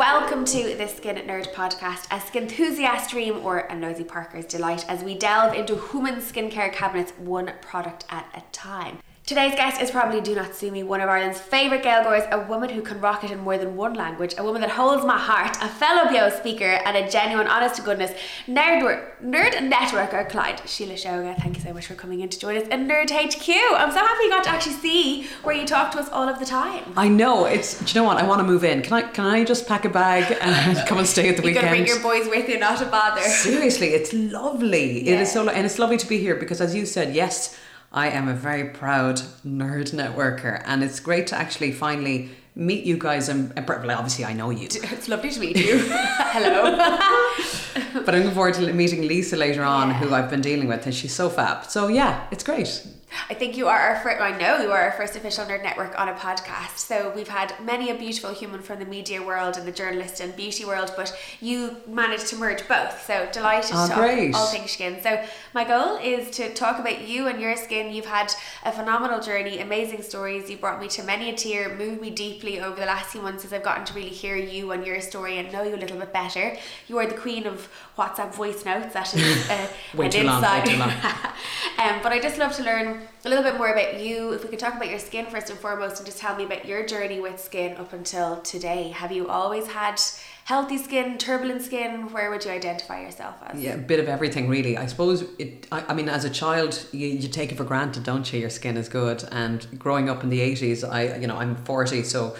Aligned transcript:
welcome 0.00 0.46
to 0.46 0.74
the 0.78 0.88
Skin 0.88 1.16
Nerd 1.16 1.52
podcast, 1.52 2.06
a 2.10 2.18
skin 2.26 2.44
enthusiast 2.44 3.10
dream 3.10 3.44
or 3.44 3.58
a 3.58 3.76
nosy 3.76 4.02
Parker's 4.02 4.46
delight 4.46 4.82
as 4.88 5.04
we 5.04 5.14
delve 5.14 5.52
into 5.52 5.76
human 5.76 6.22
skincare 6.22 6.72
cabinets 6.72 7.12
one 7.18 7.52
product 7.60 8.06
at 8.08 8.26
a 8.34 8.40
time. 8.50 8.96
Today's 9.30 9.54
guest 9.54 9.80
is 9.80 9.92
probably 9.92 10.20
Do 10.20 10.34
Not 10.34 10.56
Sue 10.56 10.72
Me, 10.72 10.82
one 10.82 11.00
of 11.00 11.08
Ireland's 11.08 11.38
favourite 11.38 11.84
Gaeilgeoirs, 11.84 12.28
a 12.32 12.40
woman 12.48 12.68
who 12.68 12.82
can 12.82 13.00
rock 13.00 13.22
it 13.22 13.30
in 13.30 13.38
more 13.38 13.56
than 13.56 13.76
one 13.76 13.94
language, 13.94 14.34
a 14.36 14.42
woman 14.42 14.60
that 14.60 14.70
holds 14.70 15.06
my 15.06 15.16
heart, 15.16 15.56
a 15.62 15.68
fellow 15.68 16.10
BEO 16.10 16.30
speaker, 16.30 16.64
and 16.64 16.96
a 16.96 17.08
genuine, 17.08 17.46
honest 17.46 17.76
to 17.76 17.82
goodness 17.82 18.10
nerd, 18.48 18.82
nerd 19.22 19.52
networker, 19.70 20.28
Clyde 20.28 20.56
Síle 20.64 20.94
Seoige. 20.94 21.40
Thank 21.40 21.58
you 21.58 21.62
so 21.62 21.72
much 21.72 21.86
for 21.86 21.94
coming 21.94 22.22
in 22.22 22.28
to 22.28 22.40
join 22.40 22.56
us 22.56 22.66
in 22.66 22.88
Nerd 22.88 23.12
HQ. 23.12 23.48
I'm 23.78 23.92
so 23.92 23.98
happy 23.98 24.24
you 24.24 24.30
got 24.30 24.42
to 24.42 24.50
actually 24.50 24.72
see 24.72 25.28
where 25.44 25.54
you 25.54 25.64
talk 25.64 25.92
to 25.92 26.00
us 26.00 26.08
all 26.08 26.28
of 26.28 26.40
the 26.40 26.44
time. 26.44 26.92
I 26.96 27.06
know 27.06 27.44
it's. 27.44 27.78
Do 27.78 27.86
you 27.86 28.00
know 28.00 28.08
what? 28.08 28.16
I 28.16 28.26
want 28.26 28.40
to 28.40 28.44
move 28.44 28.64
in. 28.64 28.82
Can 28.82 28.94
I? 28.94 29.02
Can 29.02 29.26
I 29.26 29.44
just 29.44 29.68
pack 29.68 29.84
a 29.84 29.90
bag 29.90 30.36
and 30.40 30.76
come 30.88 30.98
and 30.98 31.06
stay 31.06 31.28
at 31.28 31.36
the 31.36 31.42
weekend? 31.42 31.66
you 31.68 31.70
weekend? 31.70 31.86
can 31.86 32.02
bring 32.02 32.18
your 32.18 32.26
boys 32.26 32.28
with 32.28 32.48
you, 32.48 32.58
not 32.58 32.82
a 32.82 32.86
bother. 32.86 33.20
Seriously, 33.20 33.90
it's 33.90 34.12
lovely. 34.12 35.04
Yeah. 35.04 35.14
It 35.14 35.20
is 35.20 35.30
so, 35.30 35.48
and 35.48 35.64
it's 35.64 35.78
lovely 35.78 35.98
to 35.98 36.08
be 36.08 36.18
here 36.18 36.34
because, 36.34 36.60
as 36.60 36.74
you 36.74 36.84
said, 36.84 37.14
yes, 37.14 37.56
I 37.92 38.08
am 38.10 38.28
a 38.28 38.34
very 38.34 38.64
proud 38.70 39.16
nerd 39.44 39.90
networker, 39.92 40.62
and 40.64 40.84
it's 40.84 41.00
great 41.00 41.26
to 41.28 41.36
actually 41.36 41.72
finally 41.72 42.28
meet 42.54 42.84
you 42.84 42.96
guys. 42.96 43.28
And 43.28 43.52
obviously, 43.94 44.24
I 44.24 44.32
know 44.32 44.50
you, 44.50 44.66
It's 44.70 45.08
lovely 45.08 45.30
to 45.30 45.40
meet 45.40 45.56
you. 45.56 45.78
Hello. 45.88 46.76
but 48.04 48.14
I'm 48.14 48.20
looking 48.20 48.34
forward 48.34 48.54
to 48.54 48.72
meeting 48.72 49.08
Lisa 49.08 49.36
later 49.36 49.64
on, 49.64 49.88
Yeah. 49.88 49.94
who 49.98 50.14
I've 50.14 50.30
been 50.30 50.40
dealing 50.40 50.68
with, 50.68 50.84
and 50.86 50.94
she's 50.94 51.12
so 51.14 51.28
fab. 51.28 51.64
So 51.64 51.88
yeah, 51.88 52.26
it's 52.30 52.44
great. 52.44 52.86
I 53.28 53.34
think 53.34 53.56
you 53.56 53.68
are 53.68 53.78
our 53.78 53.96
first, 54.00 54.20
I 54.20 54.36
know 54.38 54.60
you 54.60 54.70
are 54.70 54.80
our 54.82 54.92
first 54.92 55.16
official 55.16 55.44
Nerd 55.44 55.62
Network 55.62 55.98
on 56.00 56.08
a 56.08 56.14
podcast. 56.14 56.78
So 56.78 57.12
we've 57.14 57.28
had 57.28 57.54
many 57.64 57.90
a 57.90 57.94
beautiful 57.94 58.32
human 58.32 58.62
from 58.62 58.78
the 58.78 58.84
media 58.84 59.22
world 59.22 59.56
and 59.56 59.66
the 59.66 59.72
journalist 59.72 60.20
and 60.20 60.34
beauty 60.36 60.64
world, 60.64 60.92
but 60.96 61.16
you 61.40 61.76
managed 61.86 62.28
to 62.28 62.36
merge 62.36 62.66
both. 62.68 63.04
So 63.06 63.28
delighted 63.32 63.70
Oh, 63.74 63.86
to 63.86 63.92
talk 63.92 64.00
great. 64.00 64.34
all 64.34 64.46
things 64.46 64.72
skin. 64.72 65.00
So 65.02 65.24
my 65.54 65.64
goal 65.64 65.96
is 65.96 66.30
to 66.32 66.52
talk 66.54 66.78
about 66.78 67.06
you 67.08 67.26
and 67.28 67.40
your 67.40 67.56
skin. 67.56 67.92
You've 67.92 68.06
had 68.06 68.32
a 68.64 68.72
phenomenal 68.72 69.20
journey, 69.20 69.58
amazing 69.60 70.02
stories. 70.02 70.50
You 70.50 70.56
brought 70.56 70.80
me 70.80 70.88
to 70.88 71.02
many 71.02 71.30
a 71.30 71.34
tear, 71.34 71.74
moved 71.76 72.00
me 72.00 72.10
deeply 72.10 72.60
over 72.60 72.78
the 72.78 72.86
last 72.86 73.06
few 73.10 73.22
months 73.22 73.44
as 73.44 73.52
I've 73.52 73.62
gotten 73.62 73.84
to 73.86 73.94
really 73.94 74.08
hear 74.10 74.36
you 74.36 74.72
and 74.72 74.86
your 74.86 75.00
story 75.00 75.38
and 75.38 75.52
know 75.52 75.62
you 75.62 75.74
a 75.74 75.76
little 75.76 75.98
bit 75.98 76.12
better. 76.12 76.56
You 76.88 76.98
are 76.98 77.06
the 77.06 77.14
queen 77.14 77.46
of 77.46 77.68
WhatsApp 77.98 78.34
voice 78.34 78.64
notes. 78.64 78.92
That 78.94 79.12
is 79.14 79.50
uh, 79.50 79.66
an 79.98 80.10
too 80.10 80.22
long, 80.24 80.42
way 80.42 80.62
too 80.64 80.76
long. 80.76 80.90
um, 81.78 82.00
but 82.02 82.12
I 82.12 82.20
just 82.20 82.38
love 82.38 82.54
to 82.56 82.62
learn 82.62 82.99
a 83.24 83.28
little 83.28 83.44
bit 83.44 83.56
more 83.56 83.68
about 83.68 84.00
you. 84.00 84.32
If 84.32 84.42
we 84.42 84.50
could 84.50 84.58
talk 84.58 84.74
about 84.74 84.88
your 84.88 84.98
skin 84.98 85.26
first 85.26 85.50
and 85.50 85.58
foremost, 85.58 85.98
and 85.98 86.06
just 86.06 86.18
tell 86.18 86.36
me 86.36 86.44
about 86.44 86.66
your 86.66 86.86
journey 86.86 87.20
with 87.20 87.40
skin 87.40 87.76
up 87.76 87.92
until 87.92 88.40
today. 88.40 88.90
Have 88.90 89.12
you 89.12 89.28
always 89.28 89.66
had 89.68 90.00
healthy 90.44 90.78
skin, 90.78 91.18
turbulent 91.18 91.62
skin? 91.62 92.12
Where 92.12 92.30
would 92.30 92.44
you 92.44 92.50
identify 92.50 93.02
yourself 93.02 93.36
as? 93.46 93.60
Yeah, 93.60 93.74
a 93.74 93.78
bit 93.78 94.00
of 94.00 94.08
everything 94.08 94.48
really. 94.48 94.76
I 94.76 94.86
suppose 94.86 95.24
it. 95.38 95.66
I, 95.70 95.84
I 95.88 95.94
mean, 95.94 96.08
as 96.08 96.24
a 96.24 96.30
child, 96.30 96.86
you, 96.92 97.08
you 97.08 97.28
take 97.28 97.52
it 97.52 97.56
for 97.56 97.64
granted, 97.64 98.04
don't 98.04 98.32
you? 98.32 98.40
Your 98.40 98.50
skin 98.50 98.76
is 98.76 98.88
good. 98.88 99.24
And 99.30 99.66
growing 99.78 100.08
up 100.08 100.22
in 100.22 100.30
the 100.30 100.40
eighties, 100.40 100.82
I 100.82 101.16
you 101.16 101.26
know 101.26 101.36
I'm 101.36 101.56
forty, 101.56 102.02
so 102.02 102.36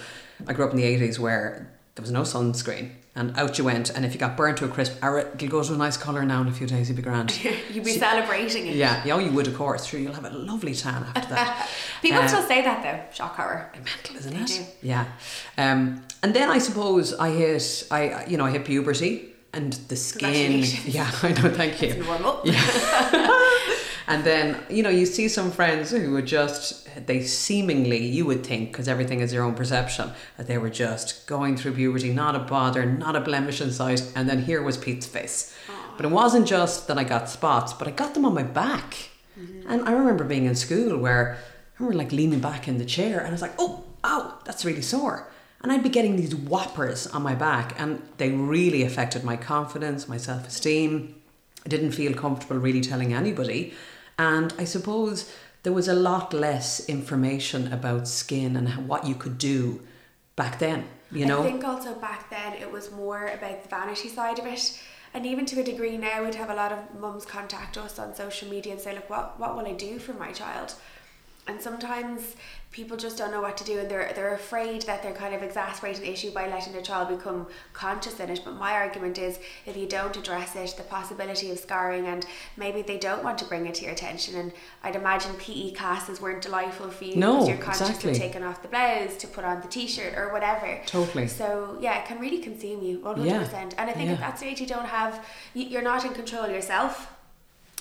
I 0.49 0.53
grew 0.53 0.65
up 0.65 0.71
in 0.71 0.77
the 0.77 0.85
eighties 0.85 1.21
where 1.21 1.71
there 1.95 2.03
was 2.03 2.11
no 2.11 2.23
sunscreen, 2.23 2.91
and 3.17 3.37
out 3.37 3.59
you 3.59 3.65
went. 3.65 3.91
And 3.91 4.05
if 4.05 4.13
you 4.15 4.21
got 4.21 4.37
burnt 4.37 4.59
to 4.59 4.65
a 4.65 4.69
crisp, 4.69 4.97
it'll 5.03 5.49
go 5.49 5.63
to 5.63 5.75
a 5.75 5.77
nice 5.77 5.97
colour 5.97 6.25
now 6.25 6.41
in 6.43 6.49
a 6.49 6.53
few 6.53 6.67
days. 6.67 6.89
You'll 6.89 6.97
be 6.97 7.03
grand. 7.03 7.37
You'd 7.73 7.85
be 7.85 7.93
celebrating 7.93 8.67
it. 8.69 8.77
yeah, 8.77 9.03
yeah, 9.05 9.19
you 9.19 9.33
would 9.33 9.49
of 9.49 9.57
course. 9.57 9.85
Sure, 9.87 9.99
you'll 9.99 10.15
have 10.15 10.25
a 10.25 10.31
lovely 10.31 10.75
tan 10.75 11.03
after 11.15 11.29
that. 11.35 11.69
People 12.03 12.21
Uh, 12.21 12.29
still 12.29 12.43
say 12.43 12.63
that 12.63 12.83
though. 12.83 13.15
Shock 13.15 13.37
horror. 13.37 13.71
mental, 13.75 14.17
isn't 14.17 14.33
They 14.35 14.41
it? 14.43 14.47
do. 14.47 14.65
Yeah. 14.87 15.05
Um, 15.59 16.03
and 16.23 16.35
then 16.35 16.51
I 16.51 16.59
suppose 16.59 17.13
I 17.15 17.31
hit 17.31 17.85
I 17.91 18.25
you 18.27 18.37
know 18.37 18.45
I 18.47 18.51
hit 18.51 18.65
puberty 18.65 19.27
and 19.53 19.73
the 19.89 19.97
skin. 19.97 20.63
Yeah, 20.87 21.11
I 21.23 21.33
know. 21.33 21.51
Thank 21.51 21.83
you. 21.83 21.89
It's 21.89 22.07
normal. 22.07 22.43
And 24.11 24.25
then, 24.25 24.61
you 24.69 24.83
know, 24.83 24.91
you 24.91 25.07
see 25.07 25.29
some 25.29 25.53
friends 25.53 25.93
who 25.93 26.11
would 26.15 26.27
just, 26.27 26.89
they 27.07 27.23
seemingly, 27.23 28.05
you 28.05 28.27
would 28.27 28.45
think, 28.45 28.73
because 28.73 28.89
everything 28.89 29.21
is 29.21 29.33
your 29.33 29.45
own 29.45 29.55
perception, 29.55 30.11
that 30.37 30.49
they 30.49 30.59
were 30.59 30.69
just 30.69 31.29
going 31.29 31.57
through 31.57 31.75
puberty, 31.75 32.13
not 32.13 32.35
a 32.35 32.41
bother, 32.41 32.85
not 32.85 33.15
a 33.15 33.21
blemish 33.21 33.61
in 33.61 33.71
sight. 33.71 34.13
And 34.17 34.29
then 34.29 34.43
here 34.43 34.65
was 34.65 34.77
Pete's 34.77 35.07
face. 35.07 35.57
But 35.97 36.07
it 36.07 36.11
wasn't 36.11 36.49
just 36.49 36.89
that 36.89 36.99
I 36.99 37.05
got 37.05 37.29
spots, 37.29 37.73
but 37.73 37.87
I 37.87 37.93
got 37.93 38.15
them 38.15 38.25
on 38.25 38.35
my 38.35 38.43
back. 38.43 39.11
Mm-hmm. 39.39 39.71
And 39.71 39.89
I 39.89 39.93
remember 39.93 40.25
being 40.25 40.47
in 40.47 40.57
school 40.57 40.99
where 40.99 41.37
I 41.37 41.73
remember 41.79 42.03
like 42.03 42.11
leaning 42.11 42.41
back 42.41 42.67
in 42.67 42.79
the 42.79 42.85
chair 42.85 43.21
and 43.21 43.29
I 43.29 43.31
was 43.31 43.43
like, 43.43 43.55
oh, 43.61 43.85
ow, 44.03 44.39
that's 44.45 44.65
really 44.65 44.83
sore. 44.83 45.29
And 45.63 45.71
I'd 45.71 45.85
be 45.85 45.89
getting 45.89 46.17
these 46.17 46.35
whoppers 46.35 47.07
on 47.07 47.23
my 47.23 47.37
back, 47.37 47.79
and 47.79 48.03
they 48.17 48.31
really 48.31 48.83
affected 48.83 49.23
my 49.23 49.37
confidence, 49.37 50.09
my 50.09 50.17
self 50.17 50.49
esteem. 50.49 51.15
I 51.65 51.69
didn't 51.69 51.93
feel 51.93 52.15
comfortable 52.15 52.57
really 52.57 52.81
telling 52.81 53.13
anybody. 53.13 53.75
And 54.21 54.53
I 54.59 54.65
suppose 54.65 55.33
there 55.63 55.73
was 55.73 55.89
a 55.89 55.95
lot 55.95 56.35
less 56.35 56.87
information 56.91 57.73
about 57.73 58.07
skin 58.07 58.55
and 58.55 58.87
what 58.87 59.07
you 59.07 59.15
could 59.15 59.39
do 59.39 59.81
back 60.37 60.59
then, 60.59 60.85
you 61.11 61.25
know? 61.25 61.41
I 61.41 61.45
think 61.45 61.65
also 61.65 61.95
back 61.95 62.29
then 62.29 62.53
it 62.53 62.71
was 62.71 62.93
more 62.93 63.29
about 63.29 63.63
the 63.63 63.69
vanity 63.71 64.11
side 64.11 64.39
of 64.39 64.45
it. 64.45 64.79
And 65.15 65.25
even 65.25 65.47
to 65.47 65.61
a 65.61 65.65
degree 65.65 65.97
now, 65.97 66.23
we'd 66.23 66.35
have 66.35 66.51
a 66.51 66.55
lot 66.55 66.71
of 66.71 67.01
mums 67.01 67.25
contact 67.25 67.79
us 67.79 67.99
on 67.99 68.15
social 68.15 68.51
media 68.51 68.75
and 68.75 68.81
say, 68.81 68.95
look, 68.95 69.09
what, 69.09 69.41
what 69.41 69.57
will 69.57 69.67
I 69.67 69.73
do 69.73 69.99
for 69.99 70.13
my 70.13 70.33
child? 70.33 70.75
And 71.51 71.61
sometimes 71.61 72.37
people 72.71 72.97
just 72.97 73.19
don't 73.19 73.33
know 73.33 73.41
what 73.43 73.57
to 73.57 73.65
do 73.65 73.81
and 73.81 73.91
they're, 73.91 74.13
they're 74.15 74.35
afraid 74.35 74.83
that 74.83 75.03
they're 75.03 75.13
kind 75.13 75.35
of 75.35 75.43
exasperating 75.43 76.03
the 76.03 76.13
issue 76.13 76.31
by 76.31 76.47
letting 76.49 76.73
their 76.73 76.81
child 76.81 77.09
become 77.09 77.49
conscious 77.73 78.21
in 78.21 78.31
it. 78.31 78.41
But 78.45 78.55
my 78.55 78.73
argument 78.75 79.19
is 79.19 79.41
if 79.67 79.77
you 79.77 79.87
don't 79.89 80.17
address 80.17 80.55
it, 80.55 80.75
the 80.77 80.85
possibility 80.85 81.51
of 81.51 81.59
scarring 81.59 82.07
and 82.07 82.25
maybe 82.57 82.83
they 82.83 82.99
don't 82.99 83.25
want 83.25 83.37
to 83.39 83.45
bring 83.47 83.67
it 83.67 83.75
to 83.75 83.83
your 83.83 83.93
attention. 83.93 84.37
And 84.37 84.53
I'd 84.85 84.95
imagine 84.95 85.33
PE 85.35 85.73
classes 85.73 86.21
weren't 86.21 86.43
delightful 86.43 86.89
for 86.91 87.03
you 87.03 87.17
No, 87.17 87.33
because 87.39 87.49
you're 87.49 87.59
conscious 87.59 87.89
exactly. 87.89 88.11
of 88.13 88.17
taking 88.19 88.45
off 88.45 88.63
the 88.63 88.69
blouse 88.69 89.17
to 89.17 89.27
put 89.27 89.45
on 89.45 89.61
the 89.61 89.67
t-shirt 89.67 90.15
or 90.17 90.33
whatever. 90.33 90.81
Totally. 90.87 91.27
So 91.27 91.77
yeah, 91.81 91.99
it 92.01 92.07
can 92.07 92.21
really 92.21 92.39
consume 92.39 92.81
you, 92.85 93.01
one 93.01 93.17
hundred 93.17 93.31
Yeah. 93.33 93.39
percent. 93.43 93.75
And 93.77 93.91
I 93.91 93.93
think 93.93 94.07
Yeah. 94.07 94.13
at 94.15 94.21
that 94.21 94.39
stage 94.39 94.61
you 94.61 94.69
don't 94.69 94.87
have, 94.87 95.27
you're 95.55 95.83
not 95.83 96.05
in 96.05 96.13
control 96.15 96.47
yourself. 96.49 97.13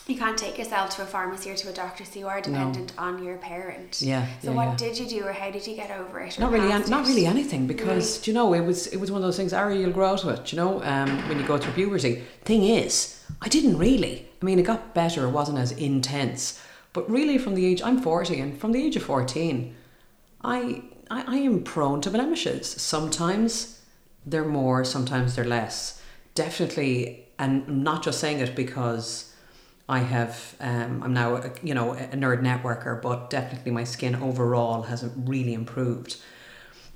You 0.10 0.18
can't 0.18 0.38
take 0.38 0.58
yourself 0.58 0.90
to 0.96 1.04
a 1.04 1.06
pharmacy 1.06 1.52
or 1.52 1.56
to 1.56 1.70
a 1.70 1.72
doctor, 1.72 2.04
so 2.04 2.20
you 2.20 2.28
are 2.28 2.42
dependent 2.42 2.94
on 2.98 3.24
your 3.24 3.38
parent. 3.38 4.02
Yeah, 4.02 4.26
So 4.42 4.50
yeah, 4.50 4.56
what 4.56 4.70
yeah. 4.70 4.76
did 4.78 4.98
you 5.00 5.06
do, 5.06 5.24
or 5.28 5.32
how 5.34 5.52
did 5.52 5.68
you 5.68 5.76
get 5.76 5.92
over 5.92 6.20
it? 6.20 6.40
not 6.40 6.52
really, 6.52 6.72
an- 6.72 6.90
not 6.90 7.06
really 7.06 7.28
anything 7.28 7.68
because 7.68 8.18
do 8.18 8.32
you 8.32 8.36
know 8.36 8.54
it 8.56 8.62
was 8.62 8.88
it 8.88 8.98
was 8.98 9.12
one 9.12 9.22
of 9.22 9.28
those 9.28 9.38
things. 9.38 9.54
Ari, 9.54 9.80
you'll 9.80 9.92
grow 9.92 10.10
out 10.10 10.24
of 10.24 10.30
it. 10.30 10.52
You 10.52 10.58
know, 10.58 10.84
um, 10.84 11.10
when 11.30 11.40
you 11.40 11.46
go 11.46 11.60
through 11.60 11.74
puberty. 11.74 12.24
Thing 12.44 12.64
is, 12.64 13.24
I 13.40 13.50
didn't 13.50 13.78
really. 13.78 14.28
I 14.42 14.46
mean, 14.46 14.58
it 14.58 14.64
got 14.64 14.96
better. 14.96 15.26
It 15.26 15.30
wasn't 15.32 15.60
as 15.60 15.72
intense. 15.74 16.60
But 16.92 17.08
really, 17.08 17.38
from 17.38 17.54
the 17.54 17.66
age 17.68 17.82
I'm 17.84 18.02
forty, 18.02 18.40
and 18.40 18.58
from 18.60 18.72
the 18.72 18.84
age 18.84 18.96
of 18.96 19.04
fourteen, 19.04 19.76
I 20.44 20.82
I, 21.12 21.24
I 21.28 21.38
am 21.38 21.62
prone 21.64 22.02
to 22.02 22.10
blemishes. 22.10 22.68
Sometimes 22.82 23.82
they're 24.26 24.44
more, 24.44 24.84
sometimes 24.84 25.36
they're 25.36 25.46
less. 25.46 26.02
Definitely, 26.34 27.28
and 27.38 27.64
I'm 27.68 27.84
not 27.84 28.02
just 28.02 28.20
saying 28.20 28.40
it 28.40 28.56
because 28.56 29.29
I 29.90 30.00
have, 30.00 30.56
um, 30.60 31.02
I'm 31.04 31.14
now, 31.14 31.38
a, 31.38 31.52
you 31.64 31.74
know, 31.74 31.94
a 31.94 32.08
nerd 32.10 32.42
networker, 32.42 33.02
but 33.02 33.30
definitely 33.32 33.72
my 33.72 33.84
skin 33.84 34.16
overall 34.16 34.84
has 34.84 35.04
really 35.18 35.54
improved. 35.54 36.18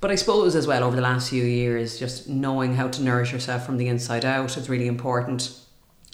But 0.00 0.12
I 0.12 0.14
suppose 0.14 0.54
as 0.54 0.66
well 0.66 0.84
over 0.84 0.94
the 0.94 1.02
last 1.02 1.30
few 1.30 1.44
years, 1.44 1.98
just 1.98 2.28
knowing 2.28 2.76
how 2.76 2.88
to 2.88 3.02
nourish 3.02 3.32
yourself 3.32 3.66
from 3.66 3.78
the 3.78 3.88
inside 3.88 4.24
out 4.24 4.56
is 4.56 4.68
really 4.68 4.86
important. 4.86 5.58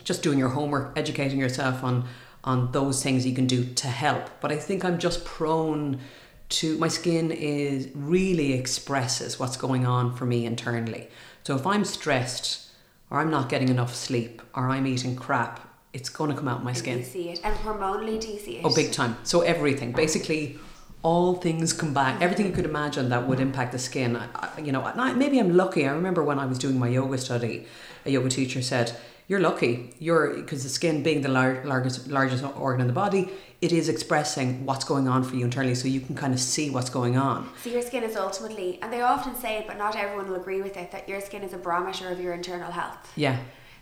Just 0.03 0.23
doing 0.23 0.39
your 0.39 0.49
homework, 0.49 0.99
educating 0.99 1.39
yourself 1.39 1.85
on 1.85 2.09
on 2.43 2.73
those 2.73 3.03
things 3.03 3.27
you 3.27 3.35
can 3.35 3.47
do 3.47 3.65
to 3.75 3.87
help. 3.87 4.31
But 4.41 4.51
I 4.51 4.57
think 4.57 4.83
I'm 4.83 4.99
just 4.99 5.25
prone 5.27 6.01
to 6.49 6.79
my 6.79 6.89
skin 6.89 7.31
is 7.31 7.89
really 7.95 8.55
expresses 8.55 9.39
what's 9.39 9.57
going 9.57 9.87
on 9.87 10.17
for 10.17 10.25
me 10.25 10.47
internally. 10.47 11.09
So 11.45 11.55
if 11.55 11.67
I'm 11.67 11.85
stressed 11.85 12.71
or 13.11 13.21
I'm 13.21 13.31
not 13.31 13.49
getting 13.49 13.69
enough 13.69 13.95
sleep 13.95 14.41
or 14.55 14.71
I'm 14.71 14.87
eating 14.87 15.17
crap, 15.17 15.70
it's 15.93 16.09
going 16.09 16.31
to 16.31 16.37
come 16.37 16.49
out 16.49 16.63
my 16.63 16.73
skin. 16.73 16.99
you 16.99 17.05
see 17.05 17.31
it? 17.31 17.41
And 17.43 17.57
hormonally, 17.59 18.21
do 18.21 18.29
you 18.29 18.39
see 18.39 18.59
it? 18.59 18.65
Oh, 18.65 18.75
big 18.75 18.93
time. 18.93 19.17
So 19.25 19.41
everything, 19.41 19.93
basically, 19.93 20.59
all 21.03 21.35
things 21.35 21.73
come 21.73 21.93
back. 21.95 22.21
Everything 22.21 22.47
you 22.47 22.53
could 22.53 22.65
imagine 22.65 23.09
that 23.09 23.27
would 23.27 23.41
impact 23.41 23.73
the 23.73 23.79
skin. 23.79 24.17
I, 24.17 24.29
I, 24.35 24.61
you 24.61 24.73
know, 24.73 24.83
I, 24.83 25.13
maybe 25.15 25.39
I'm 25.39 25.57
lucky. 25.57 25.87
I 25.87 25.93
remember 25.93 26.23
when 26.23 26.39
I 26.39 26.47
was 26.47 26.59
doing 26.59 26.79
my 26.79 26.89
yoga 26.89 27.19
study, 27.19 27.67
a 28.05 28.11
yoga 28.11 28.29
teacher 28.29 28.63
said, 28.63 28.97
"You're 29.27 29.41
lucky. 29.41 29.95
You're 29.99 30.35
because 30.37 30.63
the 30.63 30.69
skin 30.69 31.03
being 31.03 31.23
the 31.23 31.29
lar- 31.29 31.63
largest 31.65 32.09
largest 32.09 32.45
organ 32.45 32.83
in 32.83 32.87
the 32.87 32.93
body, 32.93 33.31
it 33.61 33.73
is 33.73 33.89
expressing 33.89 34.67
what's 34.67 34.85
going 34.85 35.09
on 35.09 35.25
for 35.25 35.37
you 35.37 35.45
internally, 35.45 35.75
so 35.75 35.89
you 35.89 36.01
can 36.01 36.15
kind 36.15 36.35
of 36.35 36.41
see 36.41 36.69
what's 36.71 36.91
going 36.91 37.17
on." 37.17 37.49
So 37.65 37.71
your 37.71 37.83
skin 37.83 38.03
is 38.03 38.15
ultimately, 38.15 38.79
and 38.83 38.93
they 38.93 39.01
often 39.01 39.35
say 39.35 39.57
it, 39.59 39.67
but 39.67 39.79
not 39.79 39.97
everyone 39.97 40.29
will 40.29 40.37
agree 40.37 40.61
with 40.63 40.77
it, 40.77 40.93
that 40.93 41.09
your 41.09 41.21
skin 41.21 41.43
is 41.43 41.53
a 41.55 41.59
barometer 41.59 42.11
of 42.11 42.21
your 42.21 42.35
internal 42.35 42.71
health. 42.71 43.11
Yeah. 43.17 43.39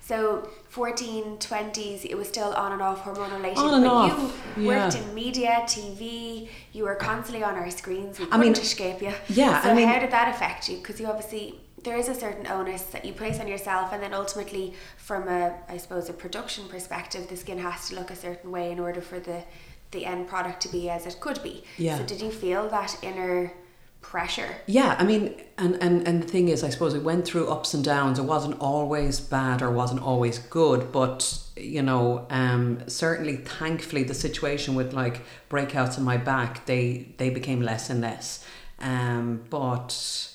So 0.08 0.48
14, 0.70 1.36
20s, 1.36 2.06
it 2.06 2.16
was 2.16 2.26
still 2.28 2.54
on 2.54 2.72
and 2.72 2.80
off 2.80 3.04
hormonal 3.04 3.32
On 3.58 3.74
and 3.74 3.84
but 3.84 3.92
off, 3.92 4.42
you 4.56 4.66
worked 4.66 4.96
in 4.96 5.14
media, 5.14 5.60
TV, 5.66 6.48
you 6.72 6.84
were 6.84 6.94
constantly 6.94 7.44
on 7.44 7.56
our 7.56 7.70
screens. 7.70 8.18
We 8.18 8.24
I 8.24 8.28
couldn't 8.28 8.40
mean, 8.40 8.52
escape 8.54 9.02
you. 9.02 9.12
yeah, 9.28 9.60
So 9.62 9.68
I 9.68 9.74
mean- 9.74 9.86
how 9.86 9.98
did 9.98 10.10
that 10.10 10.34
affect 10.34 10.66
you? 10.70 10.78
Because 10.78 10.98
you 10.98 11.06
obviously 11.08 11.60
there 11.84 11.98
is 11.98 12.08
a 12.08 12.14
certain 12.14 12.46
onus 12.46 12.84
that 12.84 13.04
you 13.04 13.12
place 13.12 13.38
on 13.38 13.46
yourself, 13.48 13.92
and 13.92 14.02
then 14.02 14.14
ultimately, 14.14 14.72
from 14.96 15.28
a 15.28 15.54
I 15.68 15.76
suppose 15.76 16.08
a 16.08 16.14
production 16.14 16.68
perspective, 16.68 17.28
the 17.28 17.36
skin 17.36 17.58
has 17.58 17.88
to 17.90 17.94
look 17.94 18.10
a 18.10 18.16
certain 18.16 18.50
way 18.50 18.72
in 18.72 18.78
order 18.80 19.02
for 19.02 19.20
the 19.20 19.44
the 19.90 20.06
end 20.06 20.26
product 20.26 20.62
to 20.62 20.68
be 20.70 20.88
as 20.88 21.04
it 21.06 21.20
could 21.20 21.42
be. 21.42 21.64
Yeah. 21.76 21.98
So 21.98 22.04
did 22.04 22.20
you 22.22 22.30
feel 22.30 22.68
that 22.70 22.96
inner 23.02 23.52
pressure? 24.00 24.56
Yeah, 24.66 24.96
I 24.98 25.04
mean, 25.04 25.34
and, 25.58 25.76
and, 25.82 26.06
and 26.06 26.22
the 26.22 26.26
thing 26.26 26.48
is, 26.48 26.64
I 26.64 26.70
suppose 26.70 26.94
it 26.94 27.02
went 27.02 27.26
through 27.26 27.48
ups 27.48 27.74
and 27.74 27.84
downs. 27.84 28.18
It 28.18 28.22
wasn't 28.22 28.60
always 28.60 29.20
bad 29.20 29.62
or 29.62 29.70
wasn't 29.70 30.02
always 30.02 30.38
good, 30.38 30.92
but 30.92 31.42
you 31.56 31.82
know, 31.82 32.26
um, 32.30 32.82
certainly, 32.86 33.36
thankfully, 33.36 34.04
the 34.04 34.14
situation 34.14 34.74
with 34.74 34.92
like 34.92 35.22
breakouts 35.50 35.98
in 35.98 36.04
my 36.04 36.16
back, 36.16 36.66
they 36.66 37.14
they 37.18 37.30
became 37.30 37.60
less 37.60 37.90
and 37.90 38.00
less. 38.00 38.44
Um, 38.80 39.42
but 39.50 40.30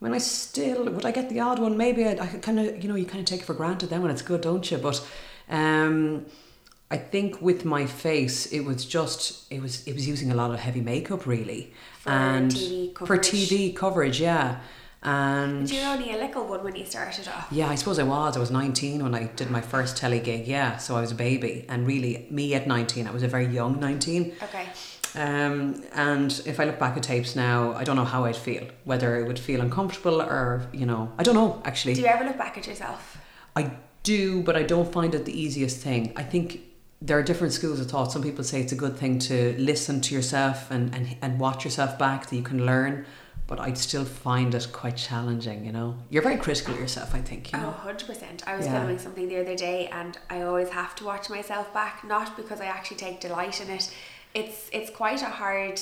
I 0.00 0.04
mean, 0.04 0.14
I 0.14 0.18
still 0.18 0.84
would 0.84 1.06
I 1.06 1.10
get 1.10 1.28
the 1.28 1.40
odd 1.40 1.58
one? 1.58 1.76
Maybe 1.76 2.04
I, 2.04 2.12
I 2.12 2.26
kind 2.26 2.60
of 2.60 2.82
you 2.82 2.88
know 2.88 2.96
you 2.96 3.06
kind 3.06 3.20
of 3.20 3.26
take 3.26 3.40
it 3.40 3.46
for 3.46 3.54
granted 3.54 3.90
then 3.90 4.02
when 4.02 4.10
it's 4.10 4.22
good, 4.22 4.42
don't 4.42 4.70
you? 4.70 4.78
But 4.78 5.06
um, 5.48 6.26
I 6.90 6.98
think 6.98 7.40
with 7.40 7.64
my 7.64 7.86
face, 7.86 8.46
it 8.52 8.60
was 8.60 8.84
just 8.84 9.50
it 9.50 9.62
was 9.62 9.86
it 9.86 9.94
was 9.94 10.06
using 10.06 10.30
a 10.30 10.34
lot 10.34 10.50
of 10.50 10.60
heavy 10.60 10.82
makeup 10.82 11.26
really, 11.26 11.72
For 12.06 12.12
and 12.12 12.50
TV 12.50 12.92
for 12.94 13.06
coverage. 13.06 13.28
TV 13.28 13.76
coverage, 13.76 14.20
yeah. 14.20 14.60
And 15.02 15.60
But 15.68 15.72
you're 15.72 15.86
only 15.86 16.12
a 16.14 16.16
little 16.16 16.46
one 16.46 16.64
when 16.64 16.74
you 16.74 16.84
started 16.84 17.28
off. 17.28 17.46
yeah, 17.50 17.68
I 17.68 17.76
suppose 17.76 17.98
I 17.98 18.02
was. 18.02 18.36
I 18.36 18.40
was 18.40 18.50
19 18.50 19.02
when 19.04 19.14
I 19.14 19.24
did 19.24 19.50
my 19.50 19.60
first 19.60 19.96
telly 19.96 20.18
gig. 20.18 20.46
Yeah, 20.48 20.78
so 20.78 20.96
I 20.96 21.00
was 21.00 21.12
a 21.12 21.14
baby, 21.14 21.64
and 21.68 21.86
really, 21.86 22.26
me 22.30 22.54
at 22.54 22.66
19, 22.66 23.06
I 23.06 23.10
was 23.12 23.22
a 23.22 23.28
very 23.28 23.46
young 23.46 23.78
19. 23.78 24.32
Okay. 24.42 24.66
Um, 25.14 25.82
and 25.94 26.42
if 26.44 26.58
I 26.60 26.64
look 26.64 26.78
back 26.78 26.96
at 26.96 27.02
tapes 27.04 27.36
now, 27.36 27.72
I 27.72 27.84
don't 27.84 27.96
know 27.96 28.04
how 28.04 28.24
I'd 28.24 28.36
feel. 28.36 28.64
Whether 28.84 29.16
it 29.20 29.26
would 29.26 29.38
feel 29.38 29.60
uncomfortable 29.60 30.20
or 30.20 30.66
you 30.72 30.84
know, 30.86 31.10
I 31.18 31.22
don't 31.22 31.34
know 31.34 31.62
actually. 31.64 31.94
Do 31.94 32.02
you 32.02 32.06
ever 32.08 32.24
look 32.24 32.36
back 32.36 32.58
at 32.58 32.66
yourself? 32.66 33.16
I 33.54 33.70
do, 34.02 34.42
but 34.42 34.56
I 34.56 34.62
don't 34.62 34.92
find 34.92 35.14
it 35.14 35.24
the 35.24 35.32
easiest 35.40 35.78
thing. 35.80 36.12
I 36.16 36.22
think 36.22 36.60
there 37.02 37.18
are 37.18 37.22
different 37.22 37.52
schools 37.52 37.78
of 37.80 37.90
thought. 37.90 38.12
Some 38.12 38.22
people 38.22 38.42
say 38.44 38.60
it's 38.60 38.72
a 38.72 38.76
good 38.76 38.96
thing 38.96 39.18
to 39.20 39.54
listen 39.58 40.00
to 40.02 40.14
yourself 40.14 40.70
and, 40.70 40.94
and, 40.94 41.16
and 41.22 41.38
watch 41.38 41.64
yourself 41.64 41.98
back 41.98 42.26
that 42.28 42.36
you 42.36 42.42
can 42.42 42.64
learn, 42.64 43.04
but 43.46 43.60
I 43.60 43.74
still 43.74 44.04
find 44.04 44.54
it 44.54 44.68
quite 44.72 44.96
challenging, 44.96 45.64
you 45.64 45.72
know. 45.72 45.96
You're 46.10 46.22
very 46.22 46.36
critical 46.38 46.74
of 46.74 46.80
yourself, 46.80 47.14
I 47.14 47.20
think, 47.20 47.52
you 47.52 47.58
Oh, 47.58 47.62
know. 47.62 47.74
100%. 47.84 48.42
I 48.46 48.56
was 48.56 48.66
Yeah. 48.66 48.78
filming 48.80 48.98
something 48.98 49.28
the 49.28 49.38
other 49.40 49.54
day 49.56 49.88
and 49.88 50.18
I 50.30 50.42
always 50.42 50.70
have 50.70 50.94
to 50.96 51.04
watch 51.04 51.28
myself 51.30 51.72
back, 51.74 52.02
not 52.02 52.36
because 52.36 52.60
I 52.60 52.66
actually 52.66 52.96
take 52.96 53.20
delight 53.20 53.60
in 53.60 53.70
it. 53.70 53.92
It's 54.34 54.68
it's 54.72 54.90
quite 54.90 55.22
a 55.22 55.26
hard 55.26 55.80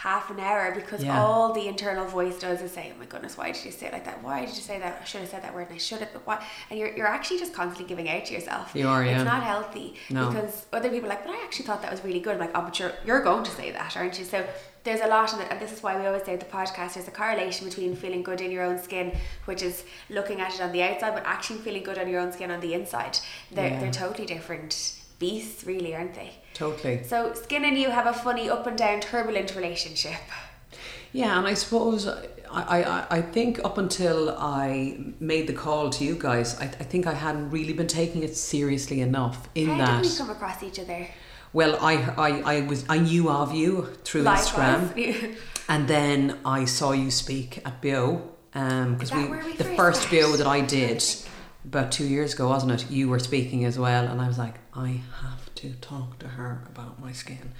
half 0.00 0.28
an 0.30 0.38
hour 0.38 0.72
because 0.74 1.02
Yeah. 1.02 1.18
all 1.22 1.54
the 1.54 1.66
internal 1.66 2.04
voice 2.04 2.38
does 2.38 2.60
is 2.60 2.70
say, 2.72 2.92
Oh 2.94 2.98
my 2.98 3.06
goodness, 3.06 3.38
why 3.38 3.50
did 3.50 3.64
you 3.64 3.70
say 3.70 3.86
it 3.86 3.92
like 3.94 4.04
that? 4.04 4.22
Why 4.22 4.40
did 4.44 4.54
you 4.54 4.60
say 4.60 4.78
that? 4.78 4.98
I 5.00 5.04
should 5.04 5.22
have 5.22 5.30
said 5.30 5.42
that 5.42 5.54
word 5.54 5.68
and 5.68 5.74
I 5.76 5.78
should 5.78 6.00
have 6.00 6.12
but 6.12 6.26
why 6.26 6.44
and 6.68 6.78
you're 6.78 6.94
you're 6.94 7.06
actually 7.06 7.38
just 7.38 7.54
constantly 7.54 7.86
giving 7.88 8.06
out 8.14 8.26
to 8.26 8.34
yourself. 8.34 8.72
You 8.74 8.88
are, 8.88 9.02
yeah. 9.02 9.16
It's 9.16 9.24
not 9.24 9.42
healthy. 9.42 9.94
No. 10.10 10.28
Because 10.28 10.66
other 10.70 10.90
people 10.90 11.06
are 11.06 11.14
like, 11.14 11.24
But 11.24 11.32
I 11.34 11.42
actually 11.44 11.64
thought 11.64 11.80
that 11.80 11.90
was 11.90 12.04
really 12.04 12.20
good. 12.20 12.34
I'm 12.34 12.40
like, 12.40 12.50
Oh 12.54 12.60
but 12.62 12.78
you're 12.78 12.92
you're 13.06 13.22
going 13.22 13.42
to 13.44 13.50
say 13.50 13.70
that, 13.72 13.96
aren't 13.96 14.18
you? 14.18 14.26
So 14.26 14.46
there's 14.84 15.00
a 15.00 15.06
lot 15.08 15.32
in 15.32 15.40
it, 15.40 15.48
and 15.50 15.58
this 15.58 15.72
is 15.72 15.82
why 15.82 15.98
we 15.98 16.06
always 16.06 16.24
say 16.24 16.34
at 16.34 16.40
the 16.40 16.46
podcast 16.46 16.94
there's 16.94 17.08
a 17.08 17.10
correlation 17.22 17.66
between 17.66 17.96
feeling 17.96 18.22
good 18.22 18.40
in 18.42 18.50
your 18.52 18.62
own 18.64 18.78
skin, 18.78 19.16
which 19.46 19.62
is 19.62 19.82
looking 20.10 20.40
at 20.42 20.54
it 20.54 20.60
on 20.60 20.70
the 20.72 20.82
outside, 20.82 21.14
but 21.14 21.24
actually 21.24 21.58
feeling 21.60 21.82
good 21.82 21.98
on 21.98 22.06
your 22.08 22.20
own 22.20 22.30
skin 22.32 22.50
on 22.52 22.60
the 22.60 22.72
inside. 22.74 23.18
They're, 23.50 23.70
Yeah. 23.70 23.80
they're 23.80 23.90
totally 23.90 24.26
different 24.26 24.92
beasts, 25.18 25.64
really, 25.64 25.92
aren't 25.96 26.14
they? 26.14 26.32
Totally. 26.56 27.02
So, 27.04 27.34
skin 27.34 27.66
and 27.66 27.76
you 27.76 27.90
have 27.90 28.06
a 28.06 28.14
funny 28.14 28.48
up 28.48 28.66
and 28.66 28.78
down, 28.78 29.00
turbulent 29.00 29.54
relationship. 29.54 30.16
Yeah, 31.12 31.36
and 31.36 31.46
I 31.46 31.52
suppose 31.52 32.06
I, 32.06 32.22
I, 32.50 33.06
I 33.18 33.20
think 33.20 33.62
up 33.62 33.76
until 33.76 34.30
I 34.30 34.98
made 35.20 35.48
the 35.48 35.52
call 35.52 35.90
to 35.90 36.04
you 36.04 36.16
guys, 36.18 36.58
I, 36.58 36.64
I 36.64 36.84
think 36.92 37.06
I 37.06 37.12
hadn't 37.12 37.50
really 37.50 37.74
been 37.74 37.86
taking 37.86 38.22
it 38.22 38.34
seriously 38.34 39.02
enough 39.02 39.50
in 39.54 39.68
How 39.68 39.76
that. 39.78 40.02
did 40.02 40.12
we 40.12 40.16
come 40.16 40.30
across 40.30 40.62
each 40.62 40.78
other? 40.78 41.06
Well, 41.52 41.76
I, 41.80 41.94
I, 42.16 42.54
I 42.54 42.60
was 42.62 42.86
I 42.88 42.98
knew 42.98 43.28
of 43.28 43.54
you 43.54 43.90
through 44.04 44.24
Instagram, 44.24 45.36
and 45.68 45.86
then 45.86 46.38
I 46.46 46.64
saw 46.64 46.92
you 46.92 47.10
speak 47.10 47.60
at 47.66 47.82
BEO 47.82 48.30
because 48.50 49.12
um, 49.12 49.20
that 49.22 49.30
we, 49.30 49.50
we 49.50 49.56
the 49.56 49.64
first 49.76 50.10
met? 50.10 50.38
That 50.38 50.46
I 50.46 50.62
did 50.62 51.04
about 51.66 51.92
two 51.92 52.06
years 52.06 52.32
ago, 52.32 52.48
wasn't 52.48 52.72
it? 52.72 52.90
You 52.90 53.10
were 53.10 53.18
speaking 53.18 53.66
as 53.66 53.78
well, 53.78 54.06
and 54.06 54.22
I 54.22 54.26
was 54.26 54.38
like, 54.38 54.54
I 54.72 55.00
have 55.20 55.45
to 55.56 55.72
talk 55.80 56.18
to 56.20 56.28
her 56.28 56.62
about 56.68 57.00
my 57.00 57.12
skin, 57.12 57.52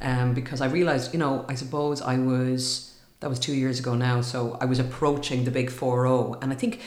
um, 0.00 0.34
because 0.34 0.60
I 0.60 0.66
realized, 0.66 1.12
you 1.12 1.18
know, 1.18 1.44
I 1.48 1.54
suppose 1.54 2.00
I 2.00 2.18
was 2.18 2.94
that 3.20 3.28
was 3.28 3.38
two 3.38 3.54
years 3.54 3.80
ago 3.80 3.94
now, 3.94 4.20
so 4.20 4.56
I 4.60 4.64
was 4.64 4.78
approaching 4.78 5.44
the 5.44 5.50
big 5.50 5.70
four 5.70 6.06
zero, 6.06 6.38
and 6.40 6.52
I 6.52 6.56
think 6.56 6.80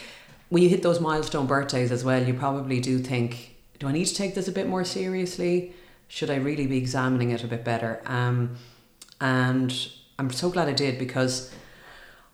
when 0.50 0.62
you 0.64 0.70
hit 0.70 0.84
those 0.84 1.00
milestone 1.00 1.48
birthdays 1.48 1.92
as 1.92 2.04
well, 2.04 2.24
you 2.24 2.34
probably 2.34 2.80
do 2.80 3.00
think, 3.00 3.56
do 3.80 3.88
I 3.88 3.92
need 3.92 4.06
to 4.06 4.16
take 4.16 4.36
this 4.36 4.48
a 4.48 4.52
bit 4.52 4.68
more 4.68 4.84
seriously? 4.84 5.74
Should 6.10 6.30
I 6.30 6.36
really 6.36 6.68
be 6.68 6.78
examining 6.78 7.32
it 7.32 7.44
a 7.44 7.48
bit 7.48 7.64
better? 7.64 8.02
Um, 8.06 8.58
and 9.22 9.74
I'm 10.20 10.30
so 10.32 10.50
glad 10.50 10.68
I 10.68 10.74
did 10.74 11.00
because 11.00 11.54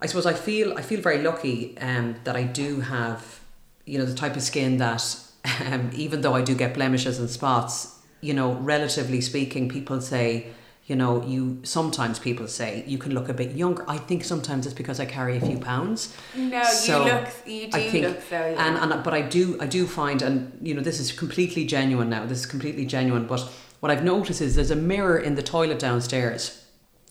I 0.01 0.07
suppose 0.07 0.25
I 0.25 0.33
feel 0.33 0.77
I 0.77 0.81
feel 0.81 1.01
very 1.01 1.21
lucky 1.21 1.77
um, 1.79 2.15
that 2.23 2.35
I 2.35 2.43
do 2.43 2.81
have 2.81 3.39
you 3.85 3.97
know 3.97 4.05
the 4.05 4.15
type 4.15 4.35
of 4.35 4.41
skin 4.41 4.77
that 4.77 5.19
um, 5.65 5.91
even 5.93 6.21
though 6.21 6.33
I 6.33 6.41
do 6.41 6.55
get 6.55 6.73
blemishes 6.73 7.19
and 7.19 7.29
spots, 7.29 7.96
you 8.21 8.33
know, 8.33 8.53
relatively 8.53 9.21
speaking, 9.21 9.69
people 9.69 10.01
say. 10.01 10.47
You 10.89 10.95
know, 10.95 11.21
you 11.21 11.59
sometimes 11.63 12.17
people 12.17 12.47
say 12.47 12.85
you 12.87 12.97
can 12.97 13.13
look 13.13 13.27
a 13.27 13.33
bit 13.33 13.51
younger. 13.51 13.83
I 13.89 13.97
think 13.97 14.23
sometimes 14.23 14.65
it's 14.65 14.73
because 14.73 15.01
I 15.01 15.05
carry 15.05 15.35
a 15.35 15.41
few 15.41 15.57
pounds. 15.59 16.15
No, 16.33 16.63
So, 16.63 17.05
you 17.05 17.11
look, 17.11 17.27
you 17.45 17.67
do 17.69 17.77
I 17.77 17.89
think, 17.89 18.05
look 18.07 18.21
so 18.29 18.39
young. 18.51 18.57
and, 18.57 18.93
and 18.93 19.03
but 19.03 19.13
I 19.13 19.21
do 19.21 19.57
I 19.59 19.65
do 19.65 19.85
find, 19.85 20.21
and 20.21 20.57
you 20.65 20.73
know, 20.73 20.79
this 20.81 21.01
is 21.01 21.11
completely 21.11 21.65
genuine 21.65 22.09
now. 22.09 22.25
This 22.25 22.39
is 22.39 22.45
completely 22.45 22.85
genuine. 22.85 23.27
But 23.27 23.41
what 23.81 23.91
I've 23.91 24.05
noticed 24.05 24.39
is 24.39 24.55
there's 24.55 24.71
a 24.71 24.77
mirror 24.77 25.17
in 25.17 25.35
the 25.35 25.43
toilet 25.43 25.77
downstairs, 25.79 26.63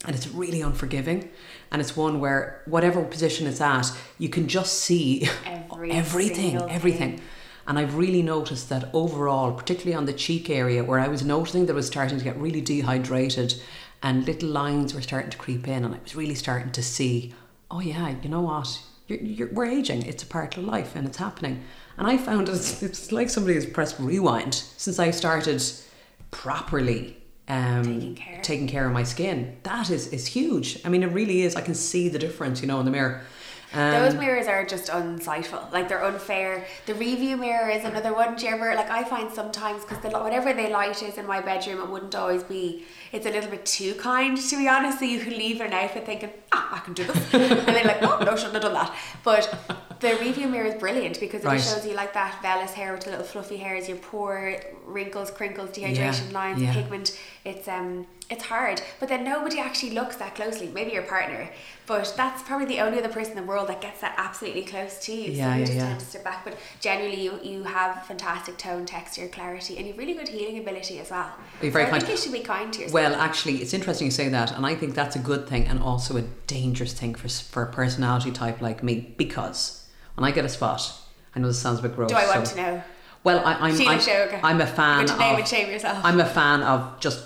and 0.06 0.16
it's 0.16 0.26
really 0.28 0.62
unforgiving. 0.62 1.28
And 1.70 1.82
it's 1.82 1.94
one 1.94 2.18
where 2.18 2.62
whatever 2.64 3.04
position 3.04 3.46
it's 3.46 3.60
at, 3.60 3.92
you 4.18 4.30
can 4.30 4.48
just 4.48 4.72
see 4.80 5.28
Every 5.44 5.90
everything, 6.02 6.56
everything. 6.70 7.18
thing. 7.18 7.20
And 7.68 7.78
I've 7.78 7.96
really 7.96 8.22
noticed 8.22 8.68
that 8.68 8.88
overall, 8.92 9.52
particularly 9.52 9.94
on 9.96 10.06
the 10.06 10.12
cheek 10.12 10.48
area, 10.48 10.84
where 10.84 11.00
I 11.00 11.08
was 11.08 11.24
noticing 11.24 11.66
that 11.66 11.72
I 11.72 11.76
was 11.76 11.86
starting 11.86 12.18
to 12.18 12.24
get 12.24 12.36
really 12.36 12.60
dehydrated 12.60 13.54
and 14.02 14.26
little 14.26 14.48
lines 14.50 14.94
were 14.94 15.02
starting 15.02 15.30
to 15.30 15.38
creep 15.38 15.66
in, 15.66 15.84
and 15.84 15.94
I 15.94 15.98
was 16.02 16.14
really 16.14 16.34
starting 16.34 16.70
to 16.72 16.82
see, 16.82 17.34
oh 17.70 17.80
yeah, 17.80 18.14
you 18.22 18.28
know 18.28 18.42
what? 18.42 18.80
You're, 19.08 19.18
you're, 19.20 19.48
we're 19.52 19.66
aging. 19.66 20.02
It's 20.02 20.22
a 20.22 20.26
part 20.26 20.56
of 20.56 20.64
life, 20.64 20.94
and 20.94 21.06
it's 21.06 21.16
happening. 21.16 21.62
And 21.96 22.06
I 22.06 22.16
found 22.16 22.48
it's, 22.48 22.82
it's 22.82 23.10
like 23.10 23.30
somebody 23.30 23.54
has 23.54 23.66
pressed 23.66 23.98
rewind 23.98 24.54
since 24.54 24.98
I 24.98 25.10
started 25.10 25.62
properly 26.30 27.16
um, 27.48 27.84
Taking 27.84 28.14
care. 28.16 28.42
taking 28.42 28.66
care 28.66 28.86
of 28.86 28.92
my 28.92 29.04
skin. 29.04 29.56
That 29.62 29.88
is 29.90 30.08
is 30.08 30.26
huge. 30.26 30.80
I 30.84 30.88
mean, 30.88 31.02
it 31.02 31.12
really 31.12 31.42
is. 31.42 31.54
I 31.54 31.60
can 31.60 31.74
see 31.74 32.08
the 32.08 32.18
difference, 32.18 32.60
you 32.60 32.66
know, 32.66 32.80
in 32.80 32.84
the 32.84 32.90
mirror. 32.90 33.22
Um, 33.76 33.92
Those 34.02 34.14
mirrors 34.14 34.46
are 34.46 34.64
just 34.64 34.90
unsightful. 34.90 35.70
Like 35.72 35.88
they're 35.88 36.02
unfair. 36.04 36.64
The 36.86 36.94
review 36.94 37.36
mirror 37.36 37.68
is 37.68 37.84
another 37.84 38.14
one. 38.14 38.36
Do 38.36 38.46
you 38.46 38.52
ever 38.52 38.74
like? 38.74 38.90
I 38.90 39.04
find 39.04 39.30
sometimes 39.30 39.84
because 39.84 40.02
the 40.02 40.10
whatever 40.18 40.52
they 40.54 40.70
light 40.72 41.02
is 41.02 41.18
in 41.18 41.26
my 41.26 41.40
bedroom, 41.40 41.80
it 41.80 41.88
wouldn't 41.88 42.14
always 42.14 42.42
be. 42.42 42.84
It's 43.12 43.26
a 43.26 43.30
little 43.30 43.50
bit 43.50 43.66
too 43.66 43.94
kind, 43.94 44.36
to 44.36 44.56
be 44.56 44.68
honest. 44.68 44.98
So 45.00 45.04
you 45.04 45.20
can 45.20 45.32
leave 45.36 45.60
an 45.60 45.72
outfit 45.72 46.06
thinking, 46.06 46.30
ah, 46.52 46.76
I 46.76 46.78
can 46.84 46.94
do 46.94 47.04
this, 47.04 47.16
and 47.34 47.66
then 47.76 47.86
like, 47.86 48.02
oh 48.02 48.18
no, 48.24 48.34
shouldn't 48.36 48.54
have 48.54 48.62
done 48.62 48.74
that. 48.74 48.94
But 49.22 49.44
the 50.00 50.16
review 50.20 50.46
mirror 50.48 50.66
is 50.66 50.74
brilliant 50.74 51.20
because 51.20 51.42
it 51.42 51.46
Right. 51.46 51.60
shows 51.60 51.86
you 51.86 51.94
like 51.94 52.12
that 52.14 52.40
vellus 52.42 52.72
hair 52.74 52.92
with 52.92 53.02
the 53.04 53.10
little 53.10 53.24
fluffy 53.24 53.56
hairs, 53.56 53.88
your 53.88 53.98
pore, 53.98 54.56
wrinkles, 54.84 55.30
crinkles, 55.30 55.70
dehydration 55.70 56.28
Yeah, 56.30 56.38
lines, 56.38 56.62
yeah. 56.62 56.72
pigment. 56.74 57.18
It's 57.46 57.68
um, 57.68 58.08
it's 58.28 58.42
hard. 58.42 58.82
But 58.98 59.08
then 59.08 59.22
nobody 59.22 59.60
actually 59.60 59.92
looks 59.92 60.16
that 60.16 60.34
closely. 60.34 60.66
Maybe 60.66 60.90
your 60.90 61.04
partner, 61.04 61.48
but 61.86 62.12
that's 62.16 62.42
probably 62.42 62.66
the 62.66 62.80
only 62.80 62.98
other 62.98 63.08
person 63.08 63.38
in 63.38 63.44
the 63.44 63.48
world 63.48 63.68
that 63.68 63.80
gets 63.80 64.00
that 64.00 64.14
absolutely 64.18 64.64
close 64.64 64.98
to 65.06 65.12
you. 65.12 65.30
Yeah, 65.30 65.50
so 65.50 65.54
you 65.54 65.60
yeah, 65.60 65.64
just 65.66 65.78
yeah. 65.78 65.86
tend 65.86 66.00
to 66.00 66.06
step 66.06 66.24
back. 66.24 66.44
But 66.44 66.58
generally, 66.80 67.22
you 67.22 67.38
you 67.44 67.62
have 67.62 68.04
fantastic 68.04 68.58
tone, 68.58 68.84
texture, 68.84 69.28
clarity, 69.28 69.78
and 69.78 69.86
you've 69.86 69.96
really 69.96 70.14
good 70.14 70.26
healing 70.26 70.58
ability 70.58 70.98
as 70.98 71.10
well. 71.10 71.30
You're 71.62 71.70
very 71.70 71.84
so 71.84 71.88
I 71.88 71.90
kind. 71.92 72.02
think 72.02 72.18
you 72.18 72.22
should 72.22 72.32
be 72.32 72.40
kind 72.40 72.72
to 72.72 72.80
yourself. 72.80 72.94
Well, 72.94 73.14
actually, 73.14 73.58
it's 73.62 73.72
interesting 73.72 74.06
you 74.06 74.10
say 74.10 74.28
that, 74.28 74.50
and 74.50 74.66
I 74.66 74.74
think 74.74 74.96
that's 74.96 75.14
a 75.14 75.20
good 75.20 75.48
thing 75.48 75.68
and 75.68 75.78
also 75.80 76.16
a 76.16 76.22
dangerous 76.48 76.94
thing 76.94 77.14
for 77.14 77.28
for 77.28 77.62
a 77.62 77.72
personality 77.72 78.32
type 78.32 78.60
like 78.60 78.82
me 78.82 79.14
because 79.16 79.86
when 80.16 80.24
I 80.24 80.32
get 80.32 80.44
a 80.44 80.48
spot, 80.48 80.92
I 81.34 81.38
know 81.38 81.46
this 81.46 81.60
sounds 81.60 81.78
a 81.78 81.82
bit 81.82 81.94
gross. 81.94 82.10
Do 82.10 82.16
I 82.16 82.26
want 82.26 82.48
so- 82.48 82.56
to 82.56 82.62
know? 82.62 82.82
Well, 83.26 83.44
I, 83.44 83.54
I'm 83.54 83.74
Síle 83.74 83.88
I'm, 83.88 84.44
I'm 84.44 84.60
a 84.60 84.66
fan 84.68 85.06
Good 85.06 85.14
to 85.14 85.18
name 85.18 85.32
of 85.32 85.38
and 85.40 85.48
shame 85.48 85.68
yourself. 85.68 85.98
I'm 86.04 86.20
a 86.20 86.24
fan 86.24 86.62
of 86.62 87.00
just 87.00 87.24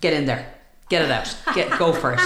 get 0.00 0.12
in 0.12 0.26
there, 0.26 0.46
get 0.88 1.02
it 1.02 1.10
out, 1.10 1.34
get 1.54 1.78
go 1.78 1.92
for 1.92 2.12
it, 2.14 2.20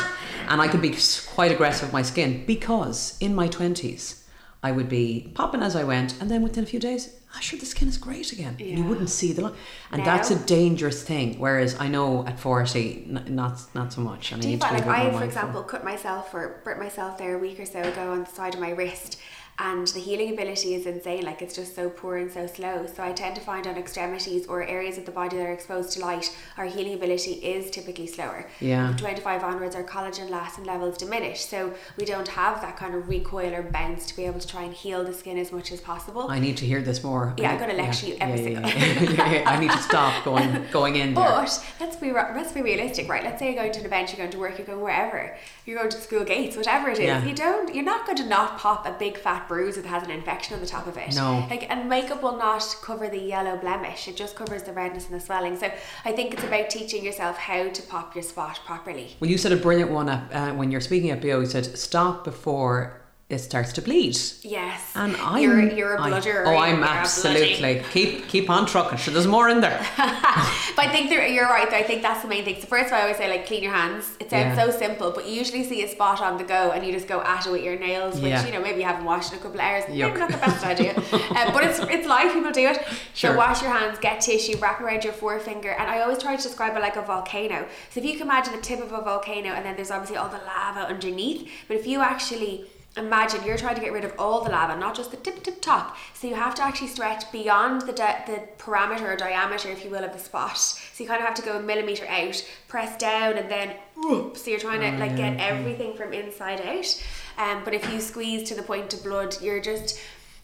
and 0.49 0.61
I 0.61 0.69
could 0.69 0.83
be 0.83 0.97
quite 1.35 1.53
aggressive 1.53 1.89
with 1.89 1.93
my 1.93 2.03
skin 2.03 2.45
because 2.47 3.17
in 3.21 3.35
my 3.35 3.49
twenties 3.49 4.25
I 4.63 4.73
would 4.73 4.89
be 4.89 5.31
popping 5.35 5.63
as 5.63 5.77
I 5.77 5.85
went, 5.85 6.19
and 6.21 6.31
then 6.31 6.43
within 6.43 6.65
a 6.65 6.67
few 6.67 6.81
days, 6.81 7.15
ah, 7.35 7.39
sure, 7.41 7.59
the 7.59 7.67
skin 7.67 7.87
is 7.87 7.99
great 7.99 8.33
again. 8.33 8.57
And 8.59 8.79
you 8.79 8.85
wouldn't 8.85 9.11
see 9.11 9.33
the 9.35 9.43
line, 9.43 9.53
and 9.93 9.99
Now- 10.03 10.05
that's 10.17 10.31
a 10.31 10.37
dangerous 10.37 11.03
thing. 11.03 11.39
Whereas 11.39 11.79
I 11.79 11.89
know 11.89 12.25
at 12.27 12.41
forty, 12.41 13.05
n- 13.11 13.25
not 13.29 13.61
not 13.75 13.93
so 13.93 14.01
much. 14.01 14.33
And 14.33 14.39
I 14.39 14.43
Do 14.43 14.49
you 14.49 14.55
need 14.55 14.61
to 14.63 14.67
find 14.69 14.87
like 14.87 14.89
I, 14.89 14.97
for 14.97 15.03
mindful. 15.11 15.23
example, 15.29 15.63
cut 15.65 15.85
myself 15.85 16.33
or 16.33 16.63
burnt 16.65 16.79
myself 16.81 17.19
there 17.19 17.35
a 17.37 17.39
week 17.39 17.61
or 17.61 17.67
so 17.67 17.81
ago 17.83 18.13
on 18.13 18.21
the 18.25 18.31
side 18.31 18.55
of 18.55 18.61
my 18.61 18.71
wrist, 18.71 19.19
and 19.59 19.87
the 19.89 20.01
healing 20.01 20.33
ability 20.33 20.75
is 20.75 20.87
insane. 20.87 21.25
Like 21.25 21.43
it's 21.43 21.55
just 21.55 21.75
so 21.75 21.89
poor 21.89 22.17
and 22.17 22.31
so 22.31 22.47
slow. 22.47 22.87
So 22.87 23.03
I 23.03 23.13
tend 23.13 23.37
to 23.37 23.41
find 23.41 23.67
on 23.67 23.77
extremities 23.77 24.47
or 24.47 24.63
areas 24.63 24.99
of 24.99 25.07
the 25.07 25.13
body 25.13 25.37
that 25.37 25.47
are 25.47 25.53
exposed 25.53 25.93
to 25.93 26.01
light, 26.01 26.37
our 26.57 26.65
healing 26.65 26.95
ability 26.95 27.33
is 27.33 27.71
typically 27.71 28.07
slower. 28.07 28.49
Yeah. 28.61 28.89
From 28.89 28.97
25 28.97 29.45
onwards, 29.45 29.77
our 29.77 29.85
collagen 29.85 30.29
elastin 30.29 30.67
levels 30.67 30.99
diminish. 30.99 31.45
So 31.45 31.73
we 31.97 32.05
don't 32.05 32.29
have 32.29 32.61
that 32.63 32.77
kind 32.77 32.95
of 32.95 33.09
recoil 33.09 33.55
or 33.55 33.63
bounce 33.63 34.07
to 34.07 34.17
be 34.17 34.25
able 34.25 34.41
to 34.41 34.49
try 34.49 34.63
and 34.63 34.75
heal 34.75 35.05
the 35.05 35.13
skin 35.13 35.39
as 35.39 35.53
much 35.53 35.71
as 35.73 35.81
possible. 35.81 36.27
I 36.29 36.41
need 36.41 36.57
to 36.59 36.67
hear 36.67 36.83
this 36.83 37.05
more. 37.05 37.35
Yeah, 37.37 37.51
I 37.51 37.55
I'm 37.55 37.61
gonna 37.61 37.75
lecture 37.75 38.07
you 38.09 38.17
every 38.21 38.53
yeah, 38.53 38.67
single- 38.67 38.71
yeah, 38.71 38.87
yeah, 38.87 39.11
yeah, 39.13 39.33
yeah. 39.41 39.51
I 39.51 39.61
need 39.61 39.71
to 39.71 39.79
stop 39.79 40.25
going 40.25 40.67
going 40.73 40.97
in 40.97 41.15
there. 41.15 41.25
But 41.25 41.65
let's 41.81 41.97
be 41.97 42.13
let's 42.13 42.53
be 42.53 42.63
realistic, 42.63 43.09
right? 43.09 43.23
Let's 43.23 43.39
say 43.39 43.47
you're 43.53 43.63
going 43.63 43.73
to 43.73 43.81
an 43.81 43.87
event, 43.87 44.11
you're 44.11 44.19
going 44.19 44.31
to 44.31 44.39
work, 44.39 44.59
you're 44.59 44.67
going 44.67 44.81
wherever, 44.81 45.37
you're 45.65 45.79
going 45.79 45.91
to 45.91 46.01
school 46.01 46.25
gates, 46.25 46.57
whatever 46.57 46.89
it 46.91 46.99
is. 46.99 47.05
Yeah. 47.05 47.25
You 47.25 47.35
don't, 47.35 47.75
you're 47.75 47.85
not 47.85 48.07
going 48.07 48.17
to 48.19 48.27
not 48.27 48.59
pop 48.59 48.87
a 48.87 48.93
big 48.99 49.19
fat 49.19 49.44
bruise 49.49 49.77
that 49.77 49.87
has 49.87 50.03
an 50.03 50.11
infection 50.11 50.55
on 50.55 50.61
the 50.61 50.67
top 50.67 50.87
of 50.87 50.97
it. 50.97 51.15
No. 51.15 51.47
Like, 51.51 51.71
and 51.71 51.89
makeup 51.89 52.23
will 52.23 52.37
not 52.37 52.77
cover 52.83 53.09
the 53.09 53.21
yellow 53.21 53.57
blemish. 53.57 54.09
It 54.09 54.17
just 54.17 54.37
covers 54.37 54.63
the 54.63 54.73
redness 54.73 55.07
and 55.07 55.15
the 55.15 55.25
swelling. 55.25 55.59
So 55.59 55.71
I 56.05 56.13
think 56.13 56.35
it's 56.35 56.45
about 56.45 56.71
teaching 56.71 57.05
yourself 57.05 57.37
how 57.37 57.69
to 57.69 57.83
pop 57.83 58.15
your 58.15 58.23
spot 58.23 58.61
properly. 58.67 59.17
Well, 59.21 59.31
you 59.31 59.39
said 59.39 59.53
a 59.53 59.57
brilliant 59.57 59.91
one 59.91 60.09
at, 60.09 60.33
uh, 60.33 60.55
when 60.55 60.71
you're 60.71 60.81
speaking 60.81 61.11
at 61.11 61.21
BEO. 61.21 61.41
You 61.41 61.47
said 61.47 61.79
stop 61.79 62.25
before 62.25 63.04
it 63.35 63.41
starts 63.41 63.73
to 63.75 63.83
bleed. 63.83 64.17
Yes. 64.43 64.81
And 64.95 65.17
I'm 65.17 65.43
you're, 65.43 65.61
you're 65.79 65.95
a 65.97 66.01
I- 66.01 66.09
bludger. 66.09 66.45
oh, 66.47 66.57
I'm 66.57 66.83
absolutely 66.83 67.83
keep 67.93 68.29
keep 68.29 68.49
on 68.51 68.67
trucking. 68.67 68.99
Sure, 68.99 69.13
there's 69.13 69.27
more 69.27 69.49
in 69.49 69.61
there. 69.61 69.79
but 69.97 70.85
I 70.87 70.89
think 70.91 71.11
you're 71.11 71.45
right. 71.47 71.69
Though. 71.71 71.77
I 71.77 71.83
think 71.83 72.03
that's 72.03 72.23
the 72.23 72.29
main 72.29 72.45
thing. 72.45 72.57
So 72.61 72.67
first 72.67 72.87
of 72.87 72.93
all, 72.93 72.99
I 72.99 73.03
always 73.03 73.17
say 73.17 73.29
like 73.29 73.47
clean 73.47 73.63
your 73.63 73.73
hands. 73.73 74.17
It 74.21 74.31
sounds 74.31 74.57
Yeah. 74.57 74.65
so 74.65 74.71
simple, 74.79 75.11
but 75.11 75.27
you 75.27 75.33
usually 75.35 75.65
see 75.65 75.83
a 75.85 75.89
spot 75.89 76.21
on 76.21 76.39
the 76.39 76.45
go, 76.45 76.71
and 76.73 76.85
you 76.87 76.93
just 76.93 77.09
go 77.09 77.21
at 77.23 77.47
it 77.47 77.51
with 77.51 77.63
your 77.63 77.79
nails, 77.79 78.15
which 78.15 78.31
Yeah. 78.31 78.47
you 78.47 78.53
know 78.53 78.61
maybe 78.61 78.79
you 78.79 78.85
haven't 78.87 79.05
washed 79.05 79.33
in 79.33 79.39
a 79.39 79.43
couple 79.43 79.59
of 79.61 79.65
hours. 79.67 79.85
Yuck. 79.85 80.09
Maybe 80.09 80.19
not 80.21 80.31
the 80.31 80.39
best 80.39 80.65
idea, 80.65 80.93
um, 81.39 81.53
but 81.55 81.65
it's 81.65 81.79
it's 81.81 82.07
life. 82.07 82.33
People 82.33 82.53
do 82.53 82.67
it. 82.69 82.79
Sure. 83.15 83.31
So 83.33 83.37
wash 83.37 83.63
your 83.63 83.73
hands, 83.73 83.99
get 83.99 84.21
tissue, 84.21 84.57
wrap 84.59 84.81
around 84.81 85.05
your 85.05 85.13
forefinger, 85.13 85.71
and 85.71 85.89
I 85.91 86.01
always 86.01 86.19
try 86.19 86.37
to 86.37 86.43
describe 86.43 86.77
it 86.77 86.81
like 86.81 86.97
a 86.97 87.03
volcano. 87.03 87.67
So 87.91 88.01
if 88.01 88.07
you 88.07 88.13
can 88.13 88.23
imagine 88.23 88.55
the 88.55 88.61
tip 88.63 88.81
of 88.81 88.93
a 88.93 89.01
volcano, 89.03 89.51
and 89.51 89.65
then 89.65 89.75
there's 89.77 89.91
obviously 89.91 90.17
all 90.17 90.29
the 90.29 90.41
lava 90.47 90.81
underneath, 90.87 91.49
but 91.69 91.77
if 91.77 91.87
you 91.87 92.01
actually 92.01 92.67
imagine 92.97 93.45
you're 93.45 93.57
trying 93.57 93.75
to 93.75 93.81
get 93.81 93.93
rid 93.93 94.05
of 94.05 94.13
all 94.19 94.45
the 94.45 94.51
lava, 94.51 94.79
not 94.79 94.95
just 94.95 95.11
the 95.11 95.17
tip 95.17 95.43
tip 95.43 95.61
top. 95.61 95.97
So 96.15 96.29
you 96.29 96.35
have 96.35 96.55
to 96.57 96.63
actually 96.63 96.89
stretch 96.89 97.31
beyond 97.33 97.83
the 97.83 97.93
di- 97.93 98.25
the 98.27 98.63
parameter 98.63 99.03
or 99.03 99.17
diameter, 99.17 99.69
if 99.71 99.85
you 99.85 99.91
will, 99.91 100.05
of 100.05 100.13
the 100.13 100.19
spot. 100.19 100.59
So 100.59 101.03
you 101.03 101.09
kind 101.09 101.21
of 101.21 101.27
have 101.27 101.37
to 101.37 101.43
go 101.43 101.59
a 101.59 101.63
millimeter 101.63 102.07
out, 102.07 102.45
press 102.69 102.97
down, 102.97 103.35
and 103.35 103.51
then 103.51 103.77
up. 104.05 104.37
So 104.37 104.51
you're 104.51 104.61
trying 104.61 104.81
to 104.81 104.99
like 104.99 105.17
get 105.17 105.41
everything 105.41 105.97
from 105.97 106.13
inside 106.13 106.61
out. 106.61 107.05
Um, 107.37 107.65
but 107.65 107.75
if 107.75 107.93
you 107.93 108.01
squeeze 108.01 108.49
to 108.49 108.55
the 108.55 108.63
point 108.63 108.95
of 108.95 109.03
blood, 109.03 109.41
you're 109.43 109.61
just 109.61 109.99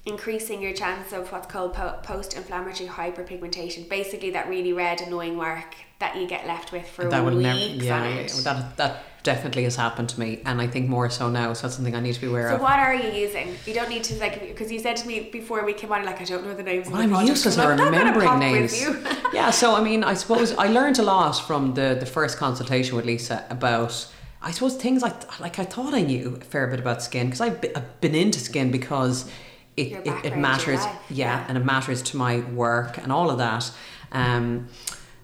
increasing 0.06 0.62
your 0.62 0.72
chance 0.72 1.12
of 1.12 1.30
what's 1.30 1.46
called 1.46 1.74
po- 1.74 1.98
post-inflammatory 2.02 2.88
hyperpigmentation. 2.88 3.88
Basically, 3.88 4.30
that 4.30 4.48
really 4.48 4.72
red 4.72 5.00
annoying 5.02 5.36
mark 5.36 5.74
that 5.98 6.16
you 6.16 6.26
get 6.26 6.46
left 6.46 6.72
with 6.72 6.88
for 6.88 7.04
that 7.08 7.22
would 7.24 7.34
weeks 7.34 7.44
never. 7.44 7.84
Yeah, 7.84 8.00
on 8.00 8.06
end. 8.06 8.30
that 8.30 8.76
that 8.78 9.04
definitely 9.22 9.64
has 9.64 9.76
happened 9.76 10.08
to 10.10 10.20
me, 10.20 10.40
and 10.44 10.60
I 10.60 10.66
think 10.66 10.88
more 10.88 11.10
so 11.10 11.28
now. 11.28 11.52
So 11.52 11.62
that's 11.62 11.76
something 11.76 11.94
I 11.94 12.00
need 12.00 12.14
to 12.14 12.20
be 12.20 12.26
aware 12.26 12.48
So 12.48 12.54
of. 12.54 12.60
So 12.60 12.64
what 12.64 12.78
are 12.78 12.94
you 12.94 13.10
using? 13.10 13.56
You 13.66 13.74
don't 13.74 13.88
need 13.88 14.04
to 14.04 14.14
like 14.18 14.40
because 14.40 14.70
you 14.72 14.78
said 14.78 14.96
to 14.96 15.06
me 15.06 15.28
before 15.32 15.64
we 15.64 15.72
came 15.72 15.92
on 15.92 16.04
like 16.04 16.20
I 16.20 16.24
don't 16.24 16.44
know 16.44 16.54
the 16.54 16.62
names. 16.62 16.86
of 16.86 16.92
Well, 16.92 17.02
I'm 17.02 17.10
products." 17.10 17.30
useless 17.30 17.58
at 17.58 17.78
remembering 17.78 18.38
names. 18.38 18.80
Yeah, 19.32 19.50
so 19.50 19.76
I 19.76 19.82
mean, 19.82 20.02
I 20.02 20.14
suppose 20.14 20.52
I 20.56 20.66
learned 20.66 20.98
a 20.98 21.02
lot 21.02 21.32
from 21.32 21.74
the 21.74 21.96
the 21.98 22.06
first 22.06 22.38
consultation 22.38 22.96
with 22.96 23.04
Lisa 23.04 23.44
about. 23.50 24.08
I 24.42 24.52
suppose 24.52 24.76
things 24.76 25.02
like 25.02 25.38
like 25.38 25.58
I 25.58 25.66
thought 25.66 25.92
I 25.92 26.00
knew 26.00 26.38
a 26.40 26.44
fair 26.44 26.66
bit 26.66 26.80
about 26.80 27.02
skin 27.02 27.26
because 27.26 27.42
I've, 27.42 27.62
I've 27.76 28.00
been 28.00 28.14
into 28.14 28.40
skin 28.40 28.70
because 28.70 29.30
it, 29.76 29.92
it, 30.06 30.24
it 30.24 30.36
matters 30.38 30.80
yeah, 30.82 30.98
yeah. 31.10 31.44
and 31.46 31.58
it 31.58 31.64
matters 31.64 32.00
to 32.02 32.16
my 32.16 32.40
work 32.40 32.96
and 32.96 33.12
all 33.12 33.30
of 33.30 33.36
that 33.36 33.70
um, 34.12 34.68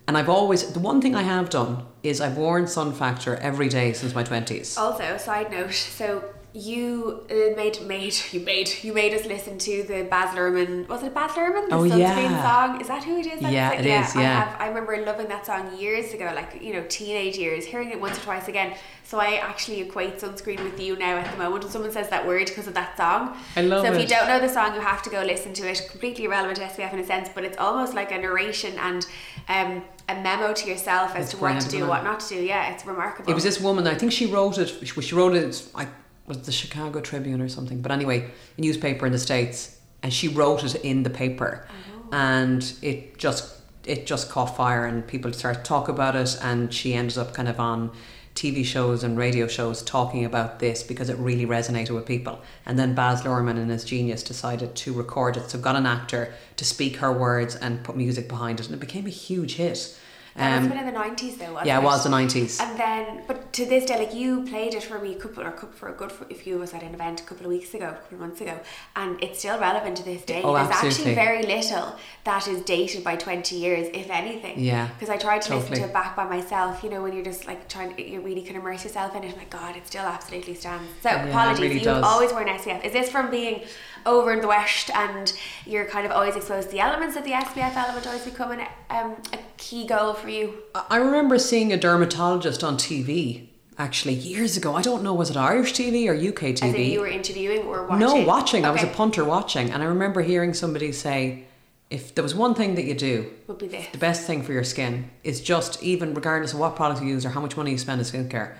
and 0.07 0.17
I've 0.17 0.29
always 0.29 0.73
the 0.73 0.81
one 0.81 1.01
thing 1.01 1.15
I 1.15 1.23
have 1.23 1.51
done 1.51 1.85
is 2.09 2.21
I've 2.21 2.37
worn 2.37 2.67
Sun 2.67 2.93
Factor 2.95 3.37
every 3.37 3.69
day 3.69 3.93
since 3.93 4.15
my 4.15 4.23
20s 4.25 4.77
Also, 4.79 5.17
side 5.19 5.51
note, 5.51 5.73
so 5.73 6.25
you 6.57 7.21
uh, 7.31 7.55
made 7.55 7.79
made 7.83 8.15
you 8.33 8.41
made 8.41 8.71
you 8.83 8.95
made 8.95 9.13
us 9.13 9.27
listen 9.27 9.59
to 9.59 9.83
the 9.83 10.05
Baz 10.11 10.35
Luhrmann 10.35 10.89
was 10.89 11.03
it 11.03 11.13
Baz 11.13 11.33
Luhrmann 11.33 11.69
the 11.69 11.75
Oh, 11.77 11.81
sunscreen 11.83 11.99
yeah. 11.99 12.43
song 12.43 12.81
is 12.81 12.89
that 12.89 13.05
who 13.05 13.19
it 13.19 13.27
is 13.27 13.41
That's 13.41 13.53
Yeah, 13.53 13.69
like- 13.71 13.81
it 13.81 13.87
is, 13.87 14.17
I 14.17 14.23
yeah. 14.23 14.45
have 14.45 14.61
I 14.61 14.69
remember 14.69 14.97
loving 15.05 15.29
that 15.29 15.45
song 15.45 15.77
years 15.79 16.15
ago 16.15 16.33
like 16.35 16.63
you 16.63 16.73
know 16.73 16.83
teenage 16.89 17.37
years 17.37 17.67
hearing 17.67 17.91
it 17.91 18.01
once 18.01 18.17
or 18.19 18.23
twice 18.23 18.49
again 18.49 18.75
so 19.05 19.19
I 19.21 19.35
actually 19.37 19.83
equate 19.83 20.19
sunscreen 20.19 20.63
with 20.65 20.81
you 20.81 20.97
now 20.97 21.19
at 21.19 21.31
the 21.31 21.37
moment 21.37 21.65
when 21.65 21.73
someone 21.73 21.93
says 21.93 22.09
that 22.09 22.27
word 22.27 22.47
because 22.47 22.67
of 22.67 22.75
that 22.75 22.97
song 22.97 23.37
I 23.55 23.61
love 23.61 23.85
so 23.87 23.93
if 23.93 24.01
you 24.01 24.07
don't 24.09 24.27
know 24.27 24.41
the 24.41 24.49
song 24.49 24.75
you 24.75 24.81
have 24.81 25.03
to 25.03 25.11
go 25.11 25.23
listen 25.23 25.53
to 25.55 25.69
it 25.71 25.87
completely 25.91 26.25
irrelevant 26.25 26.57
to 26.57 26.65
SPF 26.65 26.93
in 26.95 27.01
a 27.01 27.07
sense 27.07 27.29
but 27.35 27.45
it's 27.45 27.59
almost 27.59 27.93
like 27.95 28.11
a 28.13 28.19
narration 28.19 28.73
and 28.79 29.07
um, 29.49 29.83
a 30.09 30.15
memo 30.23 30.55
to 30.55 30.69
yourself 30.71 31.15
as 31.15 31.25
It's 31.25 31.31
to 31.35 31.37
what 31.43 31.61
to 31.61 31.69
do 31.69 31.87
what 31.87 32.03
not 32.03 32.21
to 32.21 32.29
do 32.37 32.41
yeah 32.43 32.73
it's 32.73 32.87
remarkable 32.87 33.31
It 33.31 33.35
was 33.35 33.45
this 33.45 33.61
woman. 33.61 33.87
I 33.87 33.95
think 33.95 34.11
she 34.13 34.27
wrote 34.27 34.57
it. 34.57 34.69
She 34.69 35.01
she 35.03 35.15
wrote 35.15 35.35
it. 35.35 35.63
I 35.75 35.87
was 36.27 36.43
the 36.43 36.53
Chicago 36.53 37.01
Tribune 37.01 37.41
or 37.41 37.49
something. 37.49 37.81
But 37.81 37.93
anyway, 37.93 38.31
a 38.57 38.61
newspaper 38.61 39.07
in 39.07 39.13
the 39.13 39.19
states, 39.19 39.79
and 40.03 40.13
she 40.13 40.29
wrote 40.29 40.65
it 40.65 40.75
in 40.77 41.03
the 41.03 41.11
paper, 41.11 41.67
oh. 41.69 42.09
and 42.13 42.73
it 42.83 43.19
just 43.19 43.55
it 43.85 44.07
just 44.07 44.29
caught 44.31 44.57
fire, 44.57 44.85
and 44.85 45.07
people 45.07 45.33
started 45.33 45.61
to 45.61 45.65
talk 45.65 45.89
about 45.89 46.17
it, 46.17 46.37
and 46.43 46.73
she 46.73 46.95
ended 46.95 47.19
up 47.19 47.35
kind 47.35 47.49
of 47.49 47.61
on. 47.61 47.91
TV 48.35 48.63
shows 48.67 49.03
and 49.03 49.17
radio 49.17 49.47
shows 49.47 49.83
talking 49.83 50.23
about 50.23 50.59
this 50.59 50.83
because 50.83 51.09
it 51.09 51.17
really 51.17 51.47
resonated 51.47 51.93
with 51.93 52.05
people. 52.05 52.39
And 52.67 52.79
then 52.79 52.95
Baz 52.95 53.23
Luhrmann, 53.23 53.57
and 53.57 53.71
his 53.71 53.83
genius, 53.83 54.23
decided 54.23 54.77
to 54.77 54.93
record 54.93 55.39
it. 55.39 55.49
So 55.49 55.59
got 55.59 55.75
an 55.75 55.87
actor 55.87 56.35
to 56.57 56.65
speak 56.67 56.97
her 56.97 57.11
words 57.11 57.57
and 57.57 57.83
put 57.83 57.97
music 57.97 58.29
behind 58.29 58.61
it, 58.61 58.67
and 58.67 58.75
it 58.75 58.81
became 58.81 59.07
a 59.07 59.09
huge 59.09 59.55
hit. 59.55 59.99
That 60.37 60.53
Um, 60.59 60.65
was 60.65 60.69
been 60.73 60.79
in 60.79 60.87
the 60.87 60.93
nineties 60.93 61.37
though, 61.39 61.53
wasn't 61.53 61.67
yeah, 61.69 61.79
it? 61.79 61.83
it 61.83 61.85
was 61.85 62.05
the 62.05 62.11
nineties. 62.11 62.61
And 62.61 62.79
then, 62.79 63.23
but 63.27 63.53
to 63.55 63.65
this 63.65 63.85
day, 63.87 63.99
like 63.99 64.15
you 64.15 64.43
played 64.45 64.75
it 64.75 64.83
for 64.83 64.99
me 64.99 65.15
a 65.15 65.19
couple 65.19 65.43
or 65.43 65.51
couple 65.53 65.73
for 65.73 65.89
a 65.89 65.93
good 65.93 66.13
if 66.29 66.47
you 66.47 66.59
was 66.59 66.75
at 66.75 66.83
an 66.83 66.95
event 66.95 67.21
a 67.21 67.25
couple 67.25 67.47
of 67.47 67.51
weeks 67.53 67.73
ago, 67.75 67.87
a 67.89 67.93
couple 67.93 68.15
of 68.17 68.21
months 68.21 68.41
ago, 68.41 68.59
and 68.97 69.23
it's 69.23 69.39
still 69.39 69.59
relevant 69.59 69.97
to 69.97 70.03
this 70.05 70.23
day. 70.25 70.43
Oh, 70.45 70.55
There's 70.55 70.69
absolutely. 70.69 70.99
actually 70.99 71.15
very 71.15 71.43
little 71.43 71.97
that 72.25 72.47
is 72.49 72.61
dated 72.63 73.03
by 73.03 73.17
twenty 73.17 73.57
years, 73.57 73.89
if 73.95 74.11
anything. 74.11 74.61
Yeah, 74.61 74.89
Because 74.89 75.09
I 75.11 75.17
tried 75.17 75.43
to 75.43 75.57
listen 75.57 75.75
to 75.77 75.85
it 75.85 75.93
back 75.93 76.15
by 76.17 76.25
myself. 76.25 76.83
You 76.85 76.91
know, 76.91 77.03
when 77.03 77.13
you're 77.15 77.25
just 77.25 77.47
like 77.47 77.69
trying, 77.69 77.95
to, 77.97 78.03
you 78.11 78.21
really 78.21 78.43
can 78.43 78.57
immerse 78.57 78.85
yourself 78.85 79.15
in 79.17 79.25
it. 79.25 79.37
My 79.37 79.45
God, 79.45 79.77
it 79.77 79.87
still 79.87 80.05
absolutely 80.05 80.55
stands. 80.55 80.85
So 81.03 81.11
it 81.11 81.29
apologies, 81.29 81.61
really 81.61 81.75
you've 81.77 81.85
does. 81.85 82.05
always 82.05 82.33
worn 82.33 82.49
SPF. 82.49 82.85
Is 82.85 82.93
this 82.93 83.09
from 83.11 83.31
being 83.31 83.63
over 84.05 84.33
in 84.33 84.41
the 84.41 84.47
west 84.47 84.89
and 84.95 85.33
you're 85.67 85.85
kind 85.87 86.07
of 86.07 86.13
always 86.13 86.37
exposed 86.37 86.69
to 86.69 86.73
the 86.77 86.81
elements 86.81 87.17
that 87.17 87.25
the 87.25 87.33
SPF 87.33 87.75
element 87.77 88.07
always 88.07 88.25
becoming 88.25 88.61
um, 88.91 89.17
a 89.33 89.39
key 89.59 89.87
goal 89.87 90.15
for 90.15 90.29
you? 90.29 90.55
I 90.91 90.97
remember 90.97 91.39
seeing 91.39 91.73
a 91.73 91.77
dermatologist 91.77 92.63
on 92.63 92.77
TV 92.77 93.49
actually 93.79 94.15
years 94.15 94.57
ago. 94.57 94.75
I 94.75 94.83
don't 94.83 95.03
know 95.03 95.13
was 95.15 95.31
it 95.31 95.37
Irish 95.37 95.73
TV 95.75 96.09
or 96.09 96.15
UK 96.15 96.43
As 96.55 96.63
in 96.63 96.75
TV? 96.75 96.93
you 96.93 97.01
were 97.01 97.07
interviewing 97.09 97.63
or 97.67 97.87
watching? 97.87 97.99
no, 98.01 98.15
watching. 98.27 98.65
I 98.65 98.71
was 98.71 98.83
a 98.83 98.87
punter 98.89 99.25
watching, 99.25 99.71
and 99.71 99.83
I 99.83 99.87
remember 99.87 100.23
hearing 100.23 100.55
somebody 100.55 100.93
say, 100.93 101.45
"If 101.91 102.15
there 102.15 102.23
was 102.25 102.35
one 102.35 102.55
thing 102.55 102.75
that 102.77 102.85
you 102.85 102.95
do, 102.95 103.31
Would 103.49 103.59
be 103.59 103.69
this. 103.69 103.87
the 103.93 103.99
best 103.99 104.27
thing 104.27 104.43
for 104.43 104.53
your 104.53 104.65
skin 104.65 105.11
is 105.25 105.41
just 105.41 105.83
even 105.83 106.15
regardless 106.15 106.53
of 106.55 106.59
what 106.59 106.75
product 106.77 107.03
you 107.03 107.09
use 107.09 107.25
or 107.27 107.31
how 107.31 107.41
much 107.41 107.57
money 107.57 107.73
you 107.73 107.79
spend 107.79 107.99
on 108.01 108.05
skincare." 108.05 108.53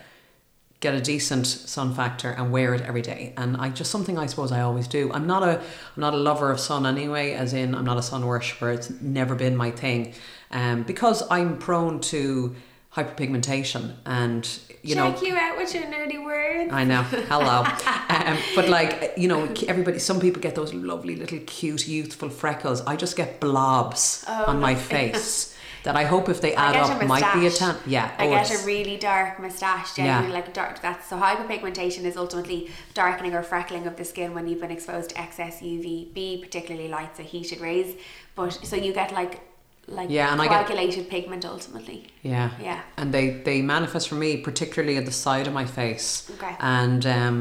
Get 0.87 0.95
a 0.95 1.01
decent 1.01 1.49
sun 1.49 1.95
factor 1.95 2.31
and 2.31 2.53
wear 2.53 2.73
it 2.73 2.81
every 2.83 3.03
day, 3.03 3.35
and 3.37 3.57
I 3.57 3.71
just 3.71 3.91
something 3.91 4.17
I 4.17 4.27
suppose 4.27 4.53
I 4.53 4.61
always 4.61 4.87
do. 4.87 5.11
I'm 5.13 5.27
not 5.27 5.43
a 5.43 5.59
I'm 5.59 6.01
not 6.01 6.15
a 6.15 6.17
lover 6.17 6.53
of 6.53 6.61
sun 6.61 6.87
anyway, 6.87 7.33
as 7.33 7.55
in 7.55 7.75
I'm 7.75 7.85
not 7.85 7.99
a 7.99 8.03
sun 8.03 8.25
worshipper. 8.25 8.71
It's 8.71 8.89
never 9.01 9.35
been 9.35 9.57
my 9.57 9.73
thing, 9.73 10.15
um, 10.53 10.85
because 10.85 11.25
I'm 11.29 11.59
prone 11.59 11.99
to 12.13 12.55
hyperpigmentation, 12.95 13.97
and 14.07 14.49
you 14.85 14.95
know 14.95 15.11
Check 15.11 15.23
you 15.23 15.37
out 15.37 15.57
with 15.57 15.75
your 15.75 15.83
nerdy 15.87 16.25
words. 16.25 16.73
I 16.73 16.85
know. 16.85 17.03
Hello. 17.03 17.65
um, 18.09 18.39
but 18.55 18.69
like 18.69 19.15
you 19.17 19.27
know, 19.27 19.53
everybody. 19.67 19.99
Some 19.99 20.21
people 20.21 20.41
get 20.41 20.55
those 20.55 20.73
lovely 20.73 21.17
little 21.17 21.41
cute 21.49 21.89
youthful 21.89 22.31
freckles. 22.31 22.81
I 22.83 22.95
just 22.95 23.17
get 23.17 23.41
blobs 23.41 24.25
Oh, 24.29 24.45
on 24.47 24.61
my 24.61 24.75
face 24.93 25.56
that 25.87 25.97
I 25.97 26.05
hope 26.05 26.29
if 26.29 26.41
they 26.41 26.55
I 26.55 26.65
add 26.67 26.77
up 26.77 27.07
might 27.07 27.29
be 27.39 27.47
a 27.47 27.51
tan. 27.51 27.77
Yeah. 27.87 28.11
I 28.19 28.27
oh, 28.27 28.31
get 28.31 28.51
a 28.51 28.67
really 28.67 28.97
dark 28.97 29.39
moustache, 29.45 29.95
genuinely 29.97 30.33
like 30.39 30.53
dark. 30.53 30.83
That's 30.83 31.09
so 31.09 31.17
hyperpigmentation 31.17 32.03
is 32.11 32.17
ultimately 32.17 32.71
darkening 32.93 33.35
or 33.35 33.43
freckling 33.43 33.87
of 33.87 33.95
the 33.97 34.05
skin 34.05 34.35
when 34.35 34.45
you've 34.49 34.61
been 34.61 34.73
exposed 34.79 35.11
to 35.11 35.21
excess 35.21 35.61
UVB, 35.61 36.43
particularly 36.43 36.89
light, 36.89 37.17
so 37.17 37.23
heated 37.23 37.61
rays. 37.61 37.95
But 38.35 38.51
so 38.71 38.75
you 38.77 38.93
get 38.93 39.13
like 39.13 39.41
like 39.89 40.11
Yeah, 40.11 40.33
and 40.33 40.43
I 40.43 40.49
get- 40.49 40.67
coagulated 40.67 41.09
pigment 41.09 41.45
ultimately. 41.45 42.09
yeah. 42.23 42.51
Yeah. 42.61 42.81
And 42.97 43.15
they 43.15 43.27
they 43.49 43.63
manifest 43.63 44.09
for 44.09 44.17
me 44.17 44.31
particularly 44.49 44.97
at 44.97 45.07
the 45.11 45.13
side 45.27 45.47
of 45.47 45.53
my 45.61 45.67
face. 45.81 46.09
Okay. 46.37 46.55
And 46.61 47.07
um. 47.07 47.39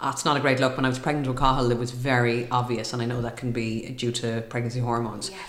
ah, 0.00 0.10
It's 0.14 0.24
not 0.24 0.36
a 0.36 0.40
great 0.40 0.58
look. 0.62 0.72
When 0.76 0.84
I 0.84 0.88
was 0.94 0.98
pregnant 1.06 1.28
with 1.28 1.38
Cahill, 1.38 1.70
it 1.70 1.78
was 1.78 1.92
very 1.92 2.38
obvious, 2.50 2.92
and 2.92 3.00
I 3.04 3.06
know 3.12 3.20
that 3.26 3.36
can 3.42 3.50
be 3.52 3.68
due 4.02 4.12
to 4.22 4.42
pregnancy 4.52 4.80
hormones. 4.80 5.30
Yes. 5.30 5.40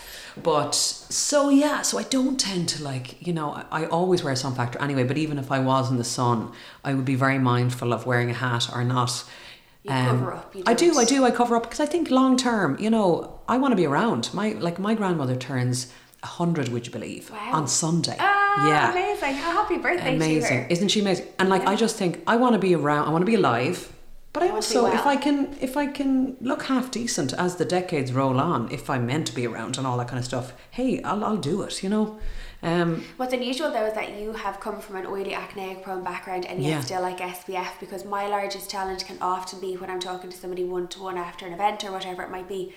But 0.42 0.74
so 0.74 1.48
yeah, 1.50 1.82
so 1.82 1.98
I 1.98 2.02
don't 2.04 2.38
tend 2.38 2.68
to 2.70 2.82
like 2.82 3.26
you 3.26 3.32
know 3.32 3.52
I, 3.52 3.64
I 3.82 3.86
always 3.86 4.22
wear 4.22 4.34
sun 4.36 4.54
factor 4.54 4.80
anyway. 4.80 5.04
But 5.04 5.18
even 5.18 5.38
if 5.38 5.50
I 5.50 5.58
was 5.58 5.90
in 5.90 5.96
the 5.96 6.04
sun, 6.04 6.52
I 6.84 6.94
would 6.94 7.04
be 7.04 7.14
very 7.16 7.38
mindful 7.38 7.92
of 7.92 8.06
wearing 8.06 8.30
a 8.30 8.34
hat 8.34 8.68
or 8.74 8.84
not 8.84 9.24
You 9.82 9.90
cover 9.90 10.32
up, 10.34 10.54
you 10.54 10.60
Um, 10.60 10.68
I 10.68 10.74
do, 10.74 10.98
I 10.98 11.04
do, 11.04 11.24
I 11.24 11.30
cover 11.30 11.56
up 11.56 11.62
because 11.64 11.80
I 11.80 11.86
think 11.86 12.10
long 12.10 12.36
term, 12.36 12.76
you 12.78 12.90
know, 12.90 13.40
I 13.48 13.56
want 13.58 13.72
to 13.72 13.76
be 13.76 13.86
around. 13.86 14.28
My 14.34 14.50
like 14.66 14.78
my 14.78 14.94
grandmother 14.94 15.36
turns 15.36 15.86
hundred, 16.22 16.68
would 16.68 16.84
you 16.86 16.92
believe, 16.92 17.30
Wow. 17.30 17.52
on 17.54 17.66
Sunday. 17.66 18.14
Ah, 18.18 18.68
yeah, 18.68 18.90
amazing. 18.92 19.30
Oh, 19.30 19.52
happy 19.60 19.78
birthday 19.78 20.10
to 20.10 20.16
amazing, 20.16 20.58
her. 20.64 20.66
isn't 20.68 20.88
she 20.88 21.00
amazing? 21.00 21.26
And 21.38 21.48
like 21.48 21.64
I 21.66 21.74
just 21.76 21.96
think 21.96 22.22
I 22.26 22.36
want 22.36 22.52
to 22.52 22.58
be 22.58 22.74
around. 22.74 23.08
I 23.08 23.10
want 23.10 23.22
to 23.22 23.26
be 23.34 23.36
alive. 23.36 23.90
But 24.32 24.44
I 24.44 24.46
You 24.46 24.52
want 24.52 24.64
to 24.64 24.70
be 24.72 24.78
also, 24.78 24.96
if. 24.96 25.06
I 25.06 25.16
can, 25.16 25.56
if 25.60 25.76
I 25.76 25.86
can 25.88 26.36
look 26.40 26.64
half 26.64 26.90
decent 26.90 27.32
as 27.32 27.56
the 27.56 27.64
decades 27.64 28.12
roll 28.12 28.38
on, 28.38 28.70
if 28.70 28.88
I'm 28.88 29.04
meant 29.06 29.26
to 29.26 29.34
be 29.34 29.46
around 29.46 29.76
and 29.76 29.86
all 29.86 29.98
that 29.98 30.06
kind 30.08 30.18
of 30.20 30.24
stuff, 30.24 30.52
hey, 30.70 31.02
I'll, 31.02 31.24
I'll 31.24 31.36
do 31.36 31.62
it. 31.62 31.82
You 31.82 31.88
know, 31.88 32.18
um, 32.62 33.02
What's 33.16 33.32
unusual 33.32 33.70
though 33.72 33.86
is 33.86 33.94
that 33.94 34.20
you 34.20 34.32
have 34.32 34.60
come 34.60 34.80
from 34.80 34.96
an 34.96 35.06
oily 35.06 35.34
acneic 35.34 35.82
prone 35.82 36.04
background 36.04 36.44
and 36.46 36.62
yet 36.62 36.68
Yeah. 36.70 36.80
still 36.80 37.02
like 37.02 37.18
SPF 37.18 37.80
because 37.80 38.04
my 38.04 38.26
largest 38.28 38.70
challenge 38.70 39.04
can 39.04 39.16
often 39.20 39.60
be 39.60 39.76
when 39.76 39.88
I'm 39.90 40.00
talking 40.00 40.30
to 40.30 40.36
somebody 40.36 40.64
one 40.64 40.86
to 40.88 41.02
one 41.02 41.16
after 41.16 41.46
an 41.46 41.52
event 41.52 41.82
or 41.84 41.90
whatever 41.92 42.22
it 42.22 42.30
might 42.30 42.48
be. 42.48 42.72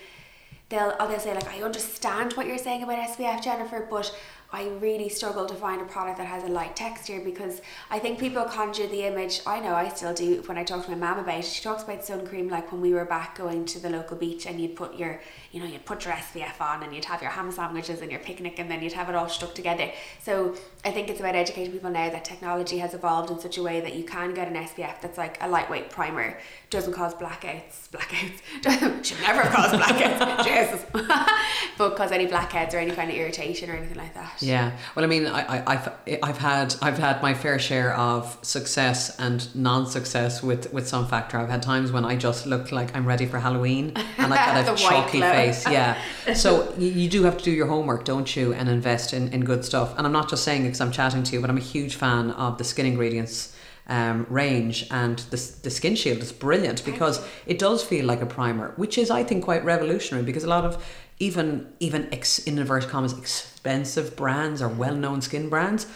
They'll 0.70 0.94
oh, 0.98 1.06
they'll 1.06 1.20
say 1.20 1.34
like 1.34 1.52
I 1.52 1.62
understand 1.62 2.32
what 2.32 2.46
you're 2.46 2.58
saying 2.58 2.82
about 2.82 2.98
SPF 3.10 3.44
Jennifer 3.44 3.86
but 3.88 4.12
I 4.54 4.68
really 4.78 5.08
struggle 5.08 5.46
to 5.46 5.54
find 5.56 5.82
a 5.82 5.84
product 5.84 6.18
that 6.18 6.28
has 6.28 6.44
a 6.44 6.46
light 6.46 6.76
texture 6.76 7.20
because 7.20 7.60
I 7.90 7.98
think 7.98 8.20
people 8.20 8.44
conjure 8.44 8.86
the 8.86 9.02
image. 9.02 9.40
I 9.44 9.58
know 9.58 9.74
I 9.74 9.88
still 9.88 10.14
do 10.14 10.44
when 10.46 10.56
I 10.56 10.62
talk 10.62 10.84
to 10.84 10.92
my 10.92 10.96
mum 10.96 11.18
about 11.18 11.40
it. 11.40 11.44
She 11.44 11.60
talks 11.60 11.82
about 11.82 12.04
sun 12.04 12.24
cream 12.24 12.48
like 12.48 12.70
when 12.70 12.80
we 12.80 12.94
were 12.94 13.04
back 13.04 13.36
going 13.36 13.64
to 13.64 13.80
the 13.80 13.90
local 13.90 14.16
beach 14.16 14.46
and 14.46 14.60
you'd 14.60 14.76
put 14.76 14.94
your 14.94 15.20
you 15.50 15.58
know 15.58 15.66
you'd 15.66 15.84
put 15.84 16.04
your 16.04 16.14
SPF 16.14 16.60
on 16.60 16.84
and 16.84 16.94
you'd 16.94 17.06
have 17.06 17.20
your 17.20 17.32
ham 17.32 17.50
sandwiches 17.50 18.00
and 18.00 18.12
your 18.12 18.20
picnic 18.20 18.60
and 18.60 18.70
then 18.70 18.80
you'd 18.80 18.92
have 18.92 19.08
it 19.08 19.16
all 19.16 19.28
stuck 19.28 19.56
together. 19.56 19.90
So 20.20 20.54
I 20.84 20.90
think 20.90 21.08
it's 21.08 21.20
about 21.20 21.34
educating 21.34 21.72
people 21.72 21.90
now 21.90 22.10
that 22.10 22.24
technology 22.24 22.78
has 22.78 22.92
evolved 22.92 23.30
in 23.30 23.38
such 23.40 23.56
a 23.56 23.62
way 23.62 23.80
that 23.80 23.94
you 23.94 24.04
can 24.04 24.34
get 24.34 24.48
an 24.48 24.54
SPF 24.54 25.00
that's 25.00 25.16
like 25.16 25.38
a 25.42 25.48
lightweight 25.48 25.90
primer 25.90 26.38
doesn't 26.68 26.92
cause 26.92 27.14
blackouts 27.14 27.88
blackouts 27.92 29.04
should 29.04 29.20
never 29.20 29.42
cause 29.42 29.72
blackouts 29.72 30.44
Jesus 30.44 30.84
but 31.78 31.96
cause 31.96 32.10
any 32.10 32.26
blackouts 32.26 32.74
or 32.74 32.78
any 32.78 32.90
kind 32.90 33.10
of 33.10 33.16
irritation 33.16 33.70
or 33.70 33.74
anything 33.74 33.96
like 33.96 34.12
that 34.14 34.42
Yeah. 34.42 34.76
Well, 34.94 35.04
I 35.04 35.08
mean, 35.08 35.26
I, 35.26 35.58
I, 35.58 35.62
I've, 35.66 35.88
I've 36.22 36.38
had, 36.38 36.74
I've 36.82 36.98
had 36.98 37.22
my 37.22 37.32
fair 37.32 37.58
share 37.58 37.94
of 37.94 38.36
success 38.42 39.18
and 39.18 39.54
non-success 39.54 40.42
with, 40.42 40.72
with 40.72 40.88
some 40.88 41.06
factor. 41.06 41.38
I've 41.38 41.48
had 41.48 41.62
times 41.62 41.92
when 41.92 42.04
I 42.04 42.16
just 42.16 42.46
look 42.46 42.72
like 42.72 42.94
I'm 42.94 43.06
ready 43.06 43.26
for 43.26 43.38
Halloween 43.38 43.92
and 44.18 44.34
I've 44.34 44.66
got 44.66 44.74
a 44.74 44.82
chalky 44.82 45.20
face. 45.20 45.66
Yeah. 45.68 46.00
So 46.34 46.74
you, 46.76 46.88
you 46.88 47.08
do 47.08 47.22
have 47.22 47.38
to 47.38 47.44
do 47.44 47.50
your 47.50 47.68
homework, 47.68 48.04
don't 48.04 48.34
you? 48.34 48.52
And 48.52 48.68
invest 48.68 49.12
in, 49.12 49.32
in 49.32 49.44
good 49.44 49.64
stuff. 49.64 49.96
And 49.96 50.06
I'm 50.06 50.12
not 50.12 50.28
just 50.28 50.44
saying 50.44 50.66
because 50.74 50.80
I'm 50.80 50.92
chatting 50.92 51.22
to 51.22 51.32
you, 51.34 51.40
but 51.40 51.50
I'm 51.50 51.56
a 51.56 51.60
huge 51.60 51.94
fan 51.94 52.32
of 52.32 52.58
the 52.58 52.64
skin 52.64 52.84
ingredients 52.84 53.54
um, 53.86 54.26
range 54.28 54.88
and 54.90 55.18
the, 55.30 55.36
the 55.62 55.70
skin 55.70 55.94
shield 55.94 56.18
is 56.18 56.32
brilliant 56.32 56.84
because 56.84 57.24
it 57.46 57.60
does 57.60 57.84
feel 57.84 58.06
like 58.06 58.22
a 58.22 58.26
primer 58.26 58.72
which 58.76 58.96
is 58.96 59.10
I 59.10 59.24
think 59.24 59.44
quite 59.44 59.62
revolutionary 59.62 60.24
because 60.24 60.42
a 60.42 60.48
lot 60.48 60.64
of 60.64 60.82
even 61.18 61.70
even 61.80 62.08
ex, 62.10 62.38
in 62.38 62.58
inverse 62.58 62.86
commas 62.86 63.16
expensive 63.16 64.16
brands 64.16 64.62
or 64.62 64.68
well-known 64.68 65.20
skin 65.20 65.50
brands 65.50 65.86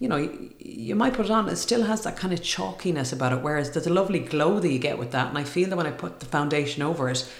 you 0.00 0.08
know 0.08 0.16
you, 0.16 0.50
you 0.58 0.94
might 0.94 1.12
put 1.12 1.26
it 1.26 1.30
on 1.30 1.46
it 1.50 1.56
still 1.56 1.82
has 1.82 2.04
that 2.04 2.16
kind 2.16 2.32
of 2.32 2.40
chalkiness 2.40 3.12
about 3.12 3.34
it 3.34 3.42
whereas 3.42 3.70
there's 3.72 3.86
a 3.86 3.92
lovely 3.92 4.20
glow 4.20 4.58
that 4.58 4.72
you 4.72 4.78
get 4.78 4.96
with 4.96 5.10
that 5.10 5.28
and 5.28 5.36
I 5.36 5.44
feel 5.44 5.68
that 5.68 5.76
when 5.76 5.86
I 5.86 5.90
put 5.90 6.20
the 6.20 6.26
foundation 6.26 6.82
over 6.82 7.10
it 7.10 7.30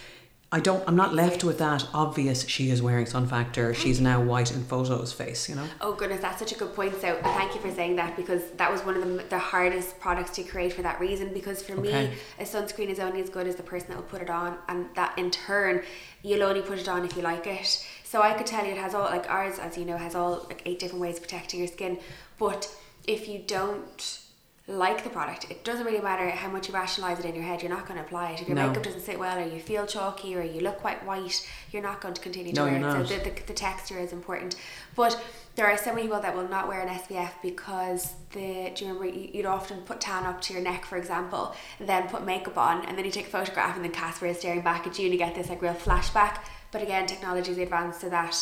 I 0.53 0.61
don't 0.61 0.83
I'm 0.87 0.95
not 0.97 1.13
left 1.13 1.43
with 1.43 1.59
that 1.59 1.89
obvious 1.93 2.47
she 2.47 2.71
is 2.71 2.81
wearing 2.81 3.05
sun 3.07 3.27
factor 3.27 3.75
she's 3.75 4.01
now 4.01 4.23
white 4.23 4.53
in 4.55 4.63
photos 4.63 5.13
face 5.13 5.49
you 5.49 5.57
know 5.57 5.67
Oh 5.81 5.93
goodness, 5.93 6.21
that's 6.21 6.39
such 6.39 6.53
a 6.53 6.55
good 6.59 6.73
point. 6.75 6.95
So 7.01 7.09
uh, 7.17 7.23
thank 7.35 7.55
you 7.55 7.61
for 7.61 7.71
saying 7.71 7.97
that 7.97 8.17
because 8.17 8.43
that 8.57 8.71
was 8.71 8.81
one 8.85 8.97
of 8.97 9.03
the, 9.03 9.25
the 9.29 9.39
hardest 9.39 9.99
products 9.99 10.31
to 10.37 10.43
create 10.45 10.73
for 10.73 10.83
that 10.83 11.01
reason. 11.01 11.33
Because 11.35 11.63
for 11.63 11.73
Okay. 11.75 12.09
me, 12.09 12.15
a 12.39 12.45
sunscreen 12.45 12.89
is 12.89 12.99
only 13.01 13.21
as 13.21 13.29
good 13.29 13.47
as 13.47 13.57
the 13.57 13.63
person 13.63 13.89
that 13.89 13.97
will 13.97 14.05
put 14.05 14.23
it 14.23 14.31
on, 14.31 14.57
and 14.69 14.87
that 14.95 15.17
in 15.19 15.31
turn, 15.31 15.83
you'll 16.23 16.43
only 16.45 16.63
put 16.63 16.79
it 16.79 16.89
on 16.89 17.05
if 17.05 17.17
you 17.17 17.23
like 17.23 17.47
it. 17.47 17.85
So 18.05 18.23
I 18.23 18.33
could 18.35 18.47
tell 18.47 18.65
you 18.65 18.73
it 18.73 18.79
has 18.79 18.95
all 18.95 19.05
like 19.05 19.29
ours, 19.29 19.59
as 19.59 19.77
you 19.77 19.85
know, 19.85 19.97
has 19.97 20.15
all 20.15 20.47
like 20.49 20.63
eight 20.65 20.79
different 20.79 21.01
ways 21.03 21.17
of 21.17 21.23
protecting 21.23 21.61
your 21.61 21.69
skin. 21.69 21.99
But 22.39 22.69
if 23.07 23.29
you 23.29 23.39
don't 23.47 24.21
like 24.69 25.05
the 25.05 25.11
product, 25.11 25.49
it 25.49 25.63
doesn't 25.63 25.87
really 25.87 26.01
matter 26.01 26.29
how 26.29 26.51
much 26.51 26.67
you 26.67 26.75
rationalize 26.75 27.21
it 27.21 27.25
in 27.25 27.37
your 27.37 27.45
head. 27.45 27.63
You're 27.63 27.71
not 27.71 27.87
going 27.87 28.01
to 28.01 28.05
apply 28.05 28.33
it. 28.33 28.43
If 28.43 28.49
your 28.49 28.57
No. 28.57 28.67
makeup 28.67 28.83
doesn't 28.83 29.03
sit 29.03 29.17
well, 29.17 29.39
or 29.39 29.47
you 29.47 29.61
feel 29.61 29.87
chalky, 29.87 30.35
or 30.35 30.43
you 30.43 30.61
look 30.61 30.79
quite 30.79 31.05
white, 31.07 31.49
you're 31.71 31.83
not 31.85 32.01
going 32.01 32.15
to 32.15 32.21
continue 32.21 32.53
to 32.53 32.57
No, 32.61 32.65
wear 32.67 32.75
it. 32.75 32.81
not. 32.81 33.07
So 33.07 33.17
the, 33.17 33.31
the, 33.31 33.43
the 33.47 33.53
texture 33.55 33.97
is 33.99 34.13
important. 34.13 34.57
But 34.97 35.23
there 35.55 35.67
are 35.67 35.77
so 35.79 35.91
many 35.91 36.03
people 36.03 36.21
that 36.21 36.35
will 36.35 36.49
not 36.49 36.67
wear 36.67 36.81
an 36.81 36.89
SPF 36.89 37.31
because 37.43 38.15
the 38.33 38.73
do 38.75 38.85
you 38.85 38.93
remember 38.93 39.07
you- 39.07 39.31
you'd 39.35 39.47
often 39.47 39.83
put 39.83 40.01
tan 40.01 40.25
up 40.27 40.41
to 40.43 40.53
your 40.53 40.63
neck, 40.63 40.85
for 40.85 40.97
example, 40.97 41.55
then 41.79 42.09
put 42.09 42.25
makeup 42.25 42.59
on, 42.59 42.85
and 42.87 42.99
then 42.99 43.05
you 43.05 43.13
take 43.13 43.29
a 43.29 43.31
photograph, 43.31 43.77
and 43.77 43.85
then 43.85 43.93
Casper 43.93 44.27
is 44.27 44.39
staring 44.41 44.63
back 44.63 44.85
at 44.87 44.99
you, 44.99 45.05
and 45.05 45.13
you 45.13 45.19
get 45.19 45.37
this 45.37 45.49
like 45.49 45.63
real 45.63 45.75
flashback. 45.75 46.39
But 46.73 46.83
again, 46.83 47.07
technology 47.07 47.53
is 47.53 47.59
advanced 47.59 48.01
so 48.01 48.09
that 48.09 48.35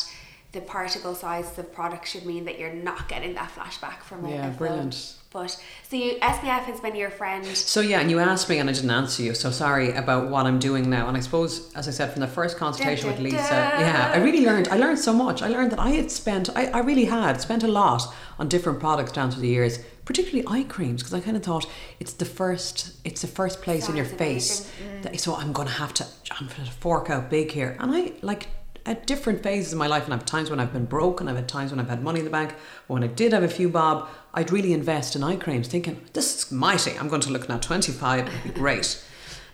the 0.53 0.61
particle 0.61 1.13
sizes 1.13 1.57
of 1.59 1.71
products 1.71 2.09
should 2.09 2.25
mean 2.25 2.45
that 2.45 2.57
you're 2.57 2.73
not 2.73 3.07
getting 3.09 3.35
that 3.35 3.51
flashback 3.51 3.99
from 4.01 4.25
a, 4.25 4.31
Yeah, 4.31 4.49
brilliant. 4.49 5.13
But 5.35 5.61
so 5.83 5.97
you, 5.97 6.15
SPF 6.19 6.63
has 6.63 6.79
been 6.79 6.95
your 6.95 7.09
friend. 7.09 7.45
So 7.45 7.81
yeah, 7.81 7.99
and 7.99 8.09
you 8.09 8.19
asked 8.19 8.49
me 8.49 8.59
and 8.59 8.69
I 8.69 8.73
didn't 8.73 8.89
answer 8.89 9.21
you. 9.21 9.33
So 9.35 9.51
sorry 9.51 9.91
about 9.91 10.29
what 10.29 10.45
I'm 10.45 10.59
doing 10.59 10.89
now. 10.89 11.09
And 11.09 11.17
I 11.17 11.19
suppose, 11.19 11.73
as 11.73 11.89
I 11.89 11.91
said 11.91 12.13
from 12.13 12.21
the 12.21 12.27
first 12.27 12.55
consultation 12.57 13.07
with 13.07 13.17
Dun, 13.17 13.25
Lisa, 13.25 13.37
dun, 13.37 13.71
dun. 13.71 13.79
yeah, 13.81 14.11
I 14.15 14.17
really 14.19 14.45
learned. 14.45 14.69
I 14.69 14.77
learned 14.77 14.97
so 14.97 15.11
much. 15.11 15.41
I 15.41 15.49
learned 15.49 15.73
that 15.73 15.79
I 15.79 15.89
had 15.89 16.09
spent, 16.09 16.49
I, 16.55 16.67
I 16.67 16.79
really 16.79 17.03
had 17.03 17.41
spent 17.41 17.63
a 17.63 17.67
lot 17.67 18.01
on 18.39 18.47
different 18.47 18.79
products 18.79 19.11
down 19.11 19.29
through 19.29 19.41
the 19.41 19.49
years, 19.49 19.79
particularly 20.05 20.45
eye 20.47 20.63
creams, 20.63 21.03
because 21.03 21.13
I 21.13 21.19
kind 21.19 21.35
of 21.35 21.43
thought 21.43 21.67
it's 21.99 22.13
the 22.13 22.23
first, 22.23 22.95
it's 23.03 23.19
the 23.19 23.27
first 23.27 23.61
place 23.61 23.89
in 23.89 23.97
your 23.97 24.05
Sounds 24.05 24.17
face. 24.17 24.71
amazing. 24.79 24.99
Mm. 24.99 25.03
That, 25.03 25.19
so 25.19 25.35
I'm 25.35 25.51
going 25.51 25.67
to 25.67 25.73
have 25.73 25.93
to, 25.95 26.05
I'm 26.31 26.47
going 26.47 26.63
to 26.63 26.71
fork 26.71 27.09
out 27.09 27.29
big 27.29 27.51
here. 27.51 27.75
And 27.81 27.93
I 27.93 28.13
like 28.21 28.47
at 28.85 29.07
different 29.07 29.41
phases 29.41 29.73
of 29.73 29.79
my 29.79 29.87
life, 29.87 30.05
and 30.05 30.13
I've 30.13 30.25
times 30.25 30.49
when 30.49 30.59
I've 30.59 30.73
been 30.73 30.85
broke, 30.85 31.19
and 31.19 31.29
I've 31.29 31.35
had 31.35 31.47
times 31.47 31.71
when 31.71 31.79
I've 31.79 31.89
had 31.89 32.03
money 32.03 32.19
in 32.19 32.25
the 32.25 32.31
bank. 32.31 32.53
But 32.87 32.93
when 32.93 33.03
I 33.03 33.07
did 33.07 33.33
have 33.33 33.43
a 33.43 33.47
few 33.47 33.69
bob, 33.69 34.07
I'd 34.33 34.51
really 34.51 34.73
invest 34.73 35.15
in 35.15 35.23
eye 35.23 35.37
creams, 35.37 35.67
thinking 35.67 36.01
this 36.13 36.35
is 36.35 36.51
mighty. 36.51 36.97
I'm 36.97 37.09
going 37.09 37.21
to 37.21 37.31
look 37.31 37.49
now 37.49 37.57
25, 37.57 38.27
it'll 38.27 38.43
be 38.43 38.49
great. 38.51 39.03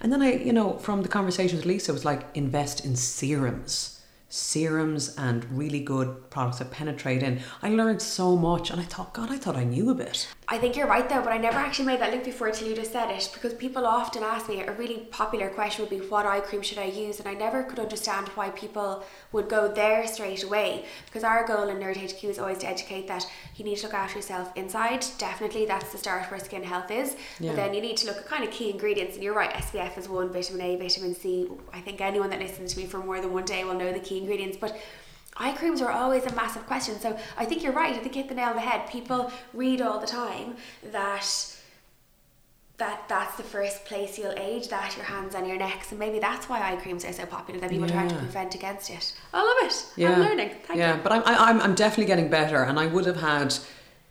And 0.02 0.12
then 0.12 0.22
I, 0.22 0.34
you 0.34 0.52
know, 0.52 0.78
from 0.78 1.04
the 1.04 1.08
conversation 1.08 1.58
with 1.58 1.65
Lisa, 1.65 1.91
it 1.91 1.94
was 1.94 2.06
like 2.06 2.26
invest 2.34 2.84
in 2.84 2.96
serums, 2.96 4.02
serums, 4.30 5.15
and 5.15 5.46
really 5.56 5.80
good 5.80 6.30
products 6.32 6.58
that 6.58 6.72
penetrate 6.72 7.22
in. 7.22 7.39
I 7.62 7.70
learned 7.70 8.02
so 8.02 8.36
much, 8.36 8.72
and 8.72 8.82
I 8.82 8.84
thought, 8.84 9.13
God, 9.13 9.30
I 9.32 9.38
thought 9.38 9.56
I 9.56 9.63
knew 9.63 9.89
a 9.91 9.96
bit. 9.96 10.28
I 10.52 10.58
think 10.58 10.76
you're 10.76 10.86
right 10.86 11.08
though, 11.08 11.22
but 11.22 11.32
I 11.32 11.38
never 11.38 11.58
actually 11.58 11.86
made 11.86 12.02
that 12.02 12.12
link 12.12 12.26
before 12.26 12.52
till 12.52 12.68
you 12.68 12.76
just 12.76 12.92
said 12.92 13.10
it 13.10 13.30
because 13.34 13.54
people 13.54 13.88
often 13.88 14.22
ask 14.22 14.50
me 14.50 14.60
a 14.60 14.74
really 14.74 15.08
popular 15.10 15.48
question 15.48 15.82
would 15.82 15.90
be 15.90 16.06
what 16.06 16.26
eye 16.26 16.42
cream 16.42 16.62
should 16.62 16.78
I 16.78 16.88
use? 16.88 17.20
And 17.20 17.30
I 17.30 17.34
never 17.34 17.64
could 17.64 17.80
understand 17.80 18.28
why 18.36 18.50
people 18.50 19.06
would 19.32 19.48
go 19.48 19.70
there 19.70 20.06
straight 20.08 20.44
away 20.44 20.84
because 21.06 21.24
our 21.24 21.48
goal 21.48 21.70
in 21.70 21.78
Nerd 21.78 21.96
HQ 21.96 22.22
is 22.26 22.38
always 22.38 22.58
to 22.60 22.68
educate 22.68 23.08
that 23.08 23.26
you 23.56 23.64
need 23.64 23.78
to 23.78 23.86
look 23.86 23.94
after 23.94 24.18
yourself 24.18 24.52
inside. 24.58 25.06
Definitely 25.18 25.68
that's 25.68 25.90
the 25.94 25.98
start 25.98 26.30
where 26.30 26.40
skin 26.42 26.64
health 26.64 26.92
is. 26.92 27.16
Yeah. 27.40 27.52
but 27.52 27.56
then 27.56 27.74
you 27.74 27.80
need 27.80 27.96
to 27.98 28.08
look 28.08 28.18
at 28.18 28.28
kind 28.28 28.44
of 28.44 28.52
key 28.52 28.72
ingredients 28.72 29.16
and 29.16 29.24
you're 29.24 29.34
right 29.34 29.54
SPF 29.54 29.98
is 29.98 30.10
one 30.10 30.34
vitamin 30.34 30.62
A 30.64 30.76
vitamin 30.76 31.16
C. 31.16 31.48
I 31.72 31.80
think 31.80 32.02
anyone 32.02 32.30
that 32.30 32.40
listens 32.40 32.74
to 32.74 32.80
me 32.80 32.88
for 32.88 32.98
more 32.98 33.22
than 33.22 33.32
one 33.32 33.46
day 33.46 33.64
will 33.64 33.76
know 33.76 33.94
the 33.94 34.02
key 34.02 34.18
ingredients 34.18 34.58
but 34.60 34.78
Eye 35.42 35.54
creams 35.54 35.82
are 35.82 35.92
always 35.92 36.26
a 36.26 36.36
massive 36.36 36.66
question. 36.68 37.00
So 37.00 37.18
I 37.36 37.46
think 37.46 37.64
you're 37.64 37.74
right. 37.74 37.96
I 37.96 37.98
think 38.00 38.16
you 38.16 38.22
hit 38.22 38.30
the 38.30 38.36
nail 38.36 38.50
on 38.50 38.56
the 38.56 38.62
head. 38.62 38.88
People 38.90 39.32
read 39.54 39.82
all 39.82 40.00
the 40.00 40.08
time 40.08 40.56
that 40.92 41.26
that 42.78 43.08
that's 43.08 43.36
the 43.38 43.44
first 43.44 43.86
place 43.86 44.18
you'll 44.18 44.34
age 44.38 44.68
that 44.70 44.96
your 44.98 45.06
hands 45.06 45.36
and 45.36 45.46
your 45.48 45.58
necks 45.58 45.92
and 45.92 46.00
maybe 46.00 46.18
that's 46.18 46.50
why 46.50 46.58
eye 46.60 46.76
creams 46.78 47.06
are 47.06 47.14
so 47.14 47.28
popular 47.28 47.60
that 47.60 47.70
people 47.70 47.86
are 47.86 47.90
trying 47.90 48.10
to 48.10 48.16
prevent 48.16 48.56
against 48.56 48.90
it 48.90 49.14
i 49.36 49.38
love 49.40 49.70
it 49.70 49.86
Yeah. 49.96 50.14
i'm 50.14 50.20
learning 50.22 50.50
thank 50.66 50.80
yeah, 50.80 50.96
you 50.96 51.04
but 51.04 51.12
I'm, 51.12 51.22
I- 51.28 51.50
I'm, 51.50 51.62
I'm 51.62 51.76
definitely 51.76 52.06
getting 52.08 52.30
better, 52.32 52.64
and 52.64 52.80
I 52.80 52.88
would 52.88 53.06
have 53.06 53.22
had 53.22 53.54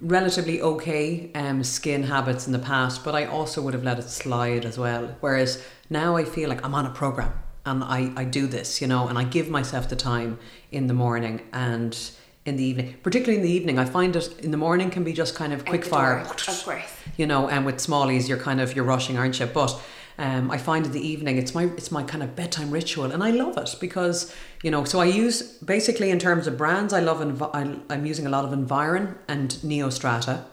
relatively 0.01 0.62
okay 0.62 1.33
um, 1.35 1.64
skin 1.64 2.05
habits 2.05 2.47
in 2.47 2.53
the 2.53 2.59
past, 2.59 3.05
but 3.05 3.14
I 3.14 3.25
also 3.27 3.61
would 3.62 3.75
have 3.75 3.83
let 3.83 3.99
it 3.99 4.09
slide 4.09 4.64
as 4.64 4.79
well. 4.79 5.16
Whereas 5.21 5.62
now 5.90 6.16
I 6.16 6.25
feel 6.25 6.49
like 6.49 6.64
I'm 6.64 6.75
on 6.75 6.87
a 6.87 6.90
program 6.90 7.33
and 7.64 7.85
I, 7.85 8.12
I 8.16 8.25
do 8.25 8.46
this, 8.46 8.81
you 8.81 8.87
know, 8.87 9.09
and 9.09 9.18
I 9.18 9.25
give 9.25 9.49
myself 9.49 9.88
the 9.88 9.96
time 9.96 10.38
in 10.70 10.87
the 10.87 10.94
morning 10.94 11.42
and 11.53 11.96
in 12.46 12.57
the 12.57 12.64
evening, 12.64 12.96
particularly 13.03 13.37
in 13.37 13.42
the 13.42 13.53
evening. 13.53 13.79
I 13.79 13.85
find 13.85 14.16
it 14.16 14.38
in 14.40 14.51
the 14.51 14.57
morning 14.57 14.90
can 14.90 15.05
be 15.05 15.12
just 15.12 15.35
kind 15.35 15.53
of 15.53 15.64
quick 15.64 15.85
fire 15.85 16.18
of 16.18 16.29
course 16.29 16.64
you 17.16 17.27
know, 17.27 17.49
and 17.49 17.66
with 17.66 17.77
smallies, 17.77 18.29
you're 18.29 18.38
kind 18.38 18.61
of 18.61 18.75
you're 18.75 18.85
rushing, 18.85 19.18
aren't 19.18 19.38
you? 19.40 19.46
But 19.46 19.81
um, 20.18 20.51
I 20.51 20.59
find 20.59 20.85
in 20.87 20.92
the 20.92 21.07
evening, 21.07 21.38
it's 21.38 21.55
my 21.55 21.64
it's 21.64 21.90
my 21.90 22.03
kind 22.03 22.23
of 22.23 22.37
bedtime 22.37 22.70
ritual, 22.70 23.11
and 23.12 23.23
I 23.23 23.31
love 23.31 23.57
it 23.59 23.75
because 23.81 24.35
you 24.62 24.70
know. 24.70 24.85
So 24.85 25.01
I 25.01 25.07
use 25.07 25.42
basically 25.59 26.11
in 26.11 26.18
terms 26.18 26.46
of 26.46 26.57
brands, 26.57 26.92
I 26.92 27.01
love 27.01 27.20
Envi- 27.20 27.51
I, 27.55 27.94
I'm 27.94 28.07
using 28.07 28.27
a 28.27 28.31
lot 28.31 28.44
of 28.44 28.53
Environ 28.53 29.18
and 29.29 29.51
Neostrata, 29.64 30.44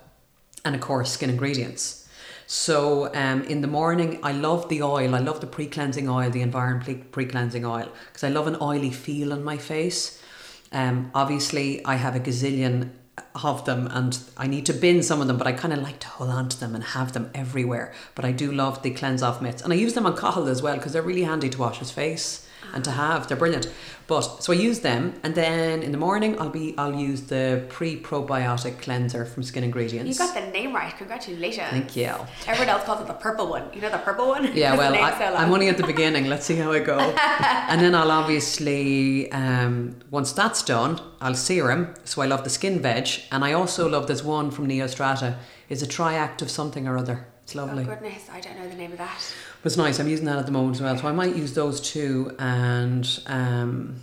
and 0.63 0.76
of 0.76 0.82
course 0.82 1.12
Skin 1.12 1.30
Ingredients. 1.30 2.07
So 2.49 3.13
um, 3.13 3.43
in 3.43 3.60
the 3.60 3.67
morning, 3.67 4.19
I 4.23 4.31
love 4.31 4.69
the 4.69 4.81
oil. 4.81 5.13
I 5.13 5.19
love 5.19 5.41
the 5.41 5.47
pre 5.47 5.67
cleansing 5.67 6.07
oil, 6.07 6.29
the 6.29 6.41
Environ 6.41 6.79
pre 7.12 7.25
cleansing 7.25 7.65
oil, 7.65 7.91
because 8.07 8.23
I 8.23 8.29
love 8.29 8.47
an 8.47 8.55
oily 8.62 8.89
feel 8.89 9.33
on 9.33 9.43
my 9.43 9.57
face. 9.57 10.23
Um, 10.71 11.12
obviously, 11.13 11.83
I 11.86 11.95
have 11.95 12.15
a 12.15 12.21
gazillion 12.21 12.91
of 13.43 13.65
them 13.65 13.88
and 13.91 14.17
I 14.38 14.47
need 14.47 14.65
to 14.67 14.73
bin 14.73 15.03
some 15.03 15.21
of 15.21 15.27
them, 15.27 15.38
but 15.38 15.47
I 15.47 15.51
kind 15.51 15.73
of 15.73 15.79
like 15.79 15.99
to 15.99 16.07
hold 16.07 16.29
on 16.29 16.47
to 16.49 16.60
them 16.60 16.73
and 16.73 16.83
have 16.83 17.12
them 17.12 17.31
everywhere. 17.36 17.93
But 18.15 18.23
I 18.23 18.31
do 18.31 18.51
love 18.51 18.81
the 18.81 18.91
cleanse 18.91 19.21
off 19.21 19.41
mitts. 19.41 19.62
And 19.62 19.73
I 19.73 19.75
use 19.75 19.93
them 19.93 20.05
on 20.05 20.15
Cahill 20.15 20.47
as 20.47 20.62
well 20.62 20.75
because 20.75 20.93
they're 20.93 21.01
really 21.01 21.23
handy 21.23 21.49
to 21.49 21.60
wash 21.60 21.79
his 21.79 21.91
face 21.91 22.46
and 22.73 22.84
to 22.84 22.91
have. 22.91 23.27
They're 23.27 23.38
brilliant. 23.38 23.69
But 24.08 24.41
so 24.41 24.53
I 24.53 24.56
use 24.56 24.80
them 24.80 25.19
and 25.23 25.36
then 25.36 25.84
in 25.84 25.91
the 25.91 25.97
morning 25.97 26.39
I'll 26.39 26.49
be 26.49 26.73
I'll 26.77 26.95
use 26.95 27.23
the 27.23 27.65
pre 27.67 27.99
probiotic 27.99 28.80
cleanser 28.80 29.25
from 29.25 29.43
Skin 29.43 29.65
Ingredients. 29.65 30.17
You 30.17 30.25
got 30.25 30.34
the 30.34 30.49
name 30.51 30.73
right. 30.73 30.95
Congratulations. 30.97 31.69
Thank 31.71 31.95
you. 31.95 32.13
Everyone 32.47 32.69
else 32.69 32.86
calls 32.86 33.01
it 33.01 33.08
the 33.08 33.13
purple 33.13 33.47
one. 33.47 33.69
You 33.73 33.82
know 33.82 33.89
the 33.89 33.97
purple 33.97 34.30
one? 34.30 34.56
Yeah, 34.56 34.77
well, 34.82 34.95
I, 34.95 35.12
I'm 35.36 35.51
only 35.51 35.67
at 35.67 35.77
the 35.77 35.86
beginning. 35.86 36.27
Let's 36.27 36.45
see 36.45 36.56
how 36.56 36.71
I 36.71 36.80
go. 36.80 36.97
and 37.69 37.82
then 37.82 37.93
I'll 37.93 38.12
obviously, 38.12 39.30
um, 39.32 39.99
once 40.10 40.32
that's 40.32 40.63
done, 40.63 41.01
I'll 41.19 41.36
serum. 41.36 41.93
So 42.06 42.21
I 42.21 42.27
love 42.27 42.43
the 42.43 42.49
skin 42.49 42.80
veg. 42.80 43.10
And 43.32 43.43
I 43.43 43.53
also 43.53 43.89
love 43.89 44.08
this 44.08 44.23
one 44.23 44.51
from 44.51 44.67
Neostrata. 44.67 45.38
It's 45.69 45.82
a 45.82 45.88
triact 45.88 46.41
of 46.41 46.49
something 46.49 46.88
or 46.88 46.97
other. 46.97 47.27
It's 47.43 47.56
lovely. 47.56 47.84
Oh 47.86 47.88
lovely. 47.88 48.10
goodness, 48.10 48.30
I 48.32 48.41
don't 48.41 48.58
know 48.60 48.67
the 48.67 48.75
name 48.75 48.91
of 48.91 48.97
that. 48.97 49.34
But 49.62 49.67
it's 49.72 49.78
nice. 49.78 50.00
I'm 50.00 50.08
using 50.08 50.26
that 50.26 50.38
at 50.38 50.46
the 50.46 50.52
moment 50.52 50.78
as 50.78 50.82
well. 50.82 50.98
So 50.98 51.08
I 51.08 51.12
might 51.12 51.36
use 51.36 51.54
those 51.54 51.82
two. 51.82 52.36
And 52.39 53.08
um, 53.28 54.02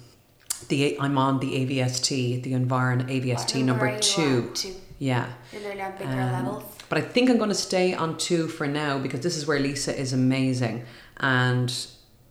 the 0.68 0.98
I'm 1.00 1.18
on 1.18 1.40
the 1.40 1.52
AVST, 1.66 2.42
the 2.42 2.54
Environ 2.54 3.06
AVST 3.06 3.56
What 3.56 3.64
number 3.64 3.98
two. 3.98 4.50
Two. 4.54 4.74
Yeah. 4.98 5.32
You're 5.52 5.62
nearly 5.62 5.82
on 5.82 5.92
big 5.92 6.06
girl 6.08 6.34
Um. 6.34 6.64
But 6.88 6.98
I 6.98 7.00
think 7.00 7.30
I'm 7.30 7.38
going 7.38 7.48
to 7.48 7.54
stay 7.54 7.94
on 7.94 8.16
two 8.18 8.46
for 8.46 8.66
now 8.66 8.98
because 8.98 9.20
this 9.20 9.36
is 9.36 9.46
where 9.46 9.58
Lisa 9.58 9.98
is 9.98 10.12
amazing. 10.12 10.84
And 11.18 11.74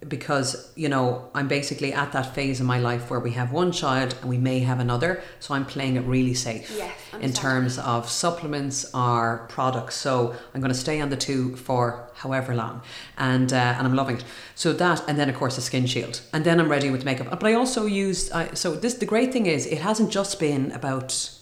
because, 0.07 0.71
you 0.75 0.89
know, 0.89 1.29
I'm 1.33 1.47
basically 1.47 1.93
at 1.93 2.11
that 2.11 2.33
phase 2.35 2.59
in 2.59 2.65
my 2.65 2.79
life 2.79 3.09
where 3.09 3.19
we 3.19 3.31
have 3.31 3.51
one 3.51 3.71
child 3.71 4.15
and 4.21 4.29
we 4.29 4.37
may 4.37 4.59
have 4.59 4.79
another. 4.79 5.21
So 5.39 5.53
I'm 5.53 5.65
playing 5.65 5.95
it 5.95 6.01
really 6.01 6.33
safe 6.33 6.71
Yes, 6.75 6.93
in 7.19 7.33
terms 7.33 7.77
of 7.79 8.09
supplements 8.09 8.93
or 8.93 9.45
products. 9.49 9.95
So 9.95 10.35
I'm 10.53 10.61
going 10.61 10.73
to 10.73 10.79
stay 10.79 11.01
on 11.01 11.09
the 11.09 11.17
two 11.17 11.55
for 11.55 12.09
however 12.15 12.55
long. 12.55 12.81
And, 13.17 13.51
uh, 13.53 13.75
and 13.77 13.87
I'm 13.87 13.95
loving 13.95 14.17
it. 14.17 14.25
So 14.55 14.73
that, 14.73 15.03
and 15.07 15.17
then 15.19 15.29
of 15.29 15.35
course 15.35 15.55
the 15.55 15.61
skin 15.61 15.85
shield. 15.85 16.21
And 16.33 16.43
then 16.43 16.59
I'm 16.59 16.69
ready 16.69 16.89
with 16.89 17.05
makeup. 17.05 17.29
But 17.29 17.43
I 17.43 17.53
also 17.53 17.85
use 17.85 18.31
I 18.31 18.53
so 18.53 18.75
this, 18.75 18.95
the 18.95 19.05
great 19.05 19.31
thing 19.33 19.45
is 19.45 19.65
it 19.65 19.79
hasn't 19.79 20.11
just 20.11 20.39
been 20.39 20.71
about 20.71 21.39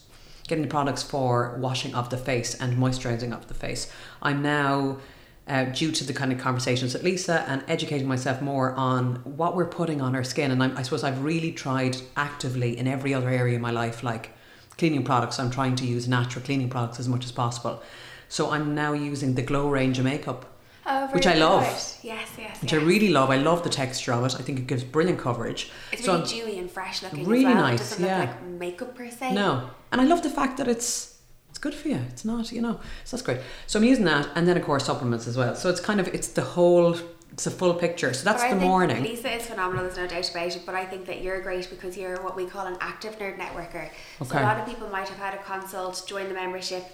getting 0.47 0.63
the 0.63 0.69
products 0.69 1.03
for 1.03 1.55
washing 1.59 1.95
of 1.95 2.09
the 2.09 2.17
face 2.17 2.55
and 2.55 2.77
moisturizing 2.77 3.33
of 3.33 3.47
the 3.47 3.53
face. 3.53 3.91
I'm 4.21 4.41
now, 4.41 4.97
uh, 5.51 5.65
due 5.65 5.91
to 5.91 6.03
the 6.05 6.13
kind 6.13 6.31
of 6.31 6.37
conversations 6.39 6.93
with 6.93 7.03
Lisa 7.03 7.37
and 7.47 7.63
educating 7.67 8.07
myself 8.07 8.41
more 8.41 8.71
on 8.73 9.15
what 9.39 9.55
we're 9.55 9.65
putting 9.79 9.99
on 10.01 10.15
our 10.15 10.23
skin. 10.23 10.49
And 10.51 10.63
I'm, 10.63 10.77
I 10.77 10.81
suppose 10.83 11.03
I've 11.03 11.23
really 11.23 11.51
tried 11.51 11.97
actively 12.15 12.77
in 12.77 12.87
every 12.87 13.13
other 13.13 13.29
area 13.29 13.55
of 13.57 13.61
my 13.61 13.71
life, 13.71 14.01
like 14.01 14.31
cleaning 14.77 15.03
products. 15.03 15.39
I'm 15.39 15.51
trying 15.51 15.75
to 15.75 15.85
use 15.85 16.07
natural 16.07 16.43
cleaning 16.45 16.69
products 16.69 16.99
as 16.99 17.07
much 17.09 17.25
as 17.25 17.31
possible. 17.31 17.83
So 18.29 18.51
I'm 18.51 18.73
now 18.73 18.93
using 18.93 19.35
the 19.35 19.41
Glow 19.41 19.69
range 19.69 19.99
of 19.99 20.05
makeup, 20.05 20.45
Oh, 20.85 21.07
which 21.07 21.27
I 21.27 21.35
love. 21.35 21.63
Yes, 21.63 21.99
yes. 22.01 22.61
which 22.61 22.71
yes. 22.73 22.81
I 22.81 22.85
really 22.85 23.09
love. 23.09 23.29
I 23.29 23.35
love 23.35 23.63
the 23.63 23.69
texture 23.69 24.13
of 24.13 24.25
it. 24.25 24.35
I 24.39 24.41
think 24.41 24.57
it 24.57 24.67
gives 24.67 24.83
brilliant 24.85 25.19
coverage. 25.19 25.69
It's 25.91 26.05
So 26.05 26.13
really 26.13 26.23
I'm- 26.23 26.29
dewy 26.45 26.59
and 26.59 26.71
fresh 26.71 27.03
looking. 27.03 27.27
Really 27.27 27.43
well. 27.45 27.55
nice, 27.55 27.79
It 27.81 27.89
doesn't 27.89 28.05
yeah. 28.05 28.19
look 28.21 28.29
like 28.29 28.43
makeup 28.43 28.95
per 28.95 29.09
se. 29.11 29.33
No, 29.33 29.69
and 29.91 29.99
I 30.01 30.05
love 30.05 30.23
the 30.23 30.29
fact 30.29 30.57
that 30.57 30.67
it's 30.67 31.10
it's 31.51 31.59
good 31.59 31.75
for 31.75 31.89
you. 31.89 31.99
It's 32.09 32.23
not, 32.23 32.49
you 32.51 32.61
know, 32.61 32.79
so 33.03 33.17
that's 33.17 33.21
great. 33.21 33.41
So 33.67 33.77
I'm 33.77 33.85
using 33.85 34.05
that, 34.05 34.27
and 34.35 34.47
then 34.47 34.55
of 34.55 34.63
course 34.63 34.85
supplements 34.85 35.27
as 35.27 35.37
well. 35.37 35.53
So 35.53 35.69
it's 35.69 35.81
kind 35.81 35.99
of 35.99 36.07
it's 36.07 36.29
the 36.29 36.41
whole, 36.41 36.95
it's 37.33 37.45
a 37.45 37.51
full 37.51 37.73
picture. 37.73 38.13
So 38.13 38.23
that's 38.23 38.43
the 38.43 38.55
morning. 38.55 39.03
Lisa 39.03 39.35
is 39.35 39.45
phenomenal, 39.45 39.83
there's 39.83 39.97
no 39.97 40.07
doubt 40.07 40.31
about 40.31 40.55
it. 40.55 40.61
But 40.65 40.75
I 40.75 40.85
think 40.85 41.05
that 41.07 41.21
you're 41.21 41.41
great 41.41 41.69
because 41.69 41.97
you're 41.97 42.21
what 42.23 42.37
we 42.37 42.45
call 42.45 42.67
an 42.67 42.77
active 42.79 43.19
nerd 43.19 43.37
networker. 43.37 43.89
Okay. 44.21 44.29
So 44.29 44.39
a 44.39 44.43
lot 44.43 44.59
of 44.59 44.65
people 44.65 44.87
might 44.87 45.09
have 45.09 45.17
had 45.17 45.33
a 45.33 45.43
consult, 45.43 46.03
join 46.07 46.29
the 46.29 46.33
membership, 46.33 46.85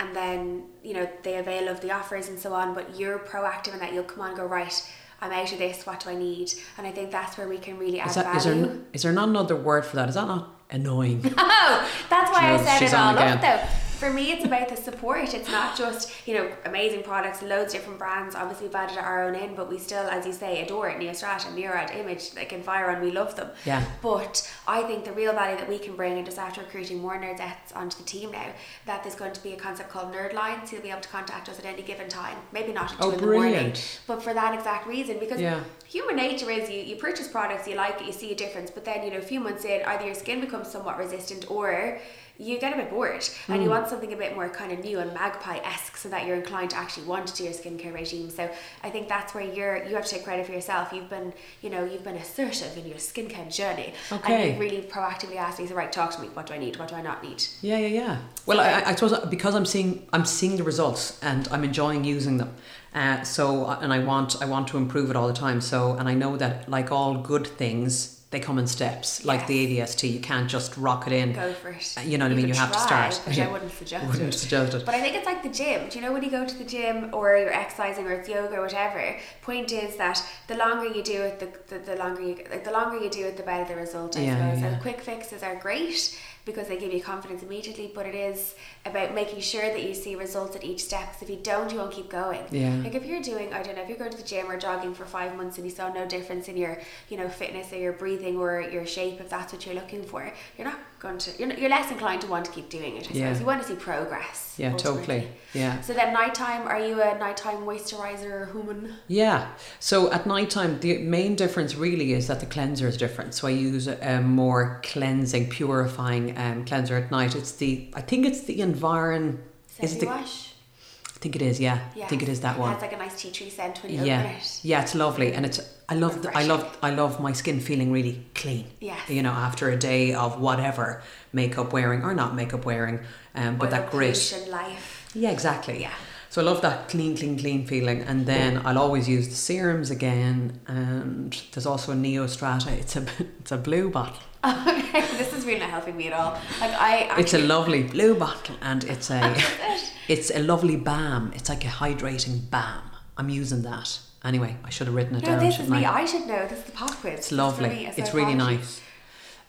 and 0.00 0.14
then 0.14 0.64
you 0.82 0.94
know 0.94 1.08
they 1.22 1.36
avail 1.36 1.68
of 1.68 1.80
the 1.80 1.92
offers 1.92 2.28
and 2.28 2.36
so 2.36 2.52
on. 2.52 2.74
But 2.74 2.98
you're 2.98 3.20
proactive 3.20 3.74
in 3.74 3.78
that 3.78 3.92
you'll 3.92 4.02
come 4.02 4.22
on 4.22 4.30
and 4.30 4.36
go 4.36 4.44
right. 4.44 4.74
I'm 5.20 5.30
out 5.30 5.52
of 5.52 5.58
this. 5.58 5.86
What 5.86 6.00
do 6.00 6.10
I 6.10 6.16
need? 6.16 6.52
And 6.76 6.86
I 6.86 6.90
think 6.90 7.10
that's 7.10 7.38
where 7.38 7.48
we 7.48 7.58
can 7.58 7.78
really 7.78 8.00
add 8.00 8.08
Is, 8.08 8.16
that, 8.16 8.36
is, 8.36 8.44
value. 8.44 8.66
there, 8.66 8.76
is 8.92 9.02
there 9.02 9.12
not 9.12 9.28
another 9.28 9.56
word 9.56 9.86
for 9.86 9.96
that? 9.96 10.08
Is 10.08 10.16
that 10.16 10.26
not 10.26 10.63
annoying? 10.74 11.20
Oh, 11.38 11.88
that's 12.10 12.30
why 12.30 12.52
I 12.52 12.64
said 12.64 12.82
it 12.82 12.94
all 12.94 13.14
again. 13.14 13.38
up 13.38 13.40
though. 13.40 13.68
For 14.04 14.12
me, 14.12 14.32
it's 14.32 14.44
about 14.44 14.68
the 14.68 14.76
support. 14.76 15.32
It's 15.32 15.50
not 15.50 15.78
just, 15.78 16.12
you 16.28 16.34
know, 16.34 16.52
amazing 16.66 17.04
products, 17.04 17.40
loads 17.40 17.72
of 17.72 17.80
different 17.80 17.98
brands. 17.98 18.34
Obviously, 18.34 18.66
we've 18.66 18.74
added 18.74 18.98
our 18.98 19.24
own 19.26 19.34
in, 19.34 19.54
but 19.54 19.70
we 19.70 19.78
still, 19.78 20.06
as 20.10 20.26
you 20.26 20.32
say, 20.34 20.62
adore 20.62 20.90
it. 20.90 20.98
Neostrata, 21.00 21.50
Murad, 21.54 21.90
Image, 21.90 22.34
like 22.36 22.52
Environ, 22.52 23.00
we 23.02 23.10
love 23.10 23.34
them. 23.34 23.48
Yeah. 23.64 23.82
But 24.02 24.46
I 24.68 24.82
think 24.82 25.06
the 25.06 25.12
real 25.12 25.32
value 25.32 25.56
that 25.56 25.66
we 25.70 25.78
can 25.78 25.96
bring, 25.96 26.18
and 26.18 26.26
just 26.26 26.38
after 26.38 26.60
recruiting 26.60 27.00
more 27.00 27.16
nerdettes 27.18 27.74
onto 27.74 27.96
the 27.96 28.02
team 28.02 28.30
now, 28.32 28.48
that 28.84 29.02
there's 29.02 29.14
going 29.14 29.32
to 29.32 29.42
be 29.42 29.54
a 29.54 29.56
concept 29.56 29.88
called 29.88 30.12
Nerd 30.12 30.34
Line. 30.34 30.66
So 30.66 30.74
you'll 30.74 30.82
be 30.82 30.90
able 30.90 31.00
to 31.00 31.08
contact 31.08 31.48
us 31.48 31.58
at 31.58 31.64
any 31.64 31.80
given 31.80 32.10
time. 32.10 32.36
Maybe 32.52 32.74
not 32.74 32.92
at 32.92 32.98
Oh, 33.00 33.08
two 33.10 33.14
in 33.14 33.20
the 33.22 33.26
morning, 33.32 33.52
brilliant. 33.52 34.00
but 34.06 34.22
for 34.22 34.34
that 34.34 34.52
exact 34.52 34.86
reason. 34.86 35.18
Because 35.18 35.40
Yeah. 35.40 35.60
human 35.86 36.16
nature 36.16 36.50
is 36.50 36.68
you, 36.68 36.80
you 36.82 36.96
purchase 36.96 37.26
products, 37.26 37.66
you 37.66 37.74
like 37.76 38.02
it, 38.02 38.06
you 38.06 38.12
see 38.12 38.32
a 38.32 38.36
difference, 38.36 38.70
but 38.70 38.84
then 38.84 39.02
you 39.02 39.12
know 39.12 39.16
a 39.16 39.22
few 39.22 39.40
months 39.40 39.64
in, 39.64 39.80
either 39.86 40.04
your 40.04 40.14
skin 40.14 40.42
becomes 40.42 40.68
somewhat 40.70 40.98
resistant 40.98 41.50
or 41.50 41.98
you 42.36 42.58
get 42.58 42.72
a 42.72 42.76
bit 42.76 42.90
bored 42.90 43.22
and 43.48 43.56
Hmm. 43.58 43.62
you 43.62 43.70
want 43.70 43.88
something 43.88 44.12
a 44.12 44.16
bit 44.16 44.34
more 44.34 44.48
kind 44.48 44.72
of 44.72 44.80
new 44.84 44.98
and 44.98 45.14
magpie 45.14 45.58
esque, 45.58 45.96
so 45.96 46.08
that 46.08 46.26
you're 46.26 46.36
inclined 46.36 46.70
to 46.70 46.76
actually 46.76 47.06
want 47.06 47.26
to 47.28 47.34
do 47.36 47.44
your 47.44 47.52
skincare 47.52 47.94
regime. 47.94 48.28
So 48.30 48.50
I 48.82 48.90
think 48.90 49.08
that's 49.08 49.34
where 49.34 49.44
you're 49.44 49.84
you 49.86 49.94
have 49.94 50.04
to 50.04 50.10
take 50.10 50.24
credit 50.24 50.44
for 50.46 50.52
yourself. 50.52 50.92
You've 50.92 51.08
been 51.08 51.32
you 51.62 51.70
know 51.70 51.84
you've 51.84 52.02
been 52.04 52.16
assertive 52.16 52.76
in 52.76 52.86
your 52.86 52.98
skincare 52.98 53.54
journey, 53.54 53.94
Okay. 54.10 54.32
and 54.50 54.54
you 54.54 54.60
really 54.60 54.82
proactively 54.82 55.36
asked 55.36 55.58
me, 55.60 55.66
so 55.66 55.74
right, 55.74 55.92
talk 55.92 56.10
to 56.16 56.20
me. 56.20 56.28
What 56.34 56.46
do 56.46 56.54
I 56.54 56.58
need? 56.58 56.76
What 56.78 56.88
do 56.88 56.96
I 56.96 57.02
not 57.02 57.22
need? 57.22 57.44
Yeah, 57.62 57.78
yeah, 57.78 57.86
yeah. 57.86 58.16
Well, 58.46 58.58
I, 58.60 58.82
I 58.86 58.94
suppose 58.94 59.16
because 59.30 59.54
I'm 59.54 59.66
seeing 59.66 60.06
I'm 60.12 60.24
seeing 60.24 60.56
the 60.56 60.64
results 60.64 61.18
and 61.22 61.46
I'm 61.52 61.62
enjoying 61.64 62.04
using 62.04 62.38
them. 62.38 62.54
Uh, 62.94 63.22
so 63.22 63.66
and 63.80 63.92
I 63.92 63.98
want 64.00 64.40
I 64.42 64.46
want 64.46 64.68
to 64.68 64.76
improve 64.76 65.10
it 65.10 65.16
all 65.16 65.26
the 65.28 65.32
time. 65.34 65.60
So 65.60 65.92
and 65.92 66.08
I 66.08 66.14
know 66.14 66.36
that 66.36 66.68
like 66.68 66.90
all 66.92 67.14
good 67.14 67.46
things, 67.46 68.13
they 68.34 68.40
come 68.40 68.58
in 68.58 68.66
steps. 68.66 69.24
Like 69.24 69.46
the 69.46 69.78
AVST, 69.78 70.10
you 70.12 70.18
can't 70.18 70.50
just 70.50 70.76
rock 70.76 71.06
it 71.06 71.12
in. 71.12 71.32
Go 71.32 71.52
for 71.52 71.68
it. 71.70 71.94
Uh, 71.96 72.00
You 72.00 72.18
know 72.18 72.24
what 72.26 72.32
I 72.32 72.34
mean? 72.34 72.48
You 72.48 72.54
have 72.54 72.72
to 72.72 72.78
start. 72.80 73.20
Yeah. 73.30 73.46
I 73.48 73.52
wouldn't 73.52 73.72
suggest 73.82 74.06
Wouldn't 74.08 74.34
it. 74.34 74.38
suggest 74.38 74.74
it. 74.74 74.84
But 74.84 74.96
I 74.96 75.00
think 75.00 75.14
it's 75.16 75.24
like 75.32 75.42
the 75.44 75.48
gym. 75.60 75.88
Do 75.88 75.94
you 75.98 76.04
know 76.04 76.12
when 76.12 76.22
you 76.24 76.30
go 76.30 76.44
to 76.44 76.56
the 76.62 76.64
gym 76.64 76.96
or 77.14 77.36
you're 77.38 77.52
exercising 77.52 78.04
or 78.06 78.12
it's 78.12 78.28
yoga 78.28 78.56
or 78.56 78.62
whatever? 78.62 79.16
Point 79.42 79.70
is 79.72 79.96
that 79.96 80.16
the 80.48 80.56
longer 80.56 80.86
you 80.96 81.02
do 81.02 81.22
it, 81.22 81.38
the, 81.38 81.48
the, 81.70 81.78
the 81.90 81.96
longer 81.96 82.22
you 82.22 82.34
like 82.50 82.64
the 82.64 82.72
longer 82.72 82.96
you 83.04 83.08
do 83.08 83.24
it, 83.24 83.36
the 83.36 83.44
better 83.44 83.66
the 83.72 83.80
result. 83.80 84.16
I 84.18 84.22
Yeah, 84.22 84.36
suppose. 84.36 84.60
yeah, 84.62 84.66
And 84.68 84.82
quick 84.82 85.00
fixes 85.00 85.42
are 85.44 85.54
great 85.54 86.18
because 86.44 86.66
they 86.68 86.76
give 86.76 86.92
you 86.92 87.02
confidence 87.02 87.42
immediately. 87.42 87.92
But 87.94 88.06
it 88.06 88.16
is 88.16 88.54
about 88.86 89.14
making 89.14 89.40
sure 89.40 89.62
that 89.62 89.82
you 89.82 89.94
see 89.94 90.14
results 90.14 90.54
at 90.56 90.62
each 90.64 90.80
step. 90.84 91.06
Because 91.12 91.22
if 91.22 91.30
you 91.30 91.40
don't, 91.42 91.72
you 91.72 91.78
won't 91.78 91.92
keep 91.92 92.10
going. 92.10 92.42
Yeah. 92.50 92.74
Like 92.84 92.94
if 92.94 93.06
you're 93.06 93.22
doing, 93.22 93.52
I 93.54 93.62
don't 93.62 93.76
know, 93.76 93.82
if 93.82 93.88
you're 93.88 93.98
going 93.98 94.10
to 94.10 94.16
the 94.16 94.22
gym 94.22 94.50
or 94.50 94.58
jogging 94.58 94.94
for 94.94 95.04
five 95.04 95.34
months 95.36 95.56
and 95.56 95.66
you 95.66 95.72
saw 95.72 95.90
no 95.92 96.06
difference 96.06 96.48
in 96.48 96.56
your, 96.56 96.78
you 97.08 97.16
know, 97.16 97.28
fitness 97.28 97.72
or 97.72 97.76
your 97.76 97.92
breathing 97.94 98.36
or 98.36 98.60
your 98.60 98.84
shape, 98.86 99.20
if 99.20 99.30
that's 99.30 99.52
what 99.52 99.64
you're 99.64 99.74
looking 99.74 100.02
for, 100.02 100.30
you're 100.58 100.66
not 100.66 100.78
going 100.98 101.18
to. 101.18 101.30
You're, 101.38 101.52
you're 101.54 101.70
less 101.70 101.90
inclined 101.90 102.20
to 102.22 102.26
want 102.26 102.44
to 102.44 102.50
keep 102.50 102.68
doing 102.68 102.96
it. 102.96 103.00
I 103.00 103.02
suppose 103.04 103.16
Yeah. 103.16 103.38
you 103.38 103.46
want 103.46 103.62
to 103.62 103.68
see 103.68 103.74
progress. 103.74 104.54
Yeah, 104.58 104.72
ultimately. 104.72 105.00
totally. 105.06 105.28
Yeah. 105.54 105.80
So 105.80 105.92
then 105.94 106.12
nighttime, 106.12 106.68
are 106.68 106.78
you 106.78 107.00
a 107.02 107.18
nighttime 107.18 107.58
moisturizer 107.58 108.52
human? 108.52 108.94
Yeah. 109.08 109.48
So 109.80 110.12
at 110.12 110.26
nighttime 110.26 110.80
the 110.80 110.98
main 110.98 111.34
difference 111.36 111.74
really 111.74 112.12
is 112.12 112.26
that 112.28 112.40
the 112.40 112.46
cleanser 112.46 112.86
is 112.88 112.96
different. 112.96 113.34
So 113.34 113.48
I 113.48 113.52
use 113.52 113.86
a 113.86 114.20
more 114.20 114.80
cleansing, 114.84 115.48
purifying 115.50 116.36
um, 116.38 116.64
cleanser 116.64 116.96
at 116.96 117.10
night. 117.10 117.34
It's 117.34 117.52
the 117.52 117.88
I 117.94 118.00
think 118.00 118.26
it's 118.26 118.42
the 118.42 118.60
Environ. 118.74 119.42
Is 119.80 119.96
it 119.96 120.00
the? 120.00 120.08
I 120.08 121.18
think 121.24 121.36
it 121.36 121.42
is. 121.42 121.58
Yeah. 121.58 121.78
I 122.02 122.06
think 122.06 122.22
it 122.22 122.28
is 122.28 122.40
that 122.40 122.56
It 122.56 122.60
one. 122.60 122.72
has 122.72 122.82
like 122.82 122.92
a 122.92 122.96
nice 122.98 123.16
tea 123.20 123.30
tree 123.30 123.50
scent 123.50 123.82
when 123.82 123.92
you 123.92 124.04
yeah. 124.04 124.20
open 124.20 124.32
it. 124.36 124.60
Yeah, 124.62 124.82
it's 124.82 124.94
lovely, 124.94 125.32
and 125.32 125.46
it's 125.46 125.58
I 125.88 125.94
love 125.94 126.22
the, 126.22 126.28
I 126.36 126.44
love 126.44 126.62
I 126.82 126.90
love 126.90 127.12
my 127.20 127.32
skin 127.32 127.60
feeling 127.60 127.92
really 127.92 128.16
clean. 128.34 128.66
Yeah. 128.80 128.98
You 129.08 129.22
know, 129.22 129.30
after 129.48 129.64
a 129.70 129.76
day 129.76 130.12
of 130.14 130.40
whatever 130.40 131.02
makeup 131.32 131.72
wearing 131.72 132.02
or 132.02 132.14
not 132.14 132.34
makeup 132.34 132.64
wearing, 132.64 133.00
um, 133.34 133.56
but 133.56 133.66
Oil 133.66 133.70
that 133.70 133.90
grit. 133.90 134.14
pollution 134.14 134.50
life. 134.50 135.10
Yeah, 135.14 135.30
exactly. 135.30 135.80
Yeah. 135.80 135.94
So 136.30 136.42
I 136.42 136.44
love 136.44 136.62
that 136.62 136.88
clean, 136.88 137.16
clean, 137.16 137.38
clean 137.38 137.64
feeling. 137.64 138.02
And 138.02 138.26
then 138.26 138.60
I'll 138.66 138.78
always 138.78 139.08
use 139.08 139.28
the 139.28 139.36
serums 139.36 139.90
again. 139.90 140.58
And 140.66 141.32
there's 141.52 141.64
also 141.66 141.92
a 141.92 141.94
Neostrata. 141.94 142.72
It's 142.72 142.96
a 142.96 143.02
it's 143.40 143.52
a 143.52 143.56
blue 143.56 143.88
bottle. 143.88 144.22
Okay, 144.68 145.00
this 145.16 145.32
is 145.32 145.44
really 145.46 145.60
not 145.60 145.70
helping 145.70 145.96
me 145.96 146.06
at 146.08 146.12
all. 146.12 146.32
Like 146.60 146.72
I 146.72 147.02
actually, 147.08 147.22
It's 147.24 147.34
a 147.34 147.38
lovely 147.38 147.82
blue 147.82 148.14
bottle, 148.14 148.56
and 148.60 148.84
it's 148.84 149.10
a 149.10 149.32
it? 149.36 149.92
it's 150.08 150.30
a 150.30 150.40
lovely 150.40 150.76
balm. 150.76 151.32
It's 151.34 151.48
like 151.48 151.64
a 151.64 151.68
hydrating 151.68 152.50
balm. 152.50 152.82
I'm 153.16 153.28
using 153.28 153.62
that. 153.62 153.98
Anyway, 154.24 154.56
I 154.64 154.70
should 154.70 154.86
have 154.86 154.96
written 154.96 155.16
it 155.16 155.22
No, 155.22 155.30
down. 155.30 155.38
this 155.44 155.58
is 155.60 155.68
me. 155.68 155.84
I? 155.84 156.02
I 156.02 156.04
should 156.06 156.26
know. 156.26 156.46
This 156.48 156.58
is 156.60 156.64
the 156.64 156.72
pop 156.72 156.90
quiz. 157.00 157.14
It's 157.20 157.32
lovely. 157.32 157.86
It's 157.96 158.12
really 158.14 158.34
nice. 158.34 158.80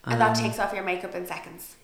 And 0.03 0.19
that 0.21 0.37
Um, 0.37 0.43
takes 0.43 0.59
off 0.59 0.73
your 0.73 0.83
makeup 0.83 1.15
in 1.15 1.25
seconds. 1.25 1.75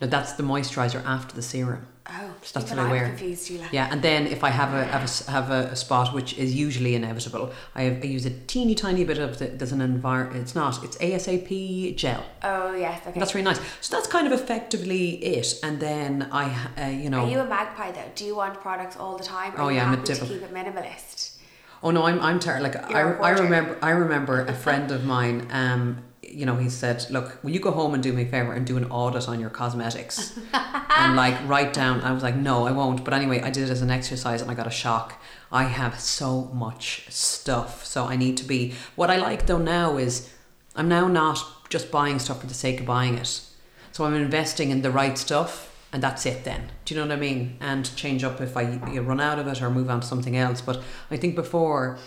No, 0.00 0.06
that's 0.06 0.32
the 0.32 0.42
moisturizer 0.42 1.02
after 1.04 1.34
the 1.34 1.42
serum. 1.42 1.86
Oh, 2.12 2.34
So 2.42 2.58
that's 2.58 2.70
what 2.72 2.78
I 2.80 2.90
wear. 2.90 3.06
confused, 3.06 3.48
Síle. 3.50 3.66
Yeah, 3.72 3.88
and 3.92 4.02
then 4.02 4.26
if 4.26 4.42
I 4.42 4.50
have 4.50 4.74
a 4.74 4.84
have 4.84 5.04
a, 5.08 5.30
have 5.30 5.50
a, 5.50 5.76
spot 5.76 6.12
which 6.12 6.36
is 6.38 6.54
usually 6.54 6.94
inevitable, 6.94 7.52
I, 7.74 7.82
have, 7.82 8.02
I 8.02 8.06
use 8.06 8.26
a 8.26 8.30
teeny 8.30 8.74
tiny 8.74 9.04
bit 9.04 9.18
of 9.18 9.38
the, 9.38 9.46
there's 9.46 9.72
an 9.72 9.80
envir. 9.80 10.34
It's 10.34 10.54
not. 10.54 10.82
It's 10.84 10.96
ASAP 10.98 11.94
gel. 11.96 12.24
Oh 12.42 12.74
yes, 12.74 13.00
okay. 13.06 13.18
That's 13.20 13.34
really 13.34 13.44
nice. 13.44 13.60
So 13.80 13.96
that's 13.96 14.08
kind 14.08 14.26
of 14.26 14.32
effectively 14.32 15.04
it. 15.36 15.60
And 15.62 15.78
then 15.80 16.28
I, 16.32 16.46
uh, 16.78 16.86
you 16.88 17.10
know, 17.10 17.24
Are 17.24 17.30
you 17.30 17.40
a 17.40 17.46
magpie 17.46 17.92
though? 17.92 18.10
Do 18.14 18.24
you 18.24 18.34
want 18.34 18.60
products 18.60 18.96
all 18.96 19.16
the 19.16 19.24
time? 19.24 19.54
Or 19.54 19.62
Oh, 19.62 19.68
yeah, 19.68 19.86
I'm 19.86 19.94
a 19.94 19.96
happy 19.98 20.14
to 20.14 20.26
keep 20.26 20.42
it 20.42 20.52
minimalist? 20.52 21.36
Oh 21.82 21.90
no, 21.90 22.04
I'm 22.06 22.20
I'm 22.20 22.38
terrible. 22.40 22.64
Like 22.64 22.76
I, 22.76 22.90
You're 22.90 23.22
I 23.22 23.28
hoarder. 23.28 23.42
remember 23.44 23.78
I 23.82 23.90
remember 23.90 24.44
a 24.44 24.52
friend 24.52 24.90
of 24.90 25.04
mine. 25.04 25.46
Um, 25.50 26.02
you 26.30 26.46
know, 26.46 26.56
he 26.56 26.68
said, 26.68 27.06
"Look, 27.10 27.42
will 27.42 27.50
you 27.50 27.60
go 27.60 27.70
home 27.70 27.94
and 27.94 28.02
do 28.02 28.12
me 28.12 28.22
a 28.22 28.26
favor 28.26 28.52
and 28.52 28.66
do 28.66 28.76
an 28.76 28.84
audit 28.90 29.28
on 29.28 29.40
your 29.40 29.50
cosmetics 29.50 30.38
and 30.52 31.16
like 31.16 31.36
write 31.46 31.72
down?" 31.72 32.00
I 32.02 32.12
was 32.12 32.22
like, 32.22 32.36
"No, 32.36 32.66
I 32.66 32.72
won't." 32.72 33.04
But 33.04 33.14
anyway, 33.14 33.40
I 33.42 33.50
did 33.50 33.64
it 33.64 33.70
as 33.70 33.82
an 33.82 33.90
exercise 33.90 34.40
and 34.42 34.50
I 34.50 34.54
got 34.54 34.66
a 34.66 34.70
shock. 34.70 35.20
I 35.52 35.64
have 35.64 35.98
so 35.98 36.42
much 36.54 37.06
stuff, 37.10 37.84
so 37.84 38.04
I 38.06 38.16
need 38.16 38.36
to 38.38 38.44
be. 38.44 38.74
What 38.96 39.10
I 39.10 39.16
like 39.16 39.46
though 39.46 39.58
now 39.58 39.96
is, 39.96 40.32
I'm 40.76 40.88
now 40.88 41.08
not 41.08 41.38
just 41.68 41.90
buying 41.90 42.18
stuff 42.18 42.40
for 42.40 42.46
the 42.46 42.54
sake 42.54 42.80
of 42.80 42.86
buying 42.86 43.18
it. 43.18 43.40
So 43.92 44.04
I'm 44.04 44.14
investing 44.14 44.70
in 44.70 44.82
the 44.82 44.90
right 44.90 45.18
stuff, 45.18 45.74
and 45.92 46.02
that's 46.02 46.24
it. 46.26 46.44
Then, 46.44 46.70
do 46.84 46.94
you 46.94 47.00
know 47.00 47.06
what 47.06 47.16
I 47.16 47.20
mean? 47.20 47.56
And 47.60 47.94
change 47.96 48.22
up 48.22 48.40
if 48.40 48.56
I 48.56 48.64
run 48.98 49.20
out 49.20 49.38
of 49.38 49.46
it 49.48 49.60
or 49.60 49.70
move 49.70 49.90
on 49.90 50.00
to 50.00 50.06
something 50.06 50.36
else. 50.36 50.60
But 50.60 50.82
I 51.10 51.16
think 51.16 51.34
before, 51.34 51.98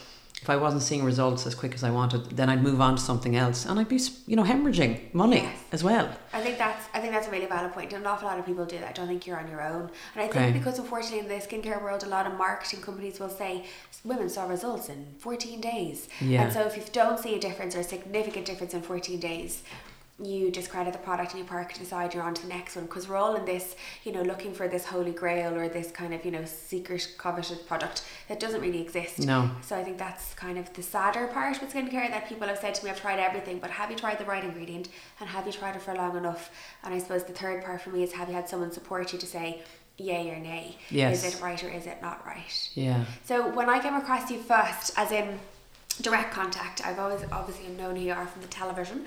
if 0.43 0.49
I 0.49 0.58
wasn't 0.58 0.84
seeing 0.84 1.06
results 1.06 1.47
as 1.47 1.56
quick 1.56 1.73
as 1.73 1.86
I 1.86 1.89
wanted, 1.89 2.32
then 2.36 2.49
I'd 2.49 2.62
move 2.62 2.82
on 2.82 2.97
to 2.97 3.01
something 3.01 3.34
else, 3.38 3.65
and 3.65 3.79
I'd 3.79 3.88
be 3.88 3.97
you 4.27 4.36
know 4.36 4.43
hemorrhaging 4.43 5.13
money 5.13 5.38
Yes. 5.38 5.58
as 5.71 5.84
well. 5.86 6.10
I 6.34 6.41
think 6.41 6.58
that's 6.58 6.84
I 6.93 6.99
think 6.99 7.13
that's 7.13 7.29
a 7.29 7.32
really 7.32 7.45
valid 7.45 7.71
point. 7.71 7.93
An 7.93 8.06
awful 8.06 8.27
lot 8.27 8.38
of 8.38 8.45
people 8.45 8.65
do 8.65 8.77
that. 8.79 8.89
I 8.89 8.91
don't 8.91 9.08
think 9.08 9.25
you're 9.25 9.39
on 9.39 9.47
your 9.49 9.62
own. 9.65 9.84
And 10.13 10.21
I 10.23 10.27
think 10.27 10.36
Okay. 10.36 10.51
because 10.51 10.79
unfortunately 10.79 11.19
in 11.19 11.29
the 11.29 11.36
skincare 11.36 11.82
world, 11.82 12.03
a 12.03 12.08
lot 12.08 12.27
of 12.27 12.34
marketing 12.38 12.82
companies 12.82 13.21
will 13.21 13.29
say 13.29 13.63
women 14.03 14.27
saw 14.27 14.45
results 14.49 14.89
in 14.89 15.06
14 15.17 15.62
days. 15.62 16.10
Yeah. 16.19 16.41
And 16.43 16.51
so 16.51 16.60
if 16.69 16.75
you 16.75 16.84
don't 16.91 17.17
see 17.19 17.36
a 17.36 17.39
difference 17.39 17.73
or 17.77 17.79
a 17.79 17.84
significant 17.86 18.45
difference 18.45 18.73
in 18.73 18.82
14 18.82 19.21
days, 19.21 19.63
you 20.21 20.52
discredit 20.52 20.93
the 20.93 20.99
product 20.99 21.32
and 21.32 21.39
you 21.39 21.45
park 21.45 21.76
it 21.76 21.82
aside. 21.82 22.13
You're 22.13 22.23
on 22.23 22.36
to 22.36 22.41
the 22.43 22.47
next 22.47 22.76
one 22.76 22.86
because 22.86 23.10
we're 23.10 23.15
all 23.15 23.36
in 23.36 23.45
this, 23.45 23.76
you 24.04 24.12
know, 24.12 24.21
looking 24.21 24.54
for 24.54 24.67
this 24.67 24.86
holy 24.86 25.12
grail 25.12 25.56
or 25.56 25.67
this 25.67 25.89
kind 25.91 26.13
of 26.13 26.23
you 26.23 26.32
know 26.32 26.45
secret 26.45 27.15
coveted 27.17 27.65
product 27.67 28.06
that 28.28 28.39
doesn't 28.39 28.62
really 28.62 28.82
exist. 28.82 29.19
No. 29.19 29.49
So 29.62 29.76
I 29.76 29.84
think 29.84 29.97
that's 29.97 30.34
kind 30.36 30.60
of 30.60 30.71
the 30.73 30.84
sadder 30.84 31.28
part 31.28 31.60
with 31.60 31.73
skincare 31.73 32.10
that 32.10 32.30
people 32.30 32.47
have 32.47 32.60
said 32.60 32.76
to 32.76 32.86
me, 32.86 32.91
I've 32.91 33.02
tried 33.02 33.19
everything, 33.19 33.58
but 33.58 33.71
have 33.71 33.89
you 33.89 33.97
tried 33.97 34.19
the 34.19 34.26
right 34.26 34.43
ingredient 34.43 34.89
and 35.19 35.30
have 35.30 35.47
you 35.47 35.52
tried 35.52 35.76
it 35.76 35.82
for 35.82 35.95
long 35.95 36.15
enough? 36.15 36.52
And 36.84 36.93
I 36.93 36.99
suppose 36.99 37.23
the 37.23 37.34
third 37.34 37.63
part 37.63 37.82
for 37.82 37.89
me 37.89 38.04
is 38.04 38.13
have 38.13 38.30
you 38.30 38.36
had 38.36 38.47
someone 38.47 38.71
support 38.71 39.13
you 39.13 39.19
to 39.19 39.26
say 39.26 39.62
yay 39.97 40.30
or 40.30 40.38
nay? 40.38 40.78
Yes. 40.91 41.26
Is 41.26 41.36
it 41.36 41.41
right 41.41 41.62
or 41.63 41.69
is 41.69 41.88
it 41.88 42.02
not 42.04 42.26
right? 42.26 42.69
Yeah. 42.76 43.06
So 43.23 43.49
when 43.49 43.67
I 43.67 43.80
came 43.80 43.95
across 43.95 44.30
you 44.30 44.39
first, 44.39 44.93
as 44.95 45.12
in 45.12 45.39
direct 46.02 46.34
contact, 46.34 46.86
I've 46.86 46.99
always 46.99 47.21
obviously 47.32 47.67
known 47.76 47.95
who 47.95 48.04
you 48.04 48.13
are 48.13 48.26
from 48.26 48.41
the 48.41 48.47
television. 48.47 49.06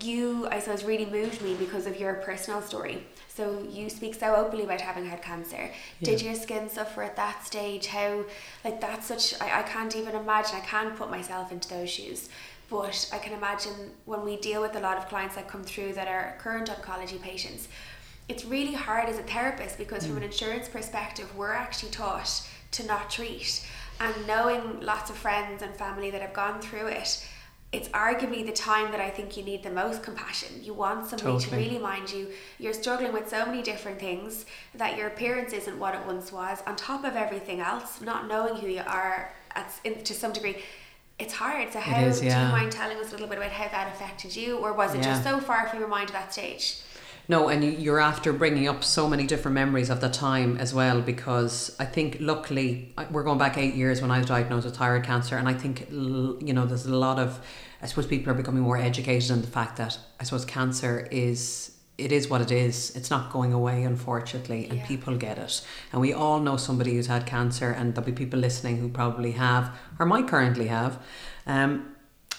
You, 0.00 0.48
I 0.50 0.58
suppose, 0.58 0.84
really 0.84 1.06
moved 1.06 1.40
me 1.42 1.54
because 1.54 1.86
of 1.86 1.98
your 1.98 2.14
personal 2.14 2.60
story. 2.62 3.04
So 3.28 3.66
you 3.68 3.90
speak 3.90 4.14
so 4.14 4.34
openly 4.34 4.64
about 4.64 4.80
having 4.80 5.06
had 5.06 5.22
cancer. 5.22 5.70
Did 6.02 6.22
your 6.22 6.34
skin 6.34 6.68
suffer 6.68 7.02
at 7.02 7.16
that 7.16 7.44
stage? 7.44 7.86
How, 7.86 8.24
like, 8.64 8.80
that's 8.80 9.06
such, 9.06 9.40
I, 9.40 9.60
I 9.60 9.62
can't 9.62 9.94
even 9.96 10.14
imagine, 10.14 10.56
I 10.56 10.60
can't 10.60 10.96
put 10.96 11.10
myself 11.10 11.52
into 11.52 11.68
those 11.68 11.90
shoes. 11.90 12.28
But 12.70 13.10
I 13.12 13.18
can 13.18 13.32
imagine 13.32 13.72
when 14.04 14.24
we 14.24 14.36
deal 14.36 14.60
with 14.60 14.74
a 14.76 14.80
lot 14.80 14.96
of 14.96 15.08
clients 15.08 15.34
that 15.34 15.48
come 15.48 15.62
through 15.62 15.92
that 15.94 16.08
are 16.08 16.36
current 16.38 16.68
oncology 16.68 17.20
patients, 17.20 17.68
it's 18.28 18.44
really 18.44 18.72
hard 18.72 19.08
as 19.08 19.18
a 19.18 19.22
therapist 19.22 19.76
because 19.78 20.06
from 20.06 20.16
an 20.16 20.22
mm. 20.22 20.26
insurance 20.26 20.68
perspective, 20.68 21.34
we're 21.36 21.52
actually 21.52 21.90
taught 21.90 22.48
to 22.72 22.86
not 22.86 23.10
treat. 23.10 23.66
And 24.00 24.14
knowing 24.26 24.80
lots 24.80 25.10
of 25.10 25.16
friends 25.16 25.62
and 25.62 25.74
family 25.76 26.10
that 26.10 26.22
have 26.22 26.32
gone 26.32 26.60
through 26.60 26.86
it, 26.86 27.26
it's 27.74 27.88
arguably 27.88 28.46
the 28.46 28.52
time 28.52 28.92
that 28.92 29.00
I 29.00 29.10
think 29.10 29.36
you 29.36 29.42
need 29.42 29.64
the 29.64 29.70
most 29.70 30.04
compassion. 30.04 30.62
You 30.62 30.74
want 30.74 31.08
somebody 31.08 31.44
to 31.44 31.56
really 31.56 31.78
mind 31.78 32.08
you. 32.12 32.28
You're 32.60 32.72
struggling 32.72 33.12
with 33.12 33.28
so 33.28 33.44
many 33.44 33.62
different 33.62 33.98
things 33.98 34.46
that 34.76 34.96
your 34.96 35.08
appearance 35.08 35.52
isn't 35.52 35.76
what 35.76 35.92
it 35.96 36.06
once 36.06 36.30
was. 36.30 36.62
On 36.68 36.76
top 36.76 37.02
of 37.04 37.16
everything 37.16 37.58
else, 37.60 38.00
not 38.00 38.28
knowing 38.28 38.54
who 38.60 38.68
you 38.68 38.82
are 38.86 39.34
at, 39.56 39.72
in, 39.82 40.04
to 40.04 40.14
some 40.14 40.32
degree, 40.32 40.58
it's 41.18 41.34
hard. 41.34 41.72
So 41.72 41.80
how 41.80 42.00
is, 42.00 42.20
do 42.20 42.26
you 42.26 42.32
mind 42.32 42.70
telling 42.70 42.96
us 42.98 43.08
a 43.08 43.12
little 43.12 43.26
bit 43.26 43.38
about 43.38 43.50
how 43.50 43.68
that 43.68 43.92
affected 43.92 44.36
you, 44.36 44.58
or 44.58 44.72
was 44.72 44.94
it 44.94 44.98
Yeah. 44.98 45.04
just 45.04 45.24
so 45.24 45.40
far 45.40 45.68
from 45.68 45.80
your 45.80 45.88
mind 45.88 46.10
at 46.10 46.14
that 46.14 46.32
stage? 46.32 46.78
No, 47.28 47.48
and 47.48 47.64
you- 47.64 47.70
you're 47.70 48.00
after 48.00 48.32
bringing 48.32 48.68
up 48.68 48.84
so 48.84 49.08
many 49.08 49.26
different 49.26 49.54
memories 49.54 49.88
of 49.88 50.00
the 50.00 50.10
time 50.10 50.56
as 50.58 50.74
well 50.74 51.00
because 51.00 51.74
I 51.78 51.86
think 51.86 52.18
luckily 52.20 52.92
we're 53.10 53.22
going 53.22 53.38
back 53.38 53.56
eight 53.56 53.74
years 53.74 54.02
when 54.02 54.10
I 54.10 54.18
was 54.18 54.26
diagnosed 54.26 54.66
with 54.66 54.76
thyroid 54.76 55.04
cancer, 55.04 55.36
and 55.36 55.48
I 55.48 55.54
think 55.54 55.86
you 55.90 56.52
know 56.52 56.66
there's 56.66 56.86
a 56.86 56.94
lot 56.94 57.18
of 57.18 57.40
I 57.82 57.86
suppose 57.86 58.06
people 58.06 58.30
are 58.32 58.36
becoming 58.36 58.62
more 58.62 58.78
educated 58.78 59.30
on 59.30 59.40
the 59.42 59.46
fact 59.46 59.76
that 59.76 59.98
I 60.20 60.24
suppose 60.24 60.44
cancer 60.44 61.06
is 61.10 61.70
it 61.96 62.10
is 62.10 62.28
what 62.28 62.40
it 62.40 62.50
is. 62.50 62.90
It's 62.96 63.08
not 63.10 63.32
going 63.32 63.52
away, 63.52 63.84
unfortunately, 63.84 64.66
and 64.68 64.78
Yeah. 64.78 64.86
people 64.86 65.14
get 65.16 65.38
it. 65.38 65.60
And 65.92 66.00
we 66.00 66.12
all 66.12 66.40
know 66.40 66.56
somebody 66.56 66.94
who's 66.94 67.06
had 67.06 67.24
cancer, 67.24 67.70
and 67.70 67.94
there'll 67.94 68.04
be 68.06 68.10
people 68.12 68.40
listening 68.40 68.78
who 68.78 68.88
probably 68.88 69.32
have 69.32 69.70
or 69.98 70.04
might 70.06 70.26
currently 70.26 70.66
have. 70.66 70.98
Um, 71.46 71.84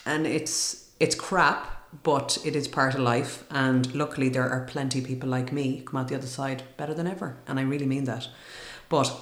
and 0.05 0.27
it's 0.27 0.83
it's 0.99 1.15
crap, 1.15 1.67
but 2.03 2.37
it 2.45 2.55
is 2.55 2.67
part 2.67 2.93
of 2.93 3.01
life. 3.01 3.43
And 3.49 3.93
luckily, 3.95 4.29
there 4.29 4.49
are 4.49 4.65
plenty 4.65 4.99
of 4.99 5.05
people 5.05 5.29
like 5.29 5.51
me 5.51 5.83
come 5.85 5.99
out 5.99 6.07
the 6.07 6.15
other 6.15 6.27
side 6.27 6.63
better 6.77 6.93
than 6.93 7.07
ever, 7.07 7.37
and 7.47 7.59
I 7.59 7.63
really 7.63 7.85
mean 7.85 8.05
that. 8.05 8.27
But 8.89 9.15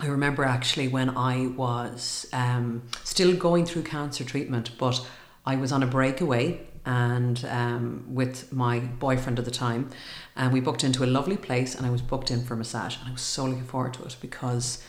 I 0.00 0.06
remember 0.06 0.44
actually 0.44 0.88
when 0.88 1.10
I 1.10 1.46
was 1.46 2.26
um, 2.32 2.82
still 3.04 3.36
going 3.36 3.66
through 3.66 3.82
cancer 3.82 4.24
treatment, 4.24 4.70
but 4.78 5.06
I 5.44 5.56
was 5.56 5.72
on 5.72 5.82
a 5.82 5.86
breakaway 5.86 6.60
and 6.84 7.44
um, 7.44 8.04
with 8.08 8.52
my 8.52 8.80
boyfriend 8.80 9.38
at 9.38 9.44
the 9.44 9.50
time, 9.50 9.90
and 10.34 10.52
we 10.52 10.60
booked 10.60 10.82
into 10.82 11.04
a 11.04 11.06
lovely 11.06 11.36
place, 11.36 11.74
and 11.74 11.86
I 11.86 11.90
was 11.90 12.02
booked 12.02 12.30
in 12.30 12.44
for 12.44 12.54
a 12.54 12.56
massage, 12.56 12.96
and 12.98 13.08
I 13.08 13.12
was 13.12 13.22
so 13.22 13.44
looking 13.44 13.64
forward 13.64 13.94
to 13.94 14.04
it 14.04 14.16
because, 14.20 14.82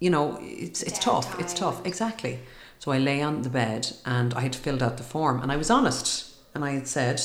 you 0.00 0.08
know, 0.08 0.38
it's 0.40 0.82
it's 0.82 0.98
tough. 0.98 1.38
It's 1.38 1.52
tough, 1.52 1.84
exactly. 1.84 2.40
So 2.78 2.92
I 2.92 2.98
lay 2.98 3.20
on 3.20 3.42
the 3.42 3.50
bed, 3.50 3.92
and 4.06 4.32
I 4.34 4.40
had 4.40 4.54
filled 4.54 4.82
out 4.82 4.96
the 4.96 5.02
form, 5.02 5.42
and 5.42 5.52
I 5.52 5.56
was 5.56 5.70
honest, 5.70 6.27
and 6.58 6.64
I 6.64 6.72
had 6.72 6.88
said, 6.88 7.22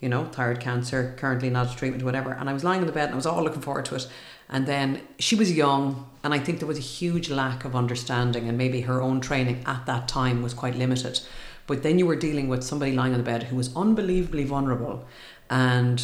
you 0.00 0.08
know, 0.08 0.24
thyroid 0.24 0.58
cancer, 0.58 1.14
currently 1.16 1.50
not 1.50 1.72
a 1.72 1.76
treatment, 1.76 2.02
whatever. 2.02 2.32
And 2.32 2.50
I 2.50 2.52
was 2.52 2.64
lying 2.64 2.80
in 2.80 2.86
the 2.88 2.92
bed 2.92 3.04
and 3.04 3.12
I 3.12 3.16
was 3.16 3.26
all 3.26 3.42
looking 3.44 3.62
forward 3.62 3.84
to 3.86 3.94
it. 3.94 4.08
And 4.48 4.66
then 4.66 5.00
she 5.20 5.34
was 5.36 5.52
young, 5.52 6.08
and 6.22 6.32
I 6.34 6.38
think 6.40 6.58
there 6.58 6.68
was 6.68 6.78
a 6.78 6.82
huge 7.00 7.30
lack 7.30 7.64
of 7.64 7.74
understanding, 7.76 8.48
and 8.48 8.56
maybe 8.58 8.80
her 8.82 9.00
own 9.02 9.20
training 9.20 9.62
at 9.66 9.86
that 9.86 10.06
time 10.08 10.42
was 10.42 10.52
quite 10.54 10.74
limited. 10.76 11.20
But 11.66 11.82
then 11.82 11.98
you 11.98 12.06
were 12.06 12.14
dealing 12.16 12.48
with 12.48 12.62
somebody 12.62 12.92
lying 12.92 13.12
on 13.12 13.18
the 13.18 13.24
bed 13.24 13.44
who 13.44 13.56
was 13.56 13.74
unbelievably 13.74 14.44
vulnerable, 14.44 15.04
and 15.50 16.00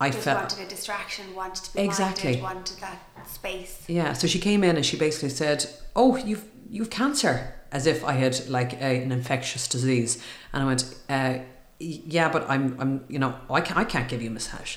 I 0.00 0.10
Just 0.10 0.22
felt 0.22 0.38
wanted 0.52 0.66
a 0.66 0.68
distraction, 0.68 1.34
wanted 1.34 1.64
to 1.64 1.74
be 1.74 1.80
Exactly. 1.82 2.40
minded, 2.40 2.42
wanted 2.44 2.76
that 2.80 3.28
space. 3.28 3.82
yeah, 3.88 4.12
so 4.12 4.28
she 4.28 4.38
came 4.38 4.62
in 4.62 4.76
and 4.76 4.86
she 4.86 4.96
basically 4.96 5.30
said, 5.30 5.66
"Oh, 5.96 6.16
you've 6.16 6.44
you've 6.70 6.90
cancer," 6.90 7.52
as 7.72 7.86
if 7.86 8.04
I 8.04 8.12
had 8.12 8.48
like 8.48 8.74
a, 8.74 9.02
an 9.02 9.10
infectious 9.10 9.66
disease, 9.66 10.22
and 10.52 10.62
I 10.62 10.66
went, 10.66 10.84
uh, 11.08 11.38
"Yeah, 11.78 12.28
but 12.30 12.48
I'm 12.48 12.76
I'm 12.80 13.04
you 13.08 13.18
know 13.18 13.34
I 13.50 13.60
can't, 13.60 13.78
I 13.78 13.84
can't 13.84 14.08
give 14.08 14.22
you 14.22 14.30
a 14.30 14.32
massage." 14.32 14.76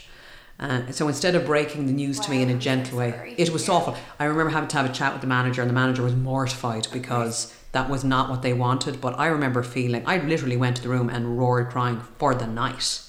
Uh, 0.60 0.92
so 0.92 1.08
instead 1.08 1.36
of 1.36 1.46
breaking 1.46 1.86
the 1.86 1.94
news 1.94 2.20
to 2.20 2.30
me 2.30 2.42
in 2.42 2.50
a 2.50 2.56
gentle 2.58 2.98
way, 2.98 3.34
it 3.38 3.50
was 3.52 3.66
Yeah. 3.68 3.76
awful. 3.76 3.96
I 4.20 4.26
remember 4.26 4.50
having 4.52 4.68
to 4.70 4.78
have 4.78 4.90
a 4.90 4.94
chat 4.94 5.14
with 5.14 5.22
the 5.22 5.28
manager, 5.28 5.62
and 5.62 5.70
the 5.70 5.74
manager 5.74 6.04
was 6.04 6.16
mortified 6.16 6.88
because 6.92 7.54
that 7.72 7.90
was 7.90 8.04
not 8.04 8.30
what 8.30 8.42
they 8.42 8.52
wanted. 8.52 9.00
But 9.00 9.18
I 9.18 9.28
remember 9.28 9.64
feeling 9.64 10.04
I 10.06 10.18
literally 10.18 10.58
went 10.58 10.76
to 10.78 10.82
the 10.82 10.90
room 10.90 11.10
and 11.10 11.38
roared 11.40 11.70
crying 11.70 12.02
for 12.18 12.36
the 12.36 12.46
night, 12.48 13.02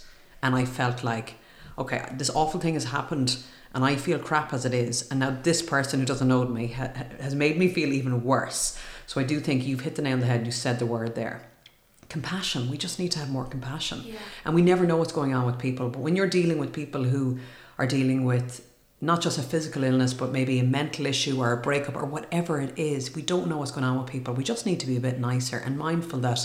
and 0.43 0.55
I 0.55 0.65
felt 0.65 1.03
like, 1.03 1.35
okay, 1.77 2.05
this 2.13 2.31
awful 2.31 2.61
thing 2.61 2.75
has 2.75 2.85
happened, 2.85 3.39
and 3.75 3.85
I 3.85 3.97
feel 3.97 4.21
crap 4.21 4.53
as 4.53 4.65
it 4.65 4.73
is, 4.73 5.09
and 5.11 5.19
now 5.19 5.37
this 5.43 5.61
person 5.61 5.99
who 5.99 6.07
doesn't 6.07 6.29
know 6.29 6.45
me 6.45 6.69
ha- 6.69 6.93
has 7.21 7.35
made 7.35 7.59
me 7.59 7.67
feel 7.69 7.93
even 7.93 8.23
worse. 8.23 8.79
So 9.09 9.21
I 9.21 9.25
do 9.25 9.41
think 9.41 9.67
you've 9.67 9.81
hit 9.81 9.97
the 9.97 10.03
nail 10.03 10.13
on 10.15 10.21
the 10.21 10.27
head. 10.27 10.47
You 10.47 10.53
said 10.53 10.79
the 10.79 10.87
word 10.87 11.17
there. 11.17 11.50
Compassion. 12.11 12.69
We 12.69 12.77
just 12.77 12.99
need 12.99 13.13
to 13.13 13.19
have 13.21 13.31
more 13.31 13.45
compassion. 13.47 14.03
Yeah. 14.05 14.15
And 14.45 14.55
we 14.55 14.63
never 14.63 14.85
know 14.85 14.97
what's 14.97 15.13
going 15.13 15.33
on 15.33 15.47
with 15.47 15.59
people. 15.59 15.89
But 15.89 16.01
when 16.01 16.17
you're 16.17 16.29
dealing 16.29 16.59
with 16.59 16.73
people 16.73 17.05
who 17.05 17.39
are 17.79 17.87
dealing 17.87 18.25
with 18.25 18.67
not 19.01 19.23
just 19.23 19.39
a 19.39 19.43
physical 19.43 19.85
illness, 19.85 20.13
but 20.13 20.31
maybe 20.33 20.59
a 20.59 20.65
mental 20.65 21.07
issue 21.07 21.41
or 21.41 21.53
a 21.53 21.57
breakup 21.57 21.97
or 21.97 22.05
whatever 22.05 22.61
it 22.61 22.73
is, 22.77 23.15
we 23.15 23.23
don't 23.23 23.47
know 23.49 23.57
what's 23.59 23.71
going 23.71 23.85
on 23.85 23.97
with 24.03 24.11
people. 24.11 24.35
We 24.35 24.45
just 24.45 24.67
need 24.67 24.81
to 24.81 24.87
be 24.87 24.97
a 24.97 25.01
bit 25.01 25.21
nicer 25.21 25.57
and 25.57 25.79
mindful 25.79 26.19
that, 26.21 26.41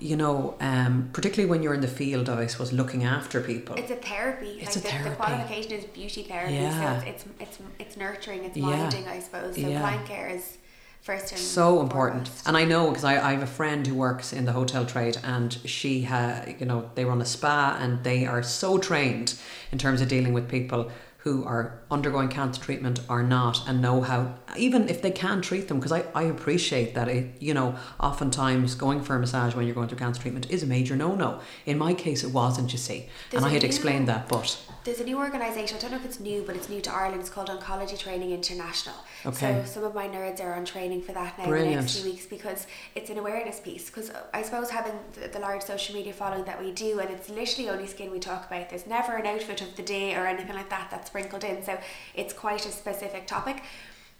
you 0.00 0.16
know, 0.16 0.56
um, 0.60 1.08
particularly 1.12 1.48
when 1.48 1.62
you're 1.62 1.72
in 1.72 1.80
the 1.80 1.86
field 1.88 2.28
of, 2.28 2.38
I 2.40 2.46
suppose, 2.48 2.72
looking 2.72 3.04
after 3.04 3.40
people. 3.40 3.76
It's 3.76 3.90
a 3.92 3.96
therapy. 3.96 4.58
It's 4.60 4.74
like 4.74 4.76
a 4.76 4.80
the, 4.80 4.88
therapy. 4.88 5.10
the 5.10 5.16
qualification 5.16 5.72
is 5.72 5.84
beauty 5.84 6.24
therapy. 6.24 6.54
Yeah. 6.54 7.00
So 7.00 7.06
it's, 7.06 7.24
it's 7.40 7.40
it's 7.40 7.58
it's 7.78 7.96
nurturing, 7.96 8.44
it's 8.44 8.56
Yeah. 8.56 8.66
minding, 8.66 9.06
I 9.08 9.20
suppose. 9.20 9.54
So 9.54 9.60
Yeah. 9.68 9.80
client 9.80 10.04
care 10.06 10.28
is 10.28 10.58
first 11.02 11.32
and 11.32 11.40
so 11.40 11.80
important. 11.80 12.28
foremost. 12.28 12.46
and 12.48 12.56
i 12.56 12.64
know 12.64 12.88
because 12.88 13.04
I, 13.04 13.14
I 13.14 13.32
have 13.32 13.42
a 13.42 13.46
friend 13.46 13.86
who 13.86 13.94
works 13.94 14.32
in 14.32 14.44
the 14.44 14.52
hotel 14.52 14.84
trade 14.84 15.18
and 15.22 15.52
she 15.64 16.02
ha 16.02 16.44
you 16.58 16.66
know 16.66 16.90
they 16.94 17.04
run 17.04 17.20
a 17.20 17.24
spa 17.24 17.76
and 17.80 18.04
they 18.04 18.26
are 18.26 18.42
so 18.42 18.78
trained 18.78 19.34
in 19.72 19.78
terms 19.78 20.00
of 20.00 20.08
dealing 20.08 20.32
with 20.32 20.48
people 20.48 20.90
who 21.22 21.44
are 21.44 21.82
undergoing 21.90 22.28
cancer 22.28 22.62
treatment 22.62 23.00
or 23.08 23.22
not 23.22 23.68
and 23.68 23.82
know 23.82 24.00
how 24.00 24.34
even 24.56 24.88
if 24.88 25.02
they 25.02 25.10
can 25.10 25.42
treat 25.42 25.68
them 25.68 25.78
because 25.78 25.92
I, 25.92 26.04
I 26.14 26.22
appreciate 26.22 26.94
that 26.94 27.08
it 27.08 27.34
you 27.40 27.54
know 27.54 27.76
oftentimes 28.00 28.74
going 28.74 29.02
for 29.02 29.16
a 29.16 29.18
massage 29.18 29.54
when 29.54 29.66
you're 29.66 29.74
going 29.74 29.88
through 29.88 29.98
cancer 29.98 30.22
treatment 30.22 30.48
is 30.50 30.62
a 30.62 30.66
major 30.66 30.96
no-no. 30.96 31.40
In 31.66 31.76
my 31.76 31.92
case 31.92 32.22
it 32.22 32.32
wasn't 32.32 32.72
you 32.72 32.78
see. 32.78 33.08
There's 33.30 33.42
and 33.42 33.50
i 33.50 33.52
had 33.52 33.64
explained 33.64 34.08
that 34.08 34.28
but 34.28 34.58
There's 34.88 35.00
a 35.00 35.04
new 35.04 35.18
organisation, 35.18 35.76
I 35.76 35.80
don't 35.82 35.90
know 35.90 35.98
if 35.98 36.06
it's 36.06 36.18
new, 36.18 36.42
but 36.46 36.56
it's 36.56 36.70
new 36.70 36.80
to 36.80 36.90
Ireland. 36.90 37.20
It's 37.20 37.28
called 37.28 37.48
Oncology 37.50 37.98
Training 37.98 38.30
International. 38.30 38.94
Okay. 39.26 39.60
So 39.66 39.72
some 39.72 39.84
of 39.84 39.94
my 39.94 40.08
nerds 40.08 40.42
are 40.42 40.54
on 40.54 40.64
training 40.64 41.02
for 41.02 41.12
that 41.12 41.36
now 41.36 41.44
in 41.52 41.68
the 41.68 41.76
next 41.76 41.98
few 42.00 42.10
weeks 42.10 42.24
because 42.24 42.66
it's 42.94 43.10
an 43.10 43.18
awareness 43.18 43.60
piece. 43.60 43.90
Because 43.90 44.10
I 44.32 44.40
suppose 44.40 44.70
having 44.70 44.94
the, 45.12 45.28
the 45.28 45.40
large 45.40 45.60
social 45.60 45.94
media 45.94 46.14
following 46.14 46.44
that 46.44 46.58
we 46.58 46.72
do, 46.72 47.00
and 47.00 47.10
it's 47.10 47.28
literally 47.28 47.68
only 47.68 47.86
skin 47.86 48.10
we 48.10 48.18
talk 48.18 48.46
about, 48.46 48.70
there's 48.70 48.86
never 48.86 49.14
an 49.14 49.26
outfit 49.26 49.60
of 49.60 49.76
the 49.76 49.82
day 49.82 50.14
or 50.14 50.26
anything 50.26 50.56
like 50.56 50.70
that 50.70 50.88
that's 50.90 51.08
sprinkled 51.08 51.44
in. 51.44 51.62
So 51.62 51.78
it's 52.14 52.32
quite 52.32 52.64
a 52.64 52.70
specific 52.70 53.26
topic. 53.26 53.62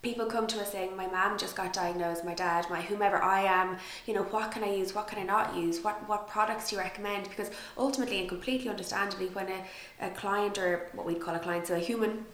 People 0.00 0.26
come 0.26 0.46
to 0.46 0.60
us 0.60 0.70
saying, 0.70 0.96
My 0.96 1.08
mom 1.08 1.38
just 1.38 1.56
got 1.56 1.72
diagnosed, 1.72 2.24
my 2.24 2.34
dad, 2.34 2.66
my 2.70 2.80
whomever 2.80 3.20
I 3.20 3.42
am, 3.42 3.78
you 4.06 4.14
know, 4.14 4.22
what 4.22 4.52
can 4.52 4.62
I 4.62 4.72
use, 4.72 4.94
what 4.94 5.08
can 5.08 5.18
I 5.18 5.24
not 5.24 5.56
use, 5.56 5.80
what, 5.82 6.08
what 6.08 6.28
products 6.28 6.70
do 6.70 6.76
you 6.76 6.82
recommend? 6.82 7.28
Because 7.28 7.50
ultimately 7.76 8.20
and 8.20 8.28
completely 8.28 8.68
understandably, 8.68 9.26
when 9.28 9.48
a, 9.48 10.06
a 10.06 10.10
client 10.10 10.56
or 10.56 10.88
what 10.94 11.04
we'd 11.04 11.20
call 11.20 11.34
a 11.34 11.40
client, 11.40 11.66
so 11.66 11.74
a 11.74 11.80
human, 11.80 12.26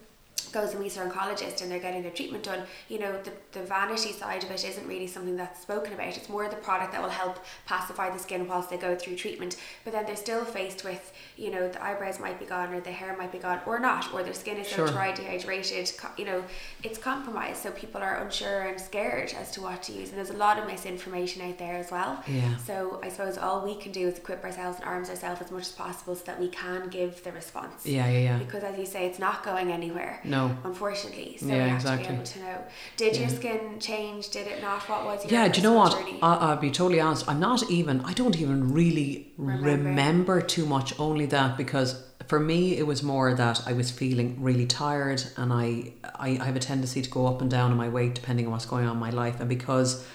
goes 0.53 0.71
and 0.73 0.81
meets 0.81 0.95
their 0.95 1.09
oncologist 1.09 1.63
and 1.63 1.71
they're 1.71 1.81
getting 1.81 2.03
their 2.03 2.13
treatment 2.13 2.45
done, 2.45 2.61
you 2.89 2.99
know, 2.99 3.13
the, 3.23 3.33
the 3.53 3.65
vanity 3.65 4.13
side 4.13 4.45
of 4.45 4.51
it 4.51 4.65
isn't 4.65 4.87
really 4.87 5.07
something 5.07 5.37
that's 5.37 5.61
spoken 5.63 5.93
about. 5.93 6.17
It's 6.17 6.29
more 6.29 6.49
the 6.49 6.57
product 6.57 6.93
that 6.93 7.03
will 7.03 7.09
help 7.11 7.39
pacify 7.67 8.11
the 8.11 8.19
skin 8.19 8.47
whilst 8.47 8.71
they 8.71 8.77
go 8.77 8.95
through 8.95 9.17
treatment. 9.17 9.57
But 9.83 9.93
then 9.93 10.07
they're 10.07 10.17
still 10.17 10.45
faced 10.45 10.85
with, 10.85 11.13
you 11.37 11.51
know, 11.51 11.69
the 11.69 11.83
eyebrows 11.85 12.21
might 12.21 12.39
be 12.39 12.47
gone 12.47 12.73
or 12.73 12.81
the 12.81 12.93
hair 12.93 13.17
might 13.17 13.33
be 13.33 13.39
gone 13.39 13.61
or 13.67 13.79
not, 13.81 14.13
or 14.15 14.23
their 14.23 14.35
skin 14.35 14.57
is 14.59 14.69
Sure. 14.69 14.87
so 14.87 14.93
dry, 14.93 15.13
dehydrated, 15.13 15.91
you 16.17 16.25
know, 16.25 16.45
it's 16.83 16.99
compromised. 16.99 17.63
So 17.63 17.71
people 17.73 18.01
are 18.03 18.17
unsure 18.17 18.63
and 18.63 18.81
scared 18.81 19.35
as 19.39 19.51
to 19.53 19.61
what 19.61 19.83
to 19.85 19.93
use. 19.93 20.11
And 20.11 20.19
there's 20.19 20.31
a 20.31 20.35
lot 20.37 20.59
of 20.59 20.67
misinformation 20.67 21.43
out 21.43 21.59
there 21.59 21.75
as 21.77 21.91
well. 21.91 22.23
Yeah. 22.29 22.57
So 22.59 23.01
I 23.03 23.09
suppose 23.09 23.39
all 23.39 23.65
we 23.65 23.75
can 23.75 23.93
do 23.93 24.09
is 24.09 24.19
equip 24.19 24.45
ourselves 24.45 24.79
and 24.79 24.87
arms 24.89 25.11
ourselves 25.11 25.41
as 25.43 25.51
much 25.51 25.63
as 25.63 25.73
possible 25.73 26.15
so 26.15 26.25
that 26.27 26.39
we 26.41 26.49
can 26.49 26.89
give 26.89 27.23
the 27.25 27.33
response 27.33 27.87
yeah 27.87 28.09
yeah 28.09 28.19
yeah 28.19 28.39
because 28.39 28.63
as 28.63 28.79
you 28.79 28.87
say 28.87 29.07
it's 29.07 29.19
not 29.19 29.43
going 29.45 29.71
anywhere 29.73 30.21
no 30.25 30.57
unfortunately 30.65 31.37
so 31.39 31.47
Yeah, 31.47 31.67
we 31.67 31.73
exactly. 31.73 32.05
to 32.07 32.11
be 32.11 32.15
able 32.15 32.25
to 32.25 32.39
know 32.41 32.65
did 32.97 33.17
your 33.17 33.29
skin 33.29 33.79
change 33.81 34.31
did 34.31 34.47
it 34.47 34.63
not 34.63 34.89
what 34.89 35.05
was 35.05 35.25
your 35.25 35.33
yeah, 35.33 35.49
do 35.49 35.61
you 35.61 35.63
know 35.69 35.75
what? 35.75 35.93
journey? 35.93 36.19
I, 36.23 36.35
I'll 36.37 36.57
be 36.57 36.71
totally 36.71 37.01
honest. 37.01 37.29
I'm 37.29 37.41
not 37.41 37.71
even. 37.71 38.01
I 38.03 38.13
don't 38.13 38.39
even 38.41 38.73
really 38.73 39.33
Remember. 39.37 39.89
remember. 39.89 40.41
too 40.41 40.67
much. 40.67 40.99
Only 40.99 41.27
that 41.27 41.57
because 41.57 42.05
for 42.27 42.41
me 42.41 42.77
it 42.79 42.87
was 42.87 43.03
more 43.03 43.35
that 43.35 43.63
I 43.67 43.73
was 43.73 43.91
feeling 43.91 44.43
really 44.43 44.67
tired, 44.67 45.23
and 45.37 45.53
I, 45.53 45.93
I 46.05 46.29
I 46.41 46.45
have 46.45 46.57
a 46.57 46.61
tendency 46.61 47.03
to 47.03 47.11
go 47.11 47.27
up 47.27 47.41
and 47.43 47.51
down 47.51 47.71
in 47.73 47.77
my 47.77 47.89
weight 47.89 48.15
depending 48.15 48.47
on 48.47 48.53
what's 48.53 48.67
going 48.67 48.87
on 48.87 48.95
in 48.95 49.01
my 49.01 49.11
life, 49.11 49.41
and 49.41 49.49
because. 49.49 50.07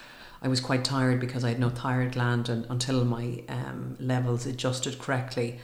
I 0.41 0.47
was 0.47 0.61
quite 0.61 0.85
tired 0.85 1.19
because 1.19 1.43
I 1.43 1.49
had 1.49 1.59
no 1.59 1.69
thyroid 1.69 2.13
gland, 2.13 2.47
and 2.47 2.65
until 2.69 3.03
my 3.03 3.43
um, 3.49 3.97
levels 3.99 4.45
adjusted 4.45 4.97
correctly, 4.97 5.59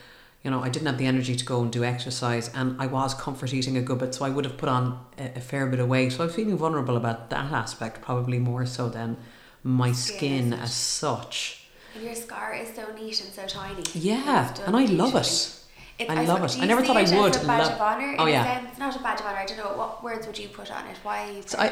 you 0.46 0.52
know, 0.52 0.62
I 0.62 0.70
didn't 0.70 0.86
have 0.86 1.00
the 1.00 1.08
energy 1.08 1.36
to 1.36 1.44
go 1.44 1.64
and 1.64 1.72
do 1.72 1.84
exercise, 1.84 2.52
and 2.54 2.80
I 2.80 2.86
was 2.86 3.16
comfort 3.16 3.52
eating 3.52 3.78
a 3.78 3.82
good 3.82 3.98
bit, 3.98 4.14
so 4.14 4.24
I 4.26 4.30
would 4.30 4.46
have 4.46 4.58
put 4.58 4.70
on 4.70 5.04
a, 5.18 5.38
a 5.38 5.42
fair 5.42 5.66
bit 5.66 5.80
of 5.80 5.88
weight. 5.88 6.12
So 6.12 6.22
I 6.22 6.28
was 6.28 6.36
feeling 6.36 6.56
vulnerable 6.56 6.98
about 6.98 7.32
that 7.32 7.52
aspect, 7.52 8.04
probably 8.04 8.38
more 8.38 8.68
so 8.68 8.88
than 8.88 9.18
my 9.64 9.92
Skin, 9.92 10.54
as 10.54 10.72
such. 10.72 11.66
and 11.96 12.04
your 12.04 12.14
scar 12.14 12.54
is 12.54 12.76
so 12.76 12.94
neat 12.94 13.20
and 13.22 13.34
so 13.34 13.48
tiny 13.48 13.82
Yeah, 13.96 14.54
and 14.68 14.76
I 14.76 14.86
love 14.86 15.14
beautifully. 15.14 15.65
It. 16.00 16.04
It's, 16.04 16.12
I 16.12 16.26
love 16.26 16.44
it. 16.44 16.58
I 16.62 16.66
never 16.66 16.84
thought 16.84 16.98
I 16.98 17.02
as 17.04 17.14
would 17.14 17.36
a 17.36 17.40
badge 17.48 17.68
love- 17.68 17.72
of 17.74 17.82
honor 17.82 18.16
Oh, 18.20 18.26
yeah. 18.26 18.44
sense? 18.62 18.78
not 18.78 18.96
a 18.96 19.00
badge 19.00 19.20
of 19.22 19.26
honor 19.26 19.38
I 19.38 19.46
don't 19.46 19.58
know 19.58 19.78
what 19.78 20.04
words 20.04 20.28
would 20.28 20.38
you 20.38 20.50
put 20.50 20.70
on 20.72 20.86
it 20.88 20.98
why 21.04 21.30
are 21.30 21.32
you 21.32 21.42
So 21.46 21.58
I, 21.58 21.68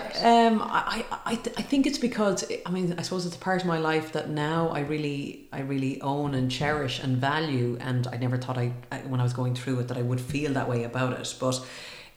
um, 0.48 0.62
I, 0.62 1.04
I, 1.12 1.18
I 1.32 1.36
th- 1.36 1.56
I 1.58 1.62
think 1.62 1.86
it's 1.88 1.98
because 1.98 2.46
I 2.66 2.70
mean 2.72 2.96
I 2.98 3.02
suppose 3.02 3.26
it's 3.26 3.36
a 3.36 3.40
part 3.40 3.62
of 3.62 3.68
my 3.68 3.78
life 3.80 4.14
that 4.14 4.30
now 4.30 4.70
I 4.70 4.80
really 4.82 5.48
I 5.52 5.60
really 5.62 6.00
own 6.02 6.34
and 6.36 6.50
cherish 6.50 7.02
and 7.04 7.18
value 7.18 7.78
and 7.82 8.08
I 8.08 8.18
never 8.18 8.38
thought 8.38 8.58
I 8.58 8.72
I- 8.92 9.00
when 9.12 9.20
I 9.20 9.24
was 9.24 9.34
going 9.34 9.56
through 9.56 9.80
it 9.82 9.88
that 9.90 9.98
I 9.98 10.02
would 10.04 10.22
feel 10.22 10.54
that 10.54 10.70
way 10.70 10.84
about 10.86 11.14
it 11.20 11.36
but 11.40 11.66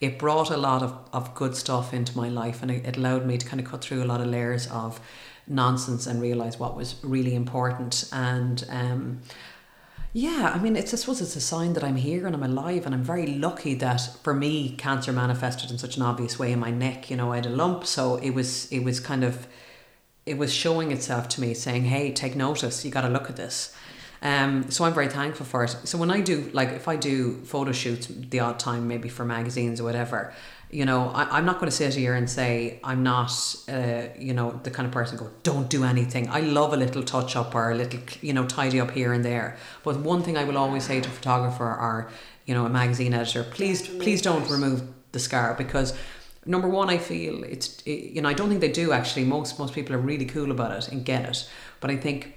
it 0.01 0.19
brought 0.19 0.51
a 0.51 0.57
lot 0.59 0.83
of, 0.83 0.93
of 1.13 1.35
good 1.35 1.57
stuff 1.57 1.95
into 1.95 2.15
my 2.17 2.29
life 2.29 2.63
and 2.63 2.71
it, 2.71 2.85
it 2.87 2.97
allowed 2.99 3.25
me 3.27 3.39
to 3.39 3.47
kind 3.47 3.59
of 3.61 3.67
cut 3.67 3.83
through 3.83 4.03
a 4.03 4.09
lot 4.13 4.21
of 4.21 4.27
layers 4.27 4.67
of 4.69 5.01
nonsense 5.49 6.07
and 6.07 6.21
realize 6.21 6.59
what 6.59 6.77
was 6.77 6.97
really 7.03 7.35
important 7.35 8.09
and 8.13 8.65
um, 8.71 9.21
yeah, 10.17 10.51
I 10.55 10.59
mean, 10.59 10.77
it's 10.77 10.95
I 10.95 10.97
suppose 10.97 11.21
it's 11.21 11.37
a 11.37 11.43
sign 11.43 11.75
that 11.75 11.85
I'm 11.85 11.97
here 11.97 12.27
and 12.27 12.35
I'm 12.35 12.43
alive, 12.43 12.87
and 12.87 12.95
I'm 12.95 13.05
very 13.05 13.27
lucky 13.27 13.75
that 13.75 14.01
for 14.23 14.33
me, 14.33 14.71
cancer 14.71 15.13
manifested 15.13 15.71
in 15.71 15.77
such 15.77 15.99
an 15.99 16.03
obvious 16.03 16.39
way 16.39 16.53
in 16.53 16.59
my 16.59 16.71
neck. 16.71 17.11
You 17.11 17.19
know, 17.19 17.33
I 17.33 17.37
had 17.37 17.45
a 17.45 17.51
lump, 17.51 17.85
so 17.85 18.17
it 18.17 18.31
was 18.31 18.67
it 18.73 18.79
was 18.79 18.99
kind 18.99 19.23
of 19.23 19.47
it 20.25 20.39
was 20.39 20.55
showing 20.55 20.91
itself 20.91 21.29
to 21.31 21.43
me, 21.43 21.53
saying, 21.53 21.85
"Hey, 21.85 22.13
take 22.13 22.35
notice. 22.35 22.83
You 22.83 22.91
got 22.91 23.03
to 23.03 23.11
look 23.11 23.29
at 23.29 23.37
this." 23.37 23.77
Um, 24.23 24.71
so 24.71 24.87
I'm 24.87 24.95
very 24.95 25.09
thankful 25.09 25.45
for 25.45 25.65
it. 25.65 25.77
So 25.85 25.99
when 25.99 26.11
I 26.11 26.23
do, 26.23 26.49
like, 26.55 26.71
if 26.71 26.89
I 26.89 26.97
do 26.97 27.45
photo 27.45 27.73
shoots 27.73 28.07
the 28.07 28.41
odd 28.41 28.59
time, 28.59 28.89
maybe 28.89 29.11
for 29.11 29.27
magazines 29.27 29.83
or 29.83 29.85
whatever, 29.85 30.33
you 30.71 30.85
know, 30.85 31.11
I, 31.11 31.39
I'm 31.39 31.45
not 31.45 31.57
going 31.61 31.71
to 31.71 31.77
sit 31.77 31.95
here 31.95 32.15
and 32.15 32.29
say 32.29 32.81
I'm 32.83 33.03
not, 33.03 33.31
uh, 33.69 34.09
you 34.19 34.35
know, 34.35 34.61
the 34.63 34.71
kind 34.71 34.87
of 34.87 34.93
person 34.93 35.17
go, 35.17 35.31
don't 35.43 35.69
do 35.71 35.85
anything. 35.85 36.29
I 36.29 36.41
love 36.41 36.73
a 36.73 36.77
little 36.77 37.03
touch 37.03 37.37
up 37.37 37.55
or 37.55 37.71
a 37.71 37.75
little, 37.75 38.01
you 38.21 38.33
know, 38.33 38.47
tidy 38.47 38.81
up 38.81 38.91
here 38.91 39.13
and 39.13 39.25
there. 39.25 39.57
But 39.85 40.01
one 40.01 40.23
thing 40.23 40.37
I 40.37 40.45
will 40.45 40.59
always 40.59 40.85
say 40.85 41.01
to 41.01 41.09
a 41.09 41.13
photographer 41.13 41.65
or, 41.65 42.11
you 42.47 42.55
know, 42.55 42.67
a 42.67 42.71
magazine 42.71 43.15
editor, 43.15 43.45
please, 43.45 43.87
please 43.87 44.21
don't 44.21 44.49
remove 44.51 44.83
the 45.13 45.21
scar 45.21 45.55
because 45.55 45.97
number 46.47 46.69
one, 46.69 46.91
I 46.91 46.99
feel 46.99 47.45
it's, 47.45 47.83
it, 47.83 48.13
you 48.15 48.23
know, 48.23 48.29
I 48.29 48.35
don't 48.35 48.49
think 48.49 48.61
they 48.61 48.73
do 48.73 48.93
actually. 48.93 49.25
Most 49.25 49.59
most 49.59 49.75
people 49.75 49.95
are 49.95 49.99
really 49.99 50.25
cool 50.25 50.51
about 50.51 50.73
it 50.73 50.89
and 50.89 51.05
get 51.05 51.25
it, 51.25 51.49
but 51.81 51.91
I 51.91 51.97
think 51.97 52.36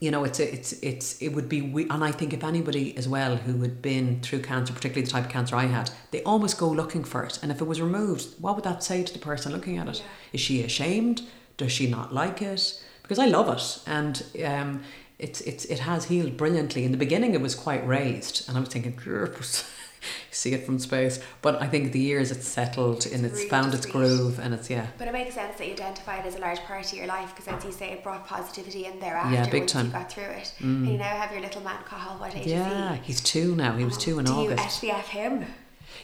you 0.00 0.10
know, 0.10 0.24
it's 0.24 0.40
a, 0.40 0.52
it's 0.52 0.72
it's 0.82 1.20
it 1.20 1.28
would 1.28 1.48
be 1.48 1.60
we 1.60 1.88
and 1.90 2.02
I 2.02 2.10
think 2.10 2.32
if 2.32 2.42
anybody 2.42 2.96
as 2.96 3.06
well 3.06 3.36
who 3.36 3.60
had 3.60 3.82
been 3.82 4.20
through 4.22 4.40
cancer, 4.40 4.72
particularly 4.72 5.04
the 5.04 5.10
type 5.10 5.26
of 5.26 5.30
cancer 5.30 5.54
I 5.54 5.66
had, 5.66 5.90
they 6.10 6.22
almost 6.22 6.58
go 6.58 6.70
looking 6.70 7.04
for 7.04 7.22
it. 7.22 7.38
And 7.42 7.52
if 7.52 7.60
it 7.60 7.66
was 7.66 7.82
removed, 7.82 8.40
what 8.40 8.54
would 8.56 8.64
that 8.64 8.82
say 8.82 9.02
to 9.02 9.12
the 9.12 9.18
person 9.18 9.52
looking 9.52 9.76
at 9.76 9.88
it? 9.88 9.98
Yeah. 9.98 10.06
Is 10.32 10.40
she 10.40 10.62
ashamed? 10.62 11.22
Does 11.58 11.70
she 11.70 11.86
not 11.88 12.14
like 12.14 12.40
it? 12.40 12.82
Because 13.02 13.18
I 13.18 13.26
love 13.26 13.50
it, 13.50 13.82
and 13.86 14.22
um, 14.44 14.82
it's 15.18 15.42
it's 15.42 15.66
it 15.66 15.80
has 15.80 16.06
healed 16.06 16.38
brilliantly. 16.38 16.84
In 16.84 16.92
the 16.92 16.98
beginning, 16.98 17.34
it 17.34 17.42
was 17.42 17.54
quite 17.54 17.86
raised, 17.86 18.48
and 18.48 18.56
I 18.56 18.60
was 18.60 18.70
thinking, 18.70 18.92
see 20.30 20.52
it 20.52 20.64
from 20.66 20.78
space. 20.78 21.20
But 21.42 21.60
I 21.62 21.66
think 21.68 21.92
the 21.92 21.98
years 22.00 22.30
it's 22.30 22.46
settled 22.46 23.06
and 23.06 23.24
it's 23.26 23.44
found 23.44 23.74
its 23.74 23.86
groove, 23.86 24.38
and 24.38 24.54
it's 24.54 24.68
yeah. 24.70 24.86
But 24.98 25.08
it 25.08 25.12
makes 25.12 25.34
sense 25.34 25.56
that 25.58 25.66
you 25.66 25.72
identify 25.74 26.18
it 26.18 26.26
as 26.26 26.36
a 26.36 26.38
large 26.40 26.60
part 26.60 26.90
of 26.92 26.98
your 26.98 27.06
life 27.06 27.34
because, 27.34 27.48
as 27.48 27.64
you 27.64 27.72
say, 27.72 27.92
it 27.92 28.02
brought 28.02 28.26
positivity 28.26 28.86
in 28.86 28.98
thereafter 29.00 29.34
Yeah, 29.34 29.48
big 29.50 29.66
time. 29.66 29.86
you 29.86 29.92
got 29.92 30.10
through 30.12 30.24
it. 30.24 30.54
And 30.60 30.88
you 30.88 30.98
now 30.98 31.04
have 31.16 31.32
your 31.32 31.40
little 31.40 31.62
man, 31.62 31.78
Cahill. 31.88 32.18
What 32.18 32.36
age 32.36 32.46
Yeah, 32.46 32.92
is 32.94 32.98
he? 33.00 33.04
he's 33.04 33.20
two 33.20 33.54
now. 33.56 33.76
He 33.76 33.84
was 33.84 33.96
two 33.98 34.18
in 34.18 34.24
do 34.26 34.32
August. 34.32 34.82
you 34.82 34.90
SPF 34.90 35.04
him? 35.04 35.46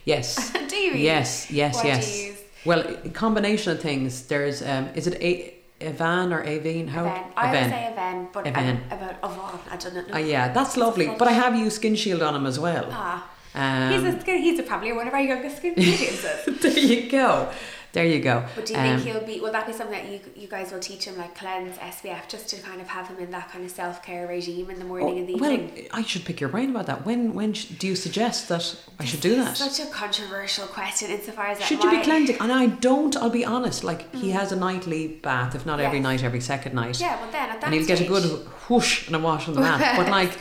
Yes. 0.05 0.53
do 0.69 0.77
you? 0.77 0.93
really? 0.93 1.05
Yes, 1.05 1.51
yes, 1.51 1.75
What 1.77 1.83
do 1.83 1.89
yes. 1.89 2.43
Well, 2.65 2.81
a 3.05 3.09
combination 3.11 3.73
of 3.73 3.81
things. 3.81 4.23
There's 4.27 4.61
um, 4.63 4.89
is 4.95 5.07
it 5.07 5.15
a 5.23 5.55
Evan 5.81 6.33
or 6.33 6.43
Avene? 6.45 6.89
How 6.89 7.05
Aven. 7.07 7.23
I 7.37 7.53
would 7.53 7.71
say 7.71 7.85
Aven, 7.93 8.29
but 8.33 8.47
Aven. 8.47 8.81
I'm 8.91 8.99
about 8.99 9.17
Avon. 9.23 9.61
I 9.71 9.77
don't 9.77 9.95
know. 9.95 10.05
Oh 10.15 10.19
yeah, 10.19 10.53
that's 10.53 10.77
lovely. 10.77 11.07
But 11.19 11.29
I 11.29 11.33
have 11.33 11.55
used 11.55 11.77
Skin 11.77 11.95
Shield 11.95 12.23
on 12.23 12.35
him 12.35 12.47
as 12.47 12.59
well. 12.59 12.89
Ah, 12.91 13.29
Um, 13.57 13.91
he's 13.93 14.15
a 14.15 14.21
skin. 14.21 14.39
He's 14.43 14.59
a, 14.59 14.63
probably 14.63 14.93
one 14.93 15.09
of 15.09 15.15
our 15.15 15.21
youngest 15.21 15.57
skin 15.59 15.73
audiences. 15.79 16.45
there 16.61 16.79
you 16.79 17.11
go. 17.11 17.51
There 17.93 18.05
you 18.05 18.21
go. 18.21 18.45
But 18.55 18.67
do 18.67 18.75
you 18.75 18.79
Um, 18.79 19.01
think 19.01 19.09
he'll 19.17 19.25
be? 19.27 19.41
Will 19.41 19.53
that 19.53 19.67
be 19.67 19.73
something 19.73 19.97
that 19.99 20.13
you 20.13 20.21
you 20.43 20.49
guys 20.49 20.71
will 20.71 20.81
teach 20.81 21.05
him, 21.07 21.17
like 21.17 21.35
cleanse, 21.35 21.79
SPF, 21.79 22.29
just 22.29 22.47
to 22.51 22.57
kind 22.61 22.79
of 22.83 22.89
have 22.89 23.09
him 23.09 23.17
in 23.19 23.31
that 23.31 23.51
kind 23.51 23.65
of 23.65 23.71
self 23.71 24.03
care 24.03 24.27
regime 24.27 24.69
in 24.69 24.79
the 24.79 24.85
morning 24.85 25.19
and 25.21 25.27
the 25.27 25.33
oh, 25.35 25.39
well, 25.39 25.53
evening? 25.53 25.89
I 25.93 26.03
should 26.03 26.27
pick 26.27 26.39
your 26.39 26.51
brain 26.51 26.69
about 26.69 26.85
that. 26.89 27.07
When 27.07 27.33
when 27.33 27.55
sh- 27.55 27.65
do 27.81 27.87
you 27.87 27.97
suggest 27.97 28.51
that 28.51 28.77
I 29.01 29.07
should 29.07 29.23
do 29.23 29.37
that? 29.37 29.57
Such 29.57 29.81
a 29.81 29.89
controversial 29.91 30.67
question 30.67 31.11
insofar 31.11 31.47
as 31.47 31.59
that 31.59 31.69
Should 31.69 31.83
you 31.83 31.91
be 31.91 32.03
cleansing? 32.03 32.37
And 32.39 32.53
I 32.53 32.67
don't. 32.67 33.17
I'll 33.17 33.31
be 33.31 33.47
honest. 33.47 33.83
Like 33.83 34.15
he 34.15 34.29
has 34.33 34.53
a 34.53 34.57
nightly 34.57 35.07
bath, 35.09 35.55
if 35.55 35.65
not 35.65 35.81
every 35.81 36.01
night, 36.01 36.23
every 36.23 36.43
second 36.43 36.75
night. 36.75 37.01
Yeah, 37.01 37.19
well 37.23 37.31
then 37.33 37.49
at 37.49 37.61
that 37.63 37.67
and 37.69 37.75
he'll 37.75 37.87
get 37.87 38.03
a 38.03 38.05
good 38.05 38.25
whoosh 38.69 39.07
and 39.07 39.17
a 39.17 39.21
wash 39.21 39.49
on 39.49 39.55
the 39.55 39.61
mat. 39.69 39.97
But 39.97 40.11
like. 40.11 40.37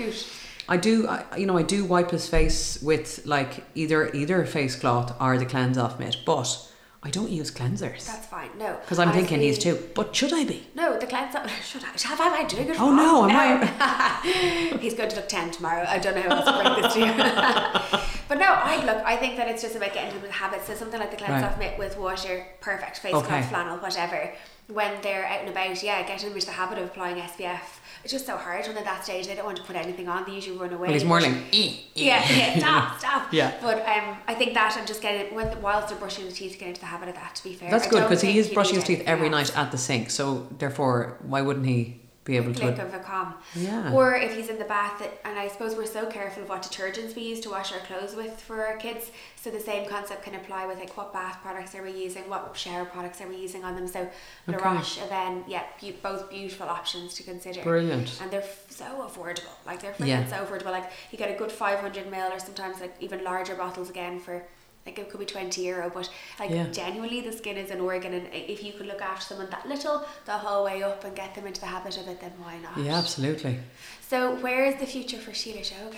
I 0.68 0.78
do, 0.78 1.08
I, 1.08 1.24
you 1.38 1.46
know, 1.46 1.58
I 1.58 1.64
do 1.64 1.86
wipe 1.86 2.12
his 2.12 2.28
face 2.28 2.82
with 2.82 3.22
like 3.26 3.64
either 3.76 4.12
either 4.14 4.42
a 4.42 4.48
face 4.48 4.76
cloth 4.76 5.16
or 5.22 5.38
the 5.38 5.46
cleanse 5.46 5.78
off 5.78 6.00
mitt, 6.00 6.18
but 6.26 6.72
I 7.04 7.12
don't 7.12 7.30
use 7.30 7.52
cleansers 7.52 8.08
That's 8.08 8.26
fine. 8.26 8.50
No, 8.58 8.78
because 8.82 8.98
I'm 8.98 9.12
thinking 9.12 9.40
he's 9.42 9.60
too. 9.60 9.78
But 9.94 10.16
should 10.16 10.34
I 10.34 10.44
be? 10.44 10.66
No, 10.74 10.98
the 10.98 11.06
cleanse. 11.06 11.36
Off. 11.36 11.66
Should 11.72 11.84
I? 11.84 11.90
Have 12.08 12.20
I 12.20 12.38
been 12.40 12.48
doing 12.48 12.70
it? 12.70 12.78
Oh, 12.80 12.88
wrong? 12.88 12.98
no, 12.98 13.30
am 13.30 13.78
I 13.80 14.78
he's 14.82 14.96
going 14.96 15.10
to 15.10 15.16
look 15.16 15.30
ten 15.30 15.52
tomorrow. 15.52 15.86
I 15.88 16.00
don't 16.00 16.16
know 16.16 16.24
how 16.24 16.36
else 16.38 16.46
to 16.46 16.64
bring 16.64 16.82
this 16.82 16.94
to 16.94 17.00
you. 17.00 18.02
But 18.28 18.40
no, 18.40 18.48
I 18.48 18.84
look. 18.84 19.06
I 19.06 19.18
think 19.18 19.38
that 19.38 19.48
it's 19.50 19.62
just 19.62 19.76
about 19.76 19.94
getting 19.94 20.16
into 20.16 20.26
the 20.26 20.34
habits. 20.34 20.66
So 20.66 20.74
something 20.74 21.00
like 21.00 21.12
the 21.12 21.18
cleanse 21.18 21.44
Right. 21.44 21.44
off 21.44 21.60
mitt 21.60 21.78
with 21.78 21.96
water, 21.96 22.48
perfect. 22.60 22.98
Face 22.98 23.14
Okay. 23.14 23.28
cloth, 23.28 23.50
flannel, 23.50 23.78
whatever. 23.78 24.32
When 24.68 25.00
they're 25.02 25.26
out 25.28 25.42
and 25.42 25.50
about, 25.50 25.84
yeah, 25.84 26.02
getting 26.08 26.30
them 26.30 26.36
into 26.36 26.48
the 26.48 26.54
habit 26.54 26.80
of 26.80 26.86
applying 26.86 27.18
SPF. 27.18 27.60
It's 28.04 28.12
just 28.12 28.26
so 28.26 28.36
hard 28.38 28.66
when 28.68 28.78
at 28.78 28.84
that 28.84 29.04
stage 29.04 29.28
they 29.28 29.36
don't 29.36 29.46
want 29.46 29.58
to 29.58 29.64
put 29.64 29.76
anything 29.76 30.08
on. 30.08 30.26
They 30.26 30.34
usually 30.34 30.58
run 30.58 30.74
away. 30.74 30.88
Well, 30.88 30.94
he's 30.94 31.04
more 31.06 31.22
like, 31.22 31.32
"Eh, 31.54 31.68
eh." 31.68 31.74
yeah, 31.96 32.32
yeah, 32.32 32.58
stop, 32.60 33.00
stop. 33.00 33.34
Yeah. 33.34 33.54
But 33.62 33.78
um, 33.88 34.18
I 34.28 34.34
think 34.34 34.54
that 34.56 34.76
and 34.78 34.88
just 34.88 35.02
getting 35.02 35.34
when 35.36 35.62
whilst 35.62 35.90
they're 35.90 35.98
brushing 35.98 36.26
the 36.26 36.32
teeth, 36.32 36.58
get 36.60 36.70
into 36.70 36.82
the 36.82 36.88
habit 36.88 37.10
of 37.10 37.16
that. 37.16 37.36
To 37.36 37.44
be 37.44 37.54
fair, 37.54 37.70
That's 37.72 37.88
I 37.88 37.90
good 37.90 38.04
because 38.04 38.22
he 38.22 38.38
is 38.38 38.50
brushing 38.50 38.76
his 38.76 38.84
teeth 38.84 39.04
every 39.06 39.28
else. 39.30 39.50
night 39.50 39.58
at 39.58 39.72
the 39.72 39.78
sink. 39.78 40.10
So 40.10 40.48
therefore, 40.58 41.18
why 41.22 41.42
wouldn't 41.42 41.66
he 41.66 42.02
be 42.26 42.38
able 42.38 42.54
click 42.54 42.76
to? 42.76 42.82
of 42.84 42.94
a 42.94 43.00
com. 43.00 43.36
Yeah. 43.56 43.94
Or 43.94 44.16
if 44.16 44.36
he's 44.36 44.50
in 44.50 44.58
the 44.58 44.66
bath, 44.66 45.02
and 45.24 45.38
I 45.38 45.48
suppose 45.48 45.76
we're 45.76 45.86
so 45.86 46.08
careful 46.08 46.42
of 46.44 46.50
what 46.50 46.64
detergents 46.64 47.16
we 47.16 47.22
use 47.22 47.40
to 47.42 47.52
wash 47.52 47.72
our 47.72 47.80
clothes 47.80 48.16
with 48.16 48.40
for 48.42 48.66
our 48.66 48.78
kids. 48.78 49.12
So 49.36 49.52
the 49.52 49.60
same 49.60 49.88
concept 49.88 50.24
can 50.24 50.34
apply 50.34 50.66
with 50.66 50.80
like 50.80 50.98
what 50.98 51.14
bath 51.14 51.38
products 51.44 51.76
are 51.76 51.84
we 51.84 51.92
using, 51.92 52.24
what 52.28 52.52
shower 52.58 52.84
products 52.84 53.22
are 53.22 53.28
we 53.28 53.38
using 53.38 53.64
on 53.64 53.76
them. 53.76 53.88
So 53.88 54.10
La 54.48 54.56
Okay. 54.56 54.66
Roche, 54.76 55.00
Aven, 55.04 55.44
yeah, 55.48 55.64
be- 55.80 55.92
both 55.92 56.28
beautiful 56.30 56.68
options 56.68 57.14
to 57.14 57.24
consider. 57.24 57.62
Brilliant. 57.62 58.20
And 58.22 58.32
they're 58.32 58.42
f- 58.42 58.66
so 58.72 58.86
affordable. 59.08 59.54
Like 59.66 59.82
they're 59.82 59.94
freaking 59.94 60.08
Yeah. 60.08 60.26
so 60.28 60.38
affordable. 60.44 60.72
Like 60.72 60.92
you 61.12 61.18
get 61.20 61.30
a 61.30 61.38
good 61.38 61.52
500 61.52 62.06
ml 62.12 62.32
or 62.36 62.40
sometimes 62.40 62.82
like 62.82 62.96
even 63.00 63.24
larger 63.24 63.54
bottles 63.54 63.92
again 63.92 64.20
for 64.20 64.44
like 64.86 65.00
it 65.00 65.10
could 65.10 65.20
be 65.20 65.26
20 65.26 65.62
euro 65.64 65.90
but 65.94 66.10
like 66.40 66.50
Yeah. 66.52 66.68
genuinely 66.72 67.22
the 67.22 67.32
skin 67.32 67.58
is 67.58 67.72
an 67.72 67.82
organ 67.82 68.14
and 68.14 68.28
if 68.34 68.64
you 68.64 68.72
could 68.74 68.86
look 68.86 69.02
after 69.02 69.26
someone 69.30 69.50
that 69.50 69.68
little 69.68 70.06
the 70.26 70.34
whole 70.34 70.64
way 70.66 70.84
up 70.84 71.04
and 71.04 71.16
get 71.16 71.34
them 71.36 71.48
into 71.48 71.60
the 71.62 71.68
habit 71.68 71.98
of 71.98 72.08
it 72.08 72.22
then 72.22 72.34
why 72.38 72.58
not 72.60 72.78
Yeah, 72.78 72.98
absolutely. 72.98 73.60
so 74.08 74.36
where 74.36 74.66
is 74.66 74.76
the 74.80 74.86
future 74.86 75.18
for 75.18 75.32
Síle 75.32 75.62
Seoige 75.62 75.98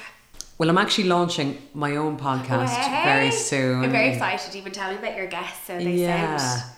Well, 0.57 0.69
I'm 0.69 0.77
actually 0.77 1.07
launching 1.09 1.49
my 1.73 1.97
own 1.97 2.17
podcast 2.17 2.75
oh, 2.79 3.03
very 3.03 3.29
soon. 3.31 3.83
I'm 3.83 3.91
very 3.91 4.09
excited 4.13 4.55
even 4.55 4.71
tell 4.71 4.89
me 4.91 4.97
about 4.97 5.15
your 5.15 5.27
guests 5.27 5.67
so 5.67 5.77
they 5.77 5.91
Yeah. 6.05 6.37
sound 6.37 6.71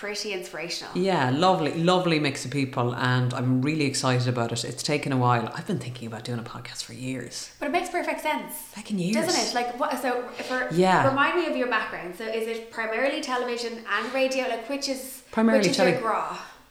pretty 0.00 0.34
inspirational 0.34 0.92
Yeah, 0.94 1.30
lovely, 1.30 1.72
lovely 1.92 2.18
mix 2.18 2.44
of 2.44 2.50
people, 2.50 2.94
and 2.94 3.32
I'm 3.32 3.62
really 3.62 3.86
excited 3.86 4.28
about 4.28 4.52
it. 4.52 4.62
It's 4.62 4.82
taken 4.82 5.10
a 5.10 5.16
while. 5.16 5.50
I've 5.54 5.66
been 5.66 5.78
thinking 5.78 6.06
about 6.06 6.22
doing 6.24 6.38
a 6.38 6.42
podcast 6.42 6.84
for 6.84 6.92
years. 6.92 7.50
but 7.58 7.66
it 7.68 7.72
makes 7.72 7.88
perfect 7.88 8.20
sense 8.20 8.52
Fucking 8.76 8.98
years. 8.98 9.16
Doesn't 9.16 9.40
it? 9.42 9.54
Like 9.54 9.80
what? 9.80 9.90
So, 10.02 10.10
for 10.48 10.68
Yeah. 10.74 11.08
remind 11.08 11.34
me 11.40 11.46
of 11.46 11.56
your 11.56 11.68
background. 11.68 12.14
So, 12.20 12.24
is 12.40 12.46
it 12.46 12.70
primarily 12.70 13.22
television 13.22 13.72
and 13.94 14.12
radio? 14.12 14.42
Like, 14.48 14.68
which 14.68 14.86
is 14.90 15.22
Primarily 15.32 15.68
which 15.68 15.78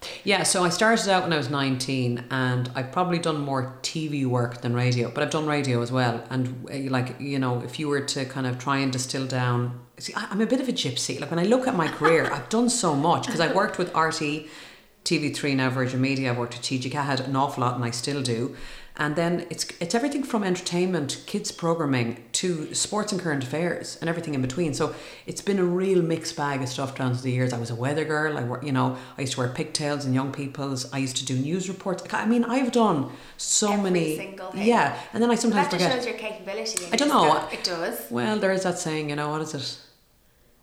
is 0.06 0.22
tele- 0.22 0.26
your 0.26 0.34
graw? 0.34 0.38
Yeah, 0.38 0.42
so 0.44 0.64
I 0.64 0.68
started 0.70 1.08
out 1.08 1.22
when 1.24 1.32
I 1.32 1.36
was 1.36 1.50
19 1.50 2.24
and 2.30 2.70
I've 2.74 2.92
probably 2.92 3.18
done 3.18 3.40
more 3.40 3.78
TV 3.82 4.26
work 4.26 4.60
than 4.62 4.74
radio, 4.74 5.10
but 5.10 5.22
I've 5.22 5.30
done 5.30 5.46
radio 5.46 5.82
as 5.82 5.90
well. 5.92 6.22
And 6.30 6.66
uh, 6.70 6.90
like, 6.90 7.20
you 7.20 7.38
know, 7.38 7.60
if 7.62 7.78
you 7.78 7.88
were 7.88 8.00
to 8.00 8.24
kind 8.24 8.46
of 8.46 8.58
try 8.58 8.78
and 8.78 8.92
distill 8.92 9.26
down, 9.26 9.80
see, 9.98 10.12
I- 10.14 10.28
I'm 10.30 10.40
a 10.40 10.46
bit 10.46 10.60
of 10.60 10.68
a 10.68 10.72
gypsy. 10.72 11.20
Like 11.20 11.30
when 11.30 11.38
I 11.40 11.44
look 11.44 11.66
at 11.66 11.74
my 11.76 11.88
career, 11.88 12.30
I've 12.32 12.48
done 12.48 12.68
so 12.68 12.94
much 12.94 13.26
because 13.26 13.40
I 13.40 13.52
worked 13.52 13.78
with 13.78 13.92
RTÉ, 13.92 14.48
TV3 15.04 15.54
now, 15.56 15.70
Virgin 15.70 16.00
Media, 16.00 16.30
I've 16.32 16.38
worked 16.38 16.54
with 16.54 16.62
TG4, 16.62 16.94
I 16.96 17.02
had 17.02 17.20
an 17.20 17.36
awful 17.36 17.62
lot 17.62 17.76
and 17.76 17.84
I 17.84 17.90
still 17.90 18.22
do. 18.22 18.56
And 18.98 19.14
then 19.14 19.46
it's 19.50 19.66
it's 19.78 19.94
everything 19.94 20.22
from 20.22 20.42
entertainment, 20.42 21.22
kids 21.26 21.52
programming 21.52 22.24
to 22.32 22.74
sports 22.74 23.12
and 23.12 23.20
current 23.20 23.44
affairs 23.44 23.98
and 24.00 24.08
everything 24.08 24.34
in 24.34 24.40
between. 24.40 24.72
So 24.72 24.94
it's 25.26 25.42
been 25.42 25.58
a 25.58 25.64
real 25.64 26.00
mixed 26.00 26.34
bag 26.34 26.62
of 26.62 26.68
stuff 26.70 26.94
down 26.96 27.14
to 27.14 27.22
the 27.22 27.30
years. 27.30 27.52
I 27.52 27.58
was 27.58 27.68
a 27.70 27.74
weather 27.74 28.06
girl. 28.06 28.38
I 28.38 28.44
wor- 28.44 28.64
you 28.64 28.72
know 28.72 28.96
I 29.18 29.20
used 29.20 29.34
to 29.34 29.40
wear 29.40 29.50
pigtails 29.50 30.06
and 30.06 30.14
young 30.14 30.32
people's. 30.32 30.90
I 30.94 30.98
used 30.98 31.16
to 31.18 31.26
do 31.26 31.36
news 31.36 31.68
reports. 31.68 32.04
I 32.12 32.24
mean 32.24 32.44
I've 32.44 32.72
done 32.72 33.10
so 33.36 33.72
Every 33.72 33.82
many. 33.90 34.16
single. 34.16 34.50
Yeah, 34.54 34.98
and 35.12 35.22
then 35.22 35.30
I 35.30 35.34
sometimes 35.34 35.68
That 35.68 35.78
just 35.78 35.84
forget. 35.84 35.98
shows 35.98 36.06
your 36.08 36.18
capability. 36.18 36.86
I 36.90 36.96
don't 36.96 37.08
know. 37.08 37.46
It 37.52 37.64
does. 37.64 38.00
Well, 38.10 38.38
there 38.38 38.52
is 38.52 38.62
that 38.62 38.78
saying. 38.78 39.10
You 39.10 39.16
know 39.16 39.28
what 39.28 39.42
is 39.42 39.54
it? 39.54 39.78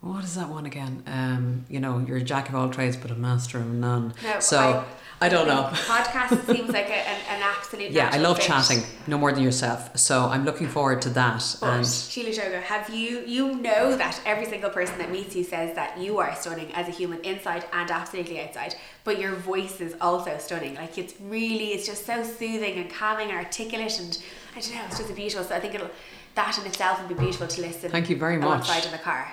What 0.04 0.26
is 0.26 0.36
that 0.36 0.49
one 0.49 0.66
again? 0.66 1.01
Um, 1.08 1.64
you 1.70 1.80
know, 1.80 1.99
you're 2.06 2.18
a 2.18 2.22
jack 2.22 2.49
of 2.49 2.56
all 2.56 2.70
trades, 2.70 2.97
but 2.97 3.10
a 3.10 3.16
master 3.16 3.58
of 3.58 3.68
none. 3.68 4.14
No, 4.22 4.38
so 4.41 4.84
I, 5.22 5.30
don't 5.30 5.47
know. 5.47 5.70
Podcast 5.72 6.45
seems 6.45 6.70
like 6.72 6.89
a, 6.89 7.08
an, 7.08 7.22
an 7.30 7.41
absolute. 7.41 7.91
Yeah, 7.91 8.10
I 8.12 8.18
love 8.18 8.36
fit. 8.36 8.47
chatting, 8.47 8.84
no 9.08 9.18
more 9.18 9.32
than 9.32 9.41
yourself. 9.41 9.97
So 9.97 10.26
I'm 10.26 10.43
looking 10.43 10.68
forward 10.68 11.01
to 11.04 11.10
that. 11.12 11.56
But 11.62 11.70
and 11.76 11.86
Síle 11.86 12.36
Seoige, 12.38 12.62
have 12.64 12.89
you 12.89 13.22
you 13.26 13.56
know 13.56 13.95
that 13.95 14.20
every 14.26 14.45
single 14.45 14.70
person 14.72 14.97
that 14.97 15.10
meets 15.10 15.38
you 15.38 15.43
says 15.45 15.74
that 15.76 15.97
you 15.97 16.18
are 16.18 16.36
stunning 16.36 16.74
as 16.74 16.89
a 16.89 16.91
human 16.91 17.22
inside 17.22 17.64
and 17.72 17.89
absolutely 17.89 18.41
outside, 18.41 18.76
but 19.06 19.22
your 19.22 19.36
voice 19.36 19.80
is 19.80 19.95
also 20.01 20.38
stunning. 20.38 20.76
Like 20.76 20.97
it's 20.97 21.14
really 21.22 21.68
it's 21.68 21.88
just 21.88 22.06
so 22.06 22.24
soothing 22.24 22.78
and 22.78 22.91
calming 22.91 23.30
and 23.30 23.38
articulate 23.38 23.97
and 24.01 24.22
I 24.54 24.60
don't 24.60 24.76
know, 24.76 24.84
it's 24.88 24.97
just 24.97 25.16
beautiful. 25.16 25.45
So 25.45 25.56
I 25.56 25.62
think 25.62 25.76
it'll 25.76 25.91
that 26.36 26.58
in 26.60 26.66
itself 26.66 26.99
would 26.99 27.08
be 27.08 27.24
beautiful 27.24 27.47
to 27.47 27.62
listen. 27.62 27.89
Thank 27.89 28.10
you 28.10 28.18
very 28.18 28.36
much. 28.36 28.68
Alongside 28.68 28.86
in 28.86 28.91
the 28.91 28.97
car. 28.97 29.32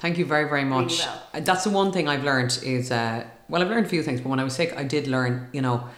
Thank 0.00 0.16
you 0.16 0.24
very, 0.24 0.48
very 0.48 0.64
much. 0.64 1.02
Uh, 1.34 1.40
That's 1.40 1.64
the 1.64 1.70
one 1.70 1.92
thing 1.92 2.08
I've 2.08 2.24
learned 2.24 2.58
is, 2.64 2.90
uh, 2.90 3.24
well, 3.50 3.60
I've 3.62 3.68
learned 3.68 3.84
a 3.84 3.88
few 3.88 4.02
things, 4.02 4.22
but 4.22 4.30
when 4.30 4.40
I 4.40 4.44
was 4.44 4.54
sick, 4.54 4.74
I 4.76 4.82
did 4.82 5.06
learn, 5.06 5.48
you 5.52 5.60
know, 5.60 5.88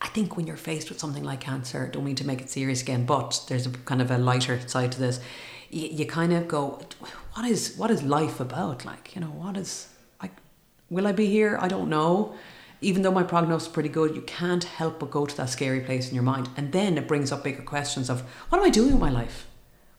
I 0.00 0.08
think 0.08 0.36
when 0.36 0.46
you're 0.46 0.56
faced 0.56 0.88
with 0.88 0.98
something 0.98 1.24
like 1.24 1.40
cancer, 1.40 1.86
don't 1.92 2.04
mean 2.04 2.16
to 2.16 2.26
make 2.26 2.40
it 2.40 2.48
serious 2.48 2.80
again, 2.80 3.04
but 3.04 3.44
there's 3.48 3.66
a 3.66 3.70
kind 3.70 4.00
of 4.00 4.10
a 4.10 4.16
lighter 4.16 4.58
side 4.66 4.92
to 4.92 4.98
this. 4.98 5.20
You, 5.70 5.88
you 5.88 6.06
kind 6.06 6.32
of 6.32 6.48
go, 6.48 6.80
what 7.34 7.44
is 7.46 7.76
what 7.76 7.90
is 7.90 8.02
life 8.02 8.40
about? 8.40 8.84
Like, 8.84 9.14
you 9.14 9.20
know, 9.20 9.32
what 9.42 9.56
is 9.56 9.88
like, 10.22 10.32
will 10.88 11.06
I 11.06 11.12
be 11.12 11.26
here? 11.26 11.58
I 11.60 11.68
don't 11.68 11.88
know. 11.88 12.34
Even 12.80 13.02
though 13.02 13.10
my 13.12 13.22
prognosis 13.22 13.68
is 13.68 13.72
pretty 13.72 13.88
good, 13.88 14.14
you 14.14 14.22
can't 14.22 14.64
help 14.64 15.00
but 15.00 15.10
go 15.10 15.26
to 15.26 15.36
that 15.36 15.48
scary 15.48 15.80
place 15.80 16.08
in 16.08 16.14
your 16.14 16.24
mind, 16.24 16.48
and 16.56 16.72
then 16.72 16.98
it 16.98 17.08
brings 17.08 17.32
up 17.32 17.44
bigger 17.44 17.62
questions 17.62 18.08
of 18.08 18.22
what 18.48 18.58
am 18.58 18.64
I 18.64 18.70
doing 18.70 18.92
with 18.92 19.00
my 19.00 19.10
life? 19.10 19.46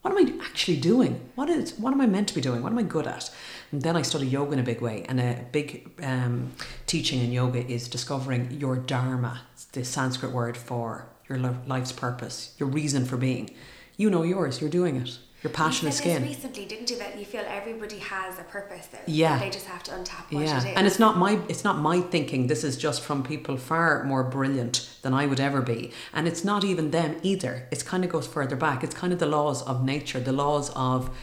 What 0.05 0.15
am 0.15 0.19
I 0.19 0.45
actually 0.45 0.77
doing? 0.77 1.19
What 1.33 1.49
is 1.49 1.79
what 1.79 1.91
am 1.91 1.99
I 1.99 2.05
meant 2.05 2.27
to 2.27 2.35
be 2.35 2.39
doing? 2.39 2.61
What 2.61 2.71
am 2.71 2.77
I 2.77 2.83
good 2.83 3.07
at? 3.07 3.31
And 3.71 3.81
then 3.81 3.95
I 3.95 4.03
study 4.03 4.27
yoga 4.27 4.51
in 4.51 4.59
a 4.59 4.63
big 4.63 4.79
way, 4.79 5.03
and 5.09 5.19
a 5.19 5.47
big 5.51 5.89
um, 6.03 6.51
teaching 6.85 7.21
in 7.21 7.31
yoga 7.31 7.65
is 7.65 7.87
discovering 7.89 8.51
your 8.51 8.75
dharma, 8.75 9.41
it's 9.53 9.65
the 9.65 9.83
Sanskrit 9.83 10.31
word 10.31 10.57
for 10.57 11.07
your 11.27 11.39
life's 11.39 11.91
purpose, 11.91 12.53
your 12.59 12.69
reason 12.69 13.03
for 13.03 13.17
being. 13.17 13.49
You 13.97 14.11
know 14.11 14.21
yours. 14.21 14.61
You're 14.61 14.69
doing 14.69 14.97
it. 14.97 15.17
Your 15.45 15.53
passion 15.53 15.85
you 15.85 15.89
is 15.89 15.97
skin. 15.97 16.23
recently, 16.23 16.65
didn't 16.65 16.89
you? 16.89 16.97
That 16.97 17.19
you 17.19 17.25
feel 17.25 17.43
everybody 17.47 17.99
has 17.99 18.39
a 18.39 18.43
purpose. 18.43 18.87
Yeah. 19.05 19.37
They 19.37 19.51
just 19.51 19.67
have 19.67 19.83
to 19.83 19.91
untap 19.91 20.31
what 20.31 20.43
Yeah, 20.43 20.57
it 20.59 20.69
is. 20.71 20.75
and 20.75 20.87
it's 20.87 20.97
not 20.97 21.19
my 21.19 21.39
it's 21.47 21.63
not 21.63 21.77
my 21.77 22.01
thinking. 22.01 22.47
This 22.47 22.63
is 22.63 22.77
just 22.77 23.03
from 23.03 23.21
people 23.21 23.55
far 23.55 24.03
more 24.05 24.23
brilliant 24.23 24.89
than 25.03 25.13
I 25.13 25.27
would 25.27 25.39
ever 25.39 25.61
be, 25.61 25.91
and 26.13 26.27
it's 26.27 26.43
not 26.43 26.63
even 26.63 26.89
them 26.89 27.17
either. 27.21 27.67
It's 27.69 27.83
kind 27.83 28.03
of 28.03 28.09
goes 28.09 28.25
further 28.25 28.55
back. 28.55 28.83
It's 28.83 28.95
kind 28.95 29.13
of 29.13 29.19
the 29.19 29.27
laws 29.27 29.61
of 29.61 29.85
nature, 29.85 30.19
the 30.19 30.31
laws 30.31 30.71
of 30.75 31.15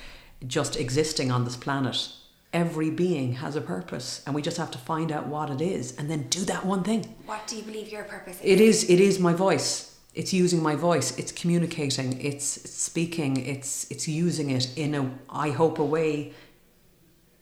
just 0.47 0.77
existing 0.77 1.33
on 1.33 1.45
this 1.45 1.57
planet. 1.57 2.09
Every 2.53 2.91
being 2.91 3.33
has 3.45 3.57
a 3.57 3.61
purpose, 3.61 4.23
and 4.25 4.37
we 4.37 4.43
just 4.43 4.59
have 4.59 4.71
to 4.71 4.79
find 4.79 5.11
out 5.11 5.27
what 5.27 5.51
it 5.51 5.61
is, 5.61 5.97
and 5.99 6.09
then 6.09 6.29
do 6.29 6.45
that 6.45 6.65
one 6.65 6.85
thing. 6.85 7.03
what 7.27 7.45
do 7.49 7.57
you 7.57 7.63
believe 7.65 7.89
your 7.91 8.05
purpose 8.05 8.37
is? 8.39 8.45
It 8.45 8.61
is 8.61 8.89
it 8.89 9.01
is 9.01 9.19
my 9.19 9.33
voice. 9.33 9.92
It's 10.15 10.33
using 10.33 10.63
my 10.63 10.75
voice. 10.75 11.17
It's 11.19 11.33
communicating. 11.33 12.21
It's, 12.21 12.45
speaking. 12.45 13.37
It's 13.39 13.91
it's 13.91 14.07
using 14.07 14.51
it 14.51 14.77
in 14.77 14.95
a 14.95 15.11
I 15.31 15.51
hope 15.51 15.79
a 15.79 15.85
way. 15.85 16.33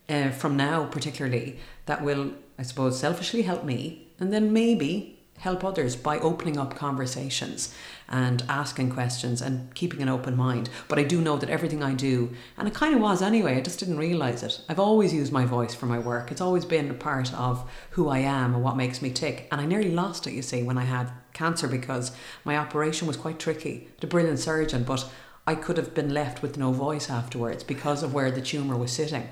Uh, 0.09 0.29
from 0.29 0.57
now, 0.57 0.85
particularly, 0.85 1.57
that 1.85 2.03
will 2.03 2.33
I 2.59 2.63
suppose 2.63 2.99
selfishly 2.99 3.43
help 3.43 3.63
me, 3.63 4.07
and 4.19 4.33
then 4.33 4.51
maybe 4.51 5.21
help 5.41 5.63
others 5.63 5.95
by 5.95 6.19
opening 6.19 6.57
up 6.57 6.75
conversations 6.75 7.73
and 8.07 8.43
asking 8.47 8.91
questions 8.91 9.41
and 9.41 9.73
keeping 9.73 10.01
an 10.01 10.09
open 10.09 10.37
mind. 10.37 10.69
But 10.87 10.99
I 10.99 11.03
do 11.03 11.19
know 11.19 11.37
that 11.37 11.49
everything 11.49 11.81
I 11.81 11.93
do, 11.95 12.31
and 12.57 12.67
it 12.67 12.75
kind 12.75 12.93
of 12.93 13.01
was 13.01 13.21
anyway, 13.21 13.57
I 13.57 13.61
just 13.61 13.79
didn't 13.79 13.97
realize 13.97 14.43
it. 14.43 14.61
I've 14.69 14.79
always 14.79 15.13
used 15.13 15.31
my 15.31 15.45
voice 15.45 15.73
for 15.73 15.87
my 15.87 15.97
work. 15.97 16.31
It's 16.31 16.41
always 16.41 16.65
been 16.65 16.91
a 16.91 16.93
part 16.93 17.33
of 17.33 17.67
who 17.91 18.09
I 18.09 18.19
am 18.19 18.53
and 18.53 18.63
what 18.63 18.77
makes 18.77 19.01
me 19.01 19.09
tick. 19.09 19.47
And 19.51 19.59
I 19.59 19.65
nearly 19.65 19.91
lost 19.91 20.27
it, 20.27 20.33
you 20.33 20.43
see, 20.43 20.61
when 20.61 20.77
I 20.77 20.83
had 20.83 21.11
cancer 21.33 21.67
because 21.67 22.11
my 22.43 22.57
operation 22.57 23.07
was 23.07 23.17
quite 23.17 23.39
tricky. 23.39 23.87
The 23.99 24.07
brilliant 24.07 24.39
surgeon, 24.39 24.83
but 24.83 25.09
I 25.47 25.55
could 25.55 25.77
have 25.77 25.93
been 25.93 26.13
left 26.13 26.41
with 26.41 26.57
no 26.57 26.71
voice 26.71 27.09
afterwards 27.09 27.63
because 27.63 28.03
of 28.03 28.13
where 28.13 28.31
the 28.31 28.41
tumor 28.41 28.77
was 28.77 28.91
sitting. 28.91 29.27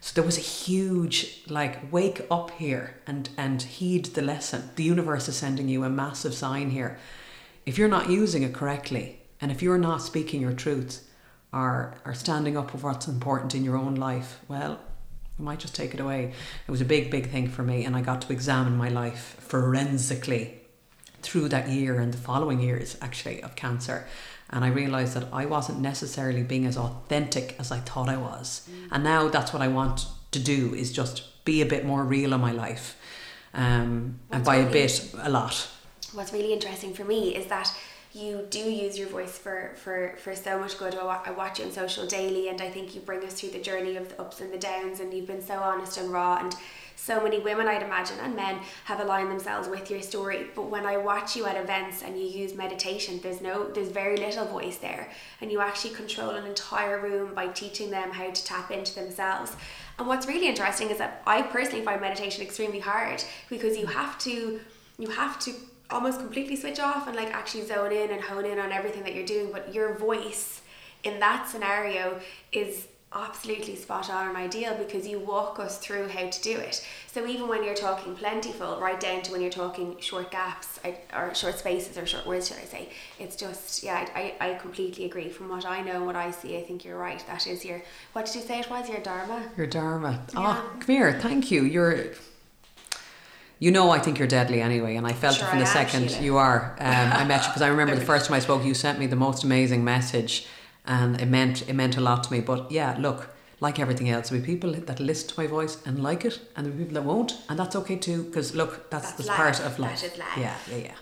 So 0.00 0.14
there 0.14 0.24
was 0.24 0.38
a 0.38 0.42
huge 0.42 1.42
like 1.48 1.92
wake 1.92 2.24
up 2.30 2.52
here 2.52 2.94
and 3.06 3.28
and 3.36 3.60
heed 3.60 4.06
the 4.06 4.22
lesson. 4.22 4.70
The 4.76 4.84
universe 4.84 5.28
is 5.28 5.36
sending 5.36 5.68
you 5.68 5.82
a 5.82 5.90
massive 5.90 6.34
sign 6.34 6.70
here. 6.70 6.98
If 7.66 7.76
you're 7.76 7.88
not 7.88 8.08
using 8.08 8.44
it 8.44 8.54
correctly 8.54 9.20
and 9.40 9.50
if 9.50 9.60
you're 9.60 9.78
not 9.78 10.02
speaking 10.02 10.40
your 10.40 10.52
truth 10.52 11.08
or 11.52 11.94
are 12.04 12.14
standing 12.14 12.56
up 12.56 12.70
for 12.70 12.78
what's 12.78 13.08
important 13.08 13.54
in 13.54 13.64
your 13.64 13.76
own 13.76 13.96
life, 13.96 14.40
well, 14.46 14.78
you 15.38 15.44
might 15.44 15.58
just 15.58 15.74
take 15.74 15.94
it 15.94 16.00
away. 16.00 16.32
It 16.66 16.70
was 16.70 16.80
a 16.80 16.84
big, 16.84 17.10
big 17.10 17.30
thing 17.30 17.48
for 17.48 17.64
me 17.64 17.84
and 17.84 17.96
I 17.96 18.00
got 18.00 18.22
to 18.22 18.32
examine 18.32 18.76
my 18.76 18.88
life 18.88 19.36
forensically 19.40 20.60
through 21.22 21.48
that 21.48 21.68
year 21.68 22.00
and 22.00 22.12
the 22.12 22.18
following 22.18 22.60
years 22.60 22.96
actually 23.00 23.42
of 23.42 23.54
cancer 23.56 24.06
and 24.50 24.64
I 24.64 24.68
realized 24.68 25.14
that 25.14 25.26
I 25.32 25.44
wasn't 25.44 25.80
necessarily 25.80 26.42
being 26.42 26.64
as 26.64 26.76
authentic 26.76 27.54
as 27.58 27.70
I 27.70 27.80
thought 27.80 28.08
I 28.08 28.16
was 28.16 28.68
and 28.90 29.04
now 29.04 29.28
that's 29.28 29.52
what 29.52 29.62
I 29.62 29.68
want 29.68 30.06
to 30.30 30.38
do 30.38 30.74
is 30.74 30.92
just 30.92 31.44
be 31.44 31.62
a 31.62 31.66
bit 31.66 31.84
more 31.84 32.04
real 32.04 32.32
in 32.32 32.40
my 32.40 32.52
life 32.52 32.96
um, 33.54 34.18
and 34.30 34.44
by 34.44 34.56
a 34.56 34.70
bit 34.70 35.12
a 35.20 35.30
lot 35.30 35.68
what's 36.12 36.32
really 36.32 36.52
interesting 36.52 36.94
for 36.94 37.04
me 37.04 37.34
is 37.34 37.46
that 37.46 37.72
you 38.12 38.46
do 38.50 38.58
use 38.58 38.98
your 38.98 39.08
voice 39.08 39.36
for 39.38 39.72
for 39.76 40.14
for 40.18 40.34
so 40.34 40.58
much 40.58 40.78
good. 40.78 40.94
I 40.94 41.30
watch 41.30 41.58
you 41.58 41.66
on 41.66 41.72
social 41.72 42.06
daily, 42.06 42.48
and 42.48 42.60
I 42.60 42.70
think 42.70 42.94
you 42.94 43.00
bring 43.00 43.24
us 43.24 43.34
through 43.34 43.50
the 43.50 43.60
journey 43.60 43.96
of 43.96 44.08
the 44.08 44.20
ups 44.20 44.40
and 44.40 44.52
the 44.52 44.58
downs, 44.58 45.00
and 45.00 45.12
you've 45.12 45.26
been 45.26 45.42
so 45.42 45.58
honest 45.58 45.98
and 45.98 46.10
raw 46.10 46.38
and. 46.38 46.54
So 47.00 47.22
many 47.22 47.38
women, 47.38 47.68
I'd 47.68 47.82
imagine, 47.82 48.18
and 48.18 48.34
men 48.34 48.58
have 48.84 48.98
aligned 48.98 49.30
themselves 49.30 49.68
with 49.68 49.88
your 49.88 50.02
story. 50.02 50.48
But 50.54 50.64
when 50.64 50.84
I 50.84 50.96
watch 50.96 51.36
you 51.36 51.46
at 51.46 51.56
events 51.56 52.02
and 52.02 52.18
you 52.18 52.26
use 52.26 52.54
meditation, 52.54 53.20
there's 53.22 53.40
no, 53.40 53.70
there's 53.70 53.88
very 53.88 54.16
little 54.16 54.44
voice 54.44 54.78
there, 54.78 55.08
and 55.40 55.50
you 55.50 55.60
actually 55.60 55.94
control 55.94 56.30
an 56.30 56.44
entire 56.44 57.00
room 57.00 57.34
by 57.34 57.46
teaching 57.46 57.90
them 57.90 58.10
how 58.10 58.28
to 58.30 58.44
tap 58.44 58.72
into 58.72 58.96
themselves. 58.96 59.56
And 59.98 60.08
what's 60.08 60.26
really 60.26 60.48
interesting 60.48 60.90
is 60.90 60.98
that 60.98 61.22
I 61.24 61.42
personally 61.42 61.84
find 61.84 62.00
meditation 62.00 62.42
extremely 62.42 62.80
hard 62.80 63.22
because 63.48 63.78
you 63.78 63.86
have 63.86 64.18
to 64.18 64.60
you 64.98 65.08
have 65.08 65.38
to 65.38 65.54
almost 65.90 66.18
completely 66.18 66.56
switch 66.56 66.80
off 66.80 67.06
and 67.06 67.16
like 67.16 67.32
actually 67.32 67.64
zone 67.64 67.92
in 67.92 68.10
and 68.10 68.20
hone 68.20 68.44
in 68.44 68.58
on 68.58 68.72
everything 68.72 69.04
that 69.04 69.14
you're 69.14 69.24
doing 69.24 69.50
but 69.52 69.72
your 69.72 69.94
voice 69.94 70.62
in 71.04 71.20
that 71.20 71.48
scenario 71.48 72.20
is 72.52 72.88
absolutely 73.12 73.74
spot 73.74 74.10
on 74.10 74.28
and 74.28 74.36
ideal 74.36 74.74
because 74.76 75.06
you 75.06 75.18
walk 75.18 75.58
us 75.58 75.78
through 75.78 76.08
how 76.08 76.28
to 76.28 76.42
do 76.42 76.56
it. 76.58 76.86
So 77.06 77.26
even 77.26 77.48
when 77.48 77.64
you're 77.64 77.74
talking 77.74 78.14
plentiful 78.14 78.78
right 78.80 79.00
down 79.00 79.22
to 79.22 79.32
when 79.32 79.40
you're 79.40 79.50
talking 79.50 79.98
short 79.98 80.30
gaps 80.30 80.78
or 81.14 81.34
short 81.34 81.58
spaces 81.58 81.96
or 81.96 82.04
short 82.04 82.26
words 82.26 82.48
should 82.48 82.58
I 82.58 82.64
say 82.64 82.90
it's 83.18 83.34
just 83.34 83.82
yeah 83.82 84.06
I, 84.14 84.34
I 84.40 84.54
completely 84.54 85.06
agree. 85.06 85.30
From 85.30 85.48
what 85.48 85.64
I 85.64 85.80
know 85.80 85.96
and 85.96 86.06
what 86.06 86.16
I 86.16 86.30
see 86.30 86.58
I 86.58 86.62
think 86.62 86.84
you're 86.84 86.98
right. 86.98 87.24
That 87.26 87.46
is 87.46 87.64
your 87.64 87.82
what 88.12 88.26
did 88.26 88.34
you 88.34 88.42
say 88.42 88.60
it 88.60 88.70
was? 88.70 88.88
Your 88.88 89.00
dharma? 89.00 89.42
Your 89.56 89.66
dharma. 89.66 90.22
Yeah. 90.34 90.62
oh 90.62 90.78
come 90.78 90.94
here. 90.94 91.18
Thank 91.20 91.50
you. 91.50 91.64
You're 91.64 92.12
you 93.60 93.72
know, 93.72 93.90
I 93.90 93.98
think 93.98 94.20
you're 94.20 94.28
deadly 94.28 94.60
anyway, 94.60 94.94
and 94.94 95.04
I 95.04 95.12
felt 95.12 95.34
sure 95.34 95.46
it 95.46 95.50
from 95.50 95.58
the 95.58 95.66
second 95.66 96.12
you 96.22 96.36
are. 96.36 96.76
Um, 96.78 97.12
I 97.12 97.24
met 97.24 97.42
you 97.42 97.48
because 97.48 97.62
I 97.62 97.66
remember 97.74 97.96
the 97.96 98.04
first 98.04 98.26
time 98.26 98.36
I 98.36 98.38
spoke. 98.38 98.64
You 98.64 98.72
sent 98.72 99.00
me 99.00 99.06
the 99.06 99.16
most 99.16 99.42
amazing 99.42 99.82
message, 99.82 100.46
and 100.88 101.20
it 101.20 101.26
meant 101.26 101.68
it 101.68 101.74
meant 101.74 101.96
a 101.96 102.00
lot 102.00 102.24
to 102.24 102.32
me. 102.32 102.40
But 102.40 102.72
yeah, 102.72 102.96
look, 102.98 103.30
like 103.60 103.78
everything 103.78 104.08
else, 104.08 104.30
there'll 104.30 104.44
be 104.44 104.52
people 104.54 104.72
that 104.72 104.98
listen 104.98 105.28
to 105.28 105.40
my 105.40 105.46
voice 105.46 105.78
and 105.86 106.02
like 106.02 106.24
it, 106.24 106.40
and 106.56 106.66
there'll 106.66 106.76
be 106.76 106.84
people 106.84 107.00
that 107.00 107.06
won't, 107.06 107.36
and 107.48 107.58
that's 107.58 107.76
okay 107.76 107.96
too. 107.96 108.24
Because 108.24 108.54
look, 108.54 108.90
that's, 108.90 109.12
that's, 109.12 109.28
part 109.28 109.60
of 109.60 109.78
life. 109.78 110.00
That 110.00 110.12
is 110.12 110.18
life. 110.18 110.28
Yeah, 110.36 110.56
yeah, 110.70 110.76
yeah. 110.76 110.94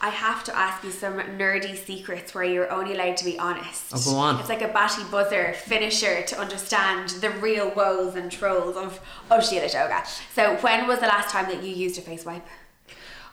I 0.00 0.08
have 0.08 0.44
to 0.44 0.56
ask 0.56 0.84
you 0.84 0.90
some 0.90 1.14
nerdy 1.14 1.76
secrets 1.76 2.34
where 2.34 2.44
you're 2.44 2.70
only 2.70 2.92
allowed 2.92 3.16
to 3.18 3.24
be 3.24 3.38
honest. 3.38 3.84
Oh, 3.94 4.02
go 4.04 4.16
on. 4.18 4.38
It's 4.38 4.50
like 4.50 4.60
a 4.60 4.68
batty 4.68 5.02
buzzer 5.10 5.54
finisher 5.54 6.22
to 6.22 6.38
understand 6.38 7.08
the 7.08 7.30
real 7.30 7.70
woes 7.74 8.14
and 8.14 8.30
trolls 8.30 8.76
of, 8.76 9.00
oh, 9.30 9.38
of 9.38 9.44
Síle 9.44 9.64
Seoige. 9.64 10.22
So, 10.34 10.56
when 10.56 10.86
was 10.86 11.00
the 11.00 11.06
last 11.06 11.30
time 11.30 11.46
that 11.46 11.62
you 11.62 11.74
used 11.74 11.98
a 11.98 12.02
face 12.02 12.24
wipe? 12.26 12.46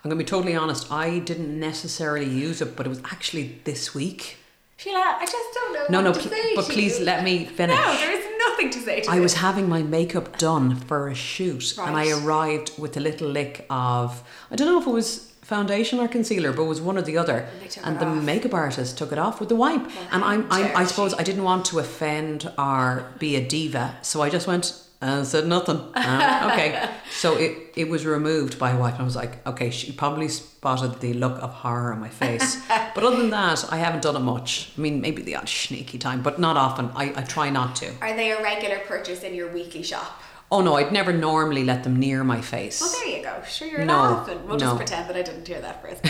I'm 0.04 0.10
going 0.10 0.18
to 0.18 0.24
be 0.24 0.28
totally 0.28 0.56
honest, 0.56 0.90
I 0.90 1.20
didn't 1.20 1.60
necessarily 1.60 2.28
use 2.28 2.60
it, 2.60 2.74
but 2.74 2.86
it 2.86 2.88
was 2.88 3.02
actually 3.04 3.60
this 3.64 3.94
week. 3.94 4.38
Síle, 4.78 4.94
I 4.94 5.24
just 5.24 5.54
don't 5.54 5.72
know. 5.74 6.00
No, 6.02 6.10
no, 6.10 6.18
pl- 6.18 6.30
but 6.56 6.64
please 6.64 6.98
let 7.00 7.22
me 7.22 7.44
finish. 7.44 7.76
No, 7.76 7.94
there 7.94 8.10
is 8.10 8.24
nothing 8.48 8.70
to 8.70 8.78
say 8.80 9.00
to 9.00 9.10
you. 9.10 9.16
I 9.16 9.20
was 9.20 9.34
having 9.34 9.68
my 9.68 9.82
makeup 9.82 10.38
done 10.38 10.74
for 10.76 11.08
a 11.08 11.14
shoot, 11.14 11.74
right. 11.78 11.88
and 11.88 11.96
I 11.96 12.10
arrived 12.10 12.72
with 12.78 12.96
a 12.96 13.00
little 13.00 13.28
lick 13.28 13.64
of 13.70 14.22
I 14.50 14.56
don't 14.56 14.66
know 14.66 14.80
if 14.80 14.86
it 14.86 14.90
was 14.90 15.32
foundation 15.42 15.98
or 15.98 16.08
concealer, 16.08 16.52
but 16.52 16.62
it 16.62 16.68
was 16.68 16.80
one 16.80 16.96
or 16.96 17.02
the 17.02 17.18
other. 17.18 17.48
And, 17.60 17.78
and 17.84 18.00
the 18.00 18.06
off. 18.06 18.24
makeup 18.24 18.54
artist 18.54 18.96
took 18.96 19.12
it 19.12 19.18
off 19.18 19.38
with 19.40 19.48
the 19.48 19.56
wipe. 19.56 19.86
Well, 19.86 20.08
and 20.12 20.24
I'm, 20.24 20.46
I'm, 20.50 20.76
I 20.76 20.84
suppose 20.84 21.14
I 21.14 21.22
didn't 21.22 21.44
want 21.44 21.66
to 21.66 21.78
offend 21.78 22.50
or 22.56 23.12
be 23.18 23.36
a 23.36 23.46
diva, 23.46 23.96
so 24.02 24.22
I 24.22 24.30
just 24.30 24.46
went 24.46 24.81
and 25.02 25.26
said 25.26 25.46
nothing. 25.46 25.76
Um, 25.76 25.90
okay, 26.52 26.88
so 27.10 27.36
it 27.36 27.72
it 27.74 27.88
was 27.88 28.06
removed 28.06 28.58
by 28.58 28.70
a 28.70 28.78
wife. 28.78 28.94
And 28.94 29.02
I 29.02 29.04
was 29.04 29.16
like, 29.16 29.44
okay, 29.46 29.70
she 29.70 29.92
probably 29.92 30.28
spotted 30.28 31.00
the 31.00 31.12
look 31.14 31.42
of 31.42 31.50
horror 31.50 31.92
on 31.92 32.00
my 32.00 32.08
face. 32.08 32.62
but 32.94 33.02
other 33.04 33.16
than 33.16 33.30
that, 33.30 33.70
I 33.72 33.78
haven't 33.78 34.02
done 34.02 34.16
it 34.16 34.20
much. 34.20 34.70
I 34.78 34.80
mean, 34.80 35.00
maybe 35.00 35.22
the 35.22 35.36
odd 35.36 35.48
sneaky 35.48 35.98
time, 35.98 36.22
but 36.22 36.38
not 36.38 36.56
often. 36.56 36.90
I, 36.94 37.12
I 37.16 37.22
try 37.22 37.50
not 37.50 37.76
to. 37.76 37.92
Are 38.00 38.14
they 38.14 38.30
a 38.30 38.42
regular 38.42 38.78
purchase 38.80 39.22
in 39.22 39.34
your 39.34 39.52
weekly 39.52 39.82
shop? 39.82 40.22
Oh 40.52 40.60
no, 40.60 40.74
I'd 40.74 40.92
never 40.92 41.14
normally 41.14 41.64
let 41.64 41.82
them 41.82 41.96
near 41.96 42.22
my 42.22 42.42
face. 42.42 42.82
Well, 42.82 42.92
there 42.92 43.16
you 43.16 43.22
go. 43.22 43.42
Sure, 43.48 43.66
you're 43.66 43.86
no. 43.86 44.22
We'll 44.44 44.58
no. 44.58 44.58
just 44.58 44.76
pretend 44.76 45.08
that 45.08 45.16
I 45.16 45.22
didn't 45.22 45.48
hear 45.48 45.62
that 45.62 45.80
first. 45.80 46.04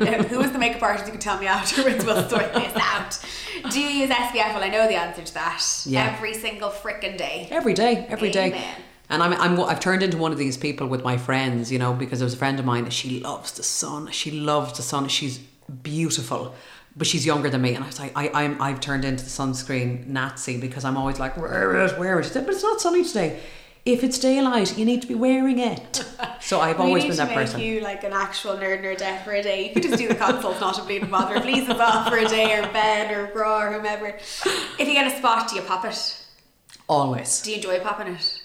um, 0.00 0.22
who 0.26 0.38
was 0.38 0.52
the 0.52 0.58
makeup 0.58 0.80
artist? 0.80 1.06
You 1.06 1.10
can 1.10 1.20
tell 1.20 1.36
me 1.36 1.48
afterwards. 1.48 2.04
We'll 2.04 2.28
sort 2.28 2.54
this 2.54 2.72
out. 2.80 3.18
Do 3.72 3.80
you 3.80 3.88
use 3.88 4.10
SPF? 4.10 4.54
Well, 4.54 4.62
I 4.62 4.68
know 4.68 4.86
the 4.86 4.94
answer 4.94 5.22
to 5.22 5.34
that. 5.34 5.82
Yeah. 5.84 6.14
Every 6.14 6.32
single 6.32 6.70
freaking 6.70 7.18
day. 7.18 7.48
Every 7.50 7.74
day. 7.74 8.06
Every 8.08 8.28
Amen. 8.30 8.52
day. 8.52 8.68
And 9.10 9.20
I'm, 9.20 9.32
I'm, 9.32 9.60
I've 9.62 9.80
turned 9.80 10.04
into 10.04 10.16
one 10.16 10.30
of 10.30 10.38
these 10.38 10.56
people 10.56 10.86
with 10.86 11.02
my 11.02 11.16
friends, 11.16 11.72
you 11.72 11.80
know, 11.80 11.92
because 11.92 12.20
there 12.20 12.26
was 12.26 12.34
a 12.34 12.38
friend 12.38 12.60
of 12.60 12.64
mine, 12.64 12.84
that 12.84 12.92
she 12.92 13.18
loves 13.18 13.50
the 13.50 13.64
sun. 13.64 14.12
She 14.12 14.30
loves 14.30 14.76
the 14.76 14.82
sun. 14.82 15.08
She's 15.08 15.38
beautiful 15.38 16.54
but 16.96 17.06
she's 17.06 17.24
younger 17.24 17.48
than 17.48 17.62
me, 17.62 17.74
and 17.74 17.84
I 17.84 17.86
was 17.86 18.00
like, 18.00 18.10
I, 18.16 18.28
I'm, 18.34 18.60
I've 18.60 18.80
turned 18.80 19.04
into 19.04 19.22
the 19.22 19.30
sunscreen 19.30 20.08
Nazi 20.08 20.58
because 20.58 20.84
I'm 20.84 20.96
always 20.96 21.20
like, 21.20 21.36
wear 21.36 21.76
it, 21.84 21.96
wear 21.96 22.18
it. 22.18 22.24
She 22.24 22.30
said, 22.32 22.44
but 22.44 22.54
it's 22.54 22.62
not 22.64 22.80
sunny 22.80 23.04
today 23.04 23.38
if 23.88 24.04
it's 24.04 24.18
daylight, 24.18 24.76
you 24.76 24.84
need 24.84 25.00
to 25.02 25.08
be 25.08 25.14
wearing 25.14 25.58
it. 25.58 26.04
So 26.40 26.60
I've 26.60 26.80
always 26.80 27.04
been 27.04 27.16
that 27.16 27.34
person. 27.34 27.60
you 27.60 27.80
like 27.80 28.04
an 28.04 28.12
actual 28.14 28.54
nerd 28.54 28.82
nerd 28.82 28.98
death 28.98 29.22
for 29.22 29.32
a 29.32 29.42
day. 29.42 29.66
You 29.66 29.74
could 29.74 29.82
just 29.82 29.98
do 29.98 30.08
the 30.08 30.14
consult, 30.14 30.58
not 30.60 30.78
a 30.78 30.82
bleeding 30.82 31.10
bother. 31.10 31.40
Please 31.42 31.68
it's 31.68 31.78
off 31.78 32.08
for 32.08 32.16
a 32.16 32.26
day, 32.26 32.58
or 32.58 32.62
Ben, 32.72 33.14
or 33.14 33.26
Bra, 33.26 33.64
or 33.64 33.72
whomever. 33.72 34.06
If 34.06 34.78
you 34.78 34.94
get 34.94 35.12
a 35.12 35.18
spot, 35.18 35.50
do 35.50 35.56
you 35.56 35.62
pop 35.62 35.84
it? 35.84 36.24
Always. 36.88 37.42
Do 37.42 37.50
you 37.50 37.56
enjoy 37.56 37.80
popping 37.80 38.14
it? 38.14 38.40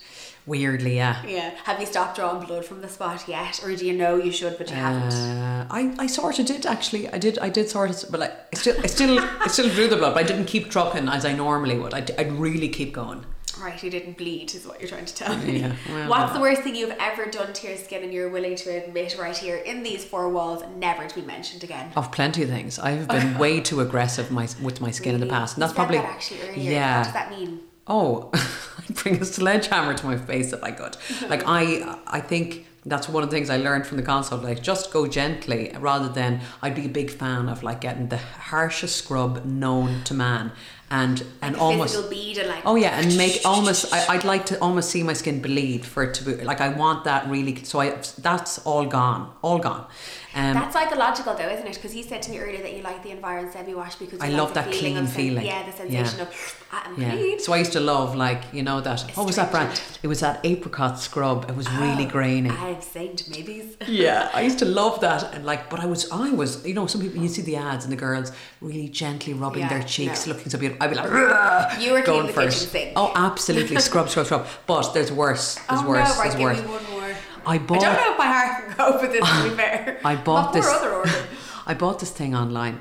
Weirdly, 0.46 0.98
yeah. 0.98 1.24
Yeah. 1.26 1.52
Have 1.64 1.80
you 1.80 1.86
stopped 1.86 2.18
drawing 2.18 2.46
blood 2.46 2.66
from 2.66 2.82
the 2.82 2.90
spot 2.90 3.26
yet, 3.28 3.64
or 3.64 3.74
do 3.74 3.86
you 3.86 3.94
know 3.94 4.18
you 4.18 4.32
should 4.32 4.58
but 4.58 4.70
you 4.70 4.76
uh, 4.76 4.80
haven't? 4.80 5.72
I, 5.72 5.96
I 6.04 6.08
sort 6.08 6.40
of 6.40 6.46
did 6.46 6.66
actually. 6.66 7.08
I 7.08 7.20
did. 7.20 7.40
I 7.40 7.48
did 7.50 7.70
sort 7.70 7.90
of, 7.92 8.12
but 8.12 8.20
like 8.20 8.34
I 8.52 8.58
still, 8.58 8.76
I 8.84 8.88
still, 8.88 9.20
I 9.20 9.48
still 9.48 9.70
drew 9.70 9.88
the 9.88 9.96
blood, 9.96 10.16
but 10.16 10.26
I 10.26 10.28
didn't 10.28 10.46
keep 10.46 10.70
dropping 10.70 11.08
as 11.08 11.24
I 11.24 11.32
normally 11.34 11.78
would. 11.78 11.94
I'd, 11.94 12.12
I'd 12.20 12.34
really 12.34 12.68
keep 12.68 12.92
going. 12.94 13.26
Right, 13.64 13.82
you 13.82 13.90
didn't 13.90 14.18
bleed, 14.18 14.54
is 14.54 14.68
what 14.68 14.82
you're 14.82 14.90
trying 14.90 15.06
to 15.06 15.16
tell 15.16 15.38
me. 15.38 15.62
Yeah, 15.62 15.74
well, 15.88 16.10
What's 16.10 16.34
the 16.34 16.42
worst 16.42 16.64
thing 16.64 16.76
you've 16.76 16.98
ever 17.00 17.28
done 17.28 17.54
to 17.54 17.68
your 17.68 17.78
skin 17.78 18.04
and 18.04 18.12
you're 18.12 18.30
willing 18.30 18.56
to 18.58 18.84
admit 18.84 19.18
right 19.18 19.38
here 19.38 19.56
in 19.56 19.84
these 19.84 20.04
four 20.04 20.28
walls, 20.28 20.64
never 20.76 21.08
to 21.08 21.16
be 21.16 21.22
mentioned 21.22 21.64
again? 21.64 21.90
Of 21.96 22.12
plenty 22.12 22.44
of 22.44 22.50
things. 22.50 22.78
I've 22.78 23.08
been 23.08 23.38
way 23.44 23.62
too 23.62 23.80
aggressive 23.80 24.32
my, 24.32 24.50
with 24.62 24.82
my 24.82 24.92
skin 24.92 25.14
really? 25.14 25.22
in 25.22 25.28
the 25.30 25.34
past. 25.34 25.56
And 25.56 25.64
that's 25.64 25.72
probably. 25.72 25.98
That 25.98 26.10
actually 26.10 26.42
earlier. 26.42 26.72
Yeah. 26.72 26.98
What 26.98 27.04
does 27.06 27.14
that 27.14 27.30
mean? 27.32 27.62
Oh, 27.88 28.32
I'd 28.34 28.96
bring 28.96 29.22
a 29.22 29.26
sledgehammer 29.26 29.94
to 29.94 30.06
my 30.06 30.18
face 30.18 30.52
if 30.52 30.62
I 30.62 30.72
could. 30.72 30.98
like, 31.30 31.44
I, 31.46 32.00
I 32.06 32.20
think 32.20 32.66
that's 32.86 33.08
one 33.08 33.24
of 33.24 33.30
the 33.30 33.36
things 33.36 33.50
I 33.50 33.58
learned 33.58 33.88
from 33.88 33.96
the 33.96 34.04
consult. 34.04 34.44
Like, 34.44 34.62
just 34.62 34.92
go 34.92 35.08
gently 35.08 35.74
rather 35.80 36.10
than 36.10 36.42
I'd 36.62 36.76
be 36.76 36.86
a 36.86 36.90
big 36.90 37.12
fan 37.12 37.48
of 37.48 37.64
like 37.64 37.80
getting 37.80 38.10
the 38.10 38.18
harshest 38.18 38.98
scrub 38.98 39.46
known 39.46 40.04
to 40.04 40.14
man 40.14 40.52
and 40.94 41.20
like 41.22 41.28
and 41.42 41.56
almost 41.56 42.10
bead 42.12 42.38
and 42.38 42.48
like 42.48 42.62
oh 42.66 42.76
yeah 42.76 43.00
and 43.00 43.18
make 43.18 43.42
almost 43.46 43.92
I, 43.92 44.14
I'd 44.14 44.24
like 44.24 44.46
to 44.48 44.60
almost 44.60 44.92
see 44.92 45.02
my 45.02 45.14
skin 45.14 45.42
bleed 45.42 45.86
for 45.86 46.04
it 46.04 46.14
to 46.16 46.24
be 46.24 46.36
like 46.44 46.62
I 46.62 46.70
want 46.70 47.06
that 47.06 47.28
really 47.28 47.64
so 47.64 47.80
I 47.80 47.90
that's 48.20 48.60
all 48.60 48.86
gone 48.86 49.34
all 49.42 49.58
gone 49.58 49.88
um, 50.36 50.54
That's 50.54 50.74
psychological 50.74 51.36
though, 51.36 51.50
isn't 51.50 51.68
it? 51.68 51.76
Because 51.76 51.96
you 51.96 52.02
said 52.02 52.22
to 52.24 52.32
me 52.32 52.40
earlier 52.40 52.62
that 52.64 52.76
you 52.76 52.82
like 52.82 53.04
the 53.04 53.12
Environ 53.12 53.52
Semi 53.52 53.76
wash 53.76 53.96
because 53.96 54.20
I 54.20 54.30
like 54.30 54.38
love 54.38 54.54
that 54.56 54.72
clean 54.72 55.06
feeling. 55.06 55.46
Yeah, 55.46 55.64
the 55.64 55.72
sensation 55.72 56.18
yeah. 56.18 56.24
of 56.24 56.64
I'm 56.72 57.00
yeah. 57.00 57.12
clean. 57.12 57.40
So 57.40 57.54
I 57.54 57.58
used 57.58 57.74
to 57.74 57.80
love 57.80 58.16
like 58.16 58.42
you 58.52 58.64
know 58.64 58.82
that 58.82 59.02
what 59.14 59.28
was 59.28 59.36
that 59.36 59.52
brand? 59.52 59.80
It 60.02 60.08
was 60.08 60.22
that 60.22 60.40
apricot 60.44 60.98
scrub. 61.00 61.50
It 61.50 61.56
was 61.56 61.68
oh, 61.70 61.80
really 61.82 62.06
grainy. 62.06 62.50
I've 62.50 62.84
Saint 62.84 63.30
maybe. 63.30 63.78
yeah, 63.88 64.32
I 64.34 64.42
used 64.42 64.58
to 64.60 64.66
love 64.66 65.02
that 65.02 65.36
and 65.36 65.46
like, 65.46 65.70
but 65.70 65.80
I 65.80 65.86
was 65.86 66.10
I 66.12 66.32
was 66.32 66.66
you 66.66 66.74
know 66.74 66.88
some 66.88 67.02
people 67.02 67.22
you 67.22 67.30
see 67.30 67.44
the 67.44 67.56
ads 67.56 67.86
and 67.86 67.92
the 67.92 67.98
girls 67.98 68.32
really 68.60 68.90
gently 68.90 69.34
rubbing 69.34 69.62
yeah, 69.62 69.70
their 69.70 69.84
cheeks, 69.84 70.26
no. 70.26 70.34
looking 70.34 70.50
so 70.50 70.58
beautiful. 70.58 70.82
I'd 70.84 70.90
be 70.90 70.96
like, 70.96 71.80
you 71.80 71.92
were 71.92 72.02
going 72.02 72.34
first. 72.34 72.76
Oh, 72.96 73.12
absolutely, 73.16 73.80
scrub, 73.80 74.10
scrub, 74.10 74.26
scrub. 74.26 74.48
But 74.66 74.94
there's 74.94 75.12
worse. 75.12 75.56
There's 75.56 75.82
oh, 75.82 75.88
worse. 75.88 76.10
No, 76.10 76.24
right, 76.24 76.32
there's 76.32 76.42
worse. 76.42 77.03
I 77.46 77.58
bought. 77.58 77.84
I 77.84 77.96
don't 77.96 78.02
know 78.06 78.12
if 78.14 78.18
my 78.18 78.26
heart 78.26 78.68
can 78.68 78.78
go 78.78 79.02
with 79.02 79.12
this. 79.12 79.30
To 79.30 79.50
be 79.50 79.56
fair, 79.56 80.00
I 80.04 80.16
bought 80.16 80.54
this. 80.54 80.66
I 81.66 81.74
bought 81.74 82.00
this 82.00 82.12
thing 82.12 82.36
online, 82.36 82.80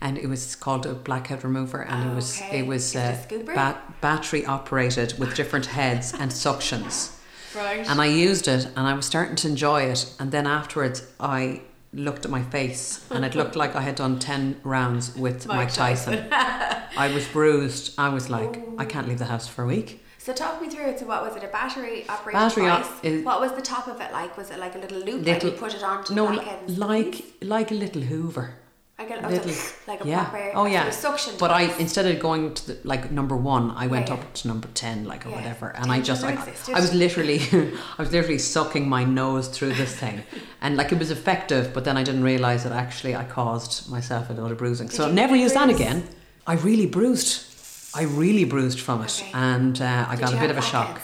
and 0.00 0.16
it 0.18 0.28
was 0.28 0.54
called 0.56 0.86
a 0.86 0.94
blackhead 0.94 1.44
remover, 1.44 1.82
and 1.82 2.08
oh, 2.08 2.12
it 2.12 2.14
was 2.14 2.40
okay. 2.40 2.58
it 2.60 2.66
was 2.66 2.94
uh, 2.96 3.18
ba- 3.28 3.80
battery 4.00 4.44
operated 4.46 5.18
with 5.18 5.34
different 5.34 5.66
heads 5.66 6.12
and 6.12 6.30
suctions. 6.30 7.10
Right. 7.54 7.88
And 7.88 8.00
I 8.00 8.06
used 8.06 8.48
it, 8.48 8.64
and 8.74 8.80
I 8.80 8.94
was 8.94 9.06
starting 9.06 9.36
to 9.36 9.46
enjoy 9.46 9.82
it, 9.82 10.12
and 10.18 10.32
then 10.32 10.44
afterwards 10.44 11.06
I 11.20 11.60
looked 11.92 12.24
at 12.24 12.30
my 12.30 12.42
face 12.42 13.06
and 13.10 13.24
it 13.24 13.34
looked 13.34 13.56
like 13.56 13.76
I 13.76 13.80
had 13.80 13.94
done 13.94 14.18
10 14.18 14.60
rounds 14.64 15.14
with 15.16 15.46
Mike, 15.46 15.56
Mike 15.56 15.72
Tyson. 15.72 16.28
Tyson. 16.28 16.88
I 16.96 17.12
was 17.14 17.26
bruised. 17.28 17.94
I 17.98 18.08
was 18.08 18.28
like, 18.28 18.56
Ooh. 18.56 18.74
I 18.78 18.84
can't 18.84 19.08
leave 19.08 19.18
the 19.18 19.26
house 19.26 19.46
for 19.46 19.62
a 19.62 19.66
week. 19.66 20.03
So 20.24 20.32
talk 20.32 20.62
me 20.62 20.70
through 20.70 20.86
it. 20.86 20.98
So 21.00 21.04
what 21.04 21.22
was 21.22 21.36
it? 21.36 21.44
A 21.44 21.48
battery 21.48 22.08
operated 22.08 22.40
battery 22.40 22.64
device? 22.64 22.86
Op- 22.86 23.04
is, 23.04 23.24
what 23.26 23.42
was 23.42 23.52
the 23.52 23.60
top 23.60 23.88
of 23.88 24.00
it 24.00 24.10
like? 24.10 24.38
Was 24.38 24.50
it 24.50 24.58
like 24.58 24.74
a 24.74 24.78
little 24.78 24.96
loop 24.96 25.22
little, 25.22 25.24
that 25.24 25.44
you 25.44 25.50
put 25.50 25.74
it 25.74 25.82
on? 25.82 26.02
no, 26.12 26.24
like 26.66 27.22
like 27.42 27.70
a 27.70 27.74
little 27.74 28.00
Hoover. 28.00 28.54
Like 28.98 29.10
a, 29.10 29.28
Little- 29.28 29.52
like 29.88 30.02
a 30.04 30.08
yeah. 30.08 30.24
proper 30.24 30.52
oh 30.54 30.64
yeah. 30.66 30.88
suction. 30.88 31.34
but 31.38 31.50
I 31.50 31.62
instead 31.78 32.06
of 32.06 32.20
going 32.20 32.54
to 32.54 32.66
the, 32.68 32.78
like 32.84 33.10
number 33.10 33.36
one, 33.36 33.72
I 33.72 33.86
went 33.86 34.08
Yeah, 34.08 34.14
up 34.14 34.32
to 34.34 34.48
number 34.48 34.68
ten, 34.72 35.04
like 35.04 35.26
or 35.26 35.30
Yeah. 35.30 35.36
whatever, 35.36 35.68
and 35.76 35.92
I 35.92 36.00
just 36.00 36.22
never 36.22 36.40
I, 36.72 36.80
was 36.80 36.94
literally 36.94 37.40
I 37.98 38.02
was 38.04 38.10
literally 38.12 38.38
sucking 38.38 38.88
my 38.88 39.04
nose 39.04 39.48
through 39.48 39.74
this 39.74 39.94
thing, 39.94 40.22
and 40.62 40.76
like 40.78 40.90
it 40.90 40.98
was 40.98 41.10
effective, 41.10 41.74
but 41.74 41.84
then 41.84 41.98
I 41.98 42.02
didn't 42.02 42.22
realize 42.22 42.62
that 42.64 42.72
actually 42.72 43.14
I 43.14 43.24
caused 43.24 43.90
myself 43.90 44.30
a 44.30 44.32
lot 44.32 44.52
of 44.52 44.56
bruising. 44.56 44.88
so 44.88 45.08
you 45.08 45.12
never 45.12 45.32
really 45.32 45.42
use 45.42 45.52
that 45.52 45.68
again. 45.68 46.04
I 46.46 46.54
really 46.54 46.86
bruised. 46.86 47.53
I 47.94 48.02
really 48.02 48.44
bruised 48.44 48.80
from 48.80 49.02
it, 49.02 49.20
Okay. 49.22 49.30
and 49.34 49.80
uh, 49.80 50.06
I 50.08 50.16
Did 50.16 50.20
got 50.24 50.34
a 50.34 50.36
bit 50.38 50.50
of 50.50 50.58
a 50.58 50.62
shock. 50.62 51.00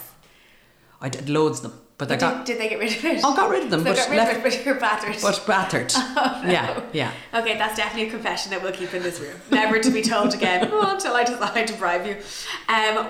I 1.01 1.09
did 1.09 1.29
loads 1.31 1.63
of 1.65 1.71
them, 1.71 1.81
but 1.99 2.09
they 2.09 2.17
Did, 2.17 2.21
got 2.21 2.45
did 2.47 2.59
they 2.61 2.69
get 2.69 2.79
rid 2.79 2.93
of 2.97 3.05
it? 3.05 3.25
I 3.25 3.37
got 3.37 3.49
rid 3.49 3.63
of 3.65 3.71
them, 3.71 3.81
So 3.85 3.85
but 3.85 3.97
got 3.97 4.09
rid 4.11 4.17
left- 4.17 4.31
of 4.33 4.39
it, 4.39 4.43
but 4.57 4.65
you're 4.67 4.75
battered. 4.75 5.17
but 5.23 5.45
battered. 5.47 5.93
Oh, 5.97 6.43
Yeah, 6.47 6.81
yeah. 6.93 7.13
Okay, 7.33 7.57
that's 7.57 7.77
definitely 7.77 8.09
a 8.09 8.11
confession 8.11 8.51
that 8.51 8.63
we'll 8.63 8.73
keep 8.73 8.93
in 8.93 9.03
this 9.03 9.19
room, 9.21 9.37
never 9.51 9.79
to 9.79 9.91
be 9.91 10.03
told 10.03 10.35
again 10.35 10.69
until 10.73 11.15
I 11.15 11.25
decide 11.25 11.67
to 11.69 11.75
bribe 11.75 12.07
you. 12.07 12.17
Um, 12.69 13.07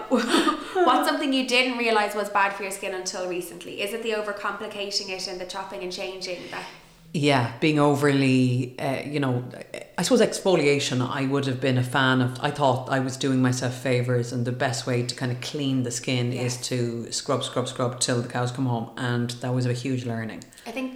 what's 0.85 1.09
something 1.09 1.33
you 1.33 1.47
didn't 1.49 1.79
realize 1.79 2.15
was 2.15 2.29
bad 2.29 2.53
for 2.53 2.63
your 2.63 2.73
skin 2.73 2.95
until 2.95 3.29
recently? 3.29 3.81
Is 3.83 3.93
it 3.93 4.03
the 4.03 4.11
overcomplicating 4.11 5.09
it 5.11 5.27
and 5.27 5.41
the 5.41 5.47
chopping 5.47 5.83
and 5.83 5.93
changing? 5.93 6.41
That 6.51 6.65
Yeah, 7.13 7.53
being 7.59 7.81
overly, 7.81 8.79
uh, 8.79 9.03
you 9.05 9.19
know, 9.19 9.45
I 9.99 10.03
suppose 10.03 10.21
exfoliation, 10.21 11.07
I 11.07 11.27
would 11.27 11.45
have 11.47 11.61
been 11.61 11.77
a 11.77 11.83
fan 11.83 12.21
of. 12.21 12.39
I 12.41 12.53
thought 12.53 12.89
I 12.89 13.01
was 13.01 13.17
doing 13.17 13.43
myself 13.43 13.75
favours, 13.75 14.33
and 14.33 14.45
the 14.45 14.53
best 14.53 14.87
way 14.87 15.03
to 15.03 15.15
kind 15.15 15.33
of 15.33 15.41
clean 15.41 15.83
the 15.83 15.91
skin 15.91 16.33
is 16.33 16.57
to 16.69 17.11
scrub, 17.11 17.43
scrub, 17.43 17.67
scrub 17.67 17.99
till 17.99 18.23
the 18.23 18.29
cows 18.29 18.53
come 18.53 18.67
home. 18.67 18.91
And 18.97 19.31
that 19.43 19.53
was 19.53 19.67
a 19.67 19.73
huge 19.73 20.07
learning. 20.07 20.45
I 20.67 20.71
think 20.71 20.95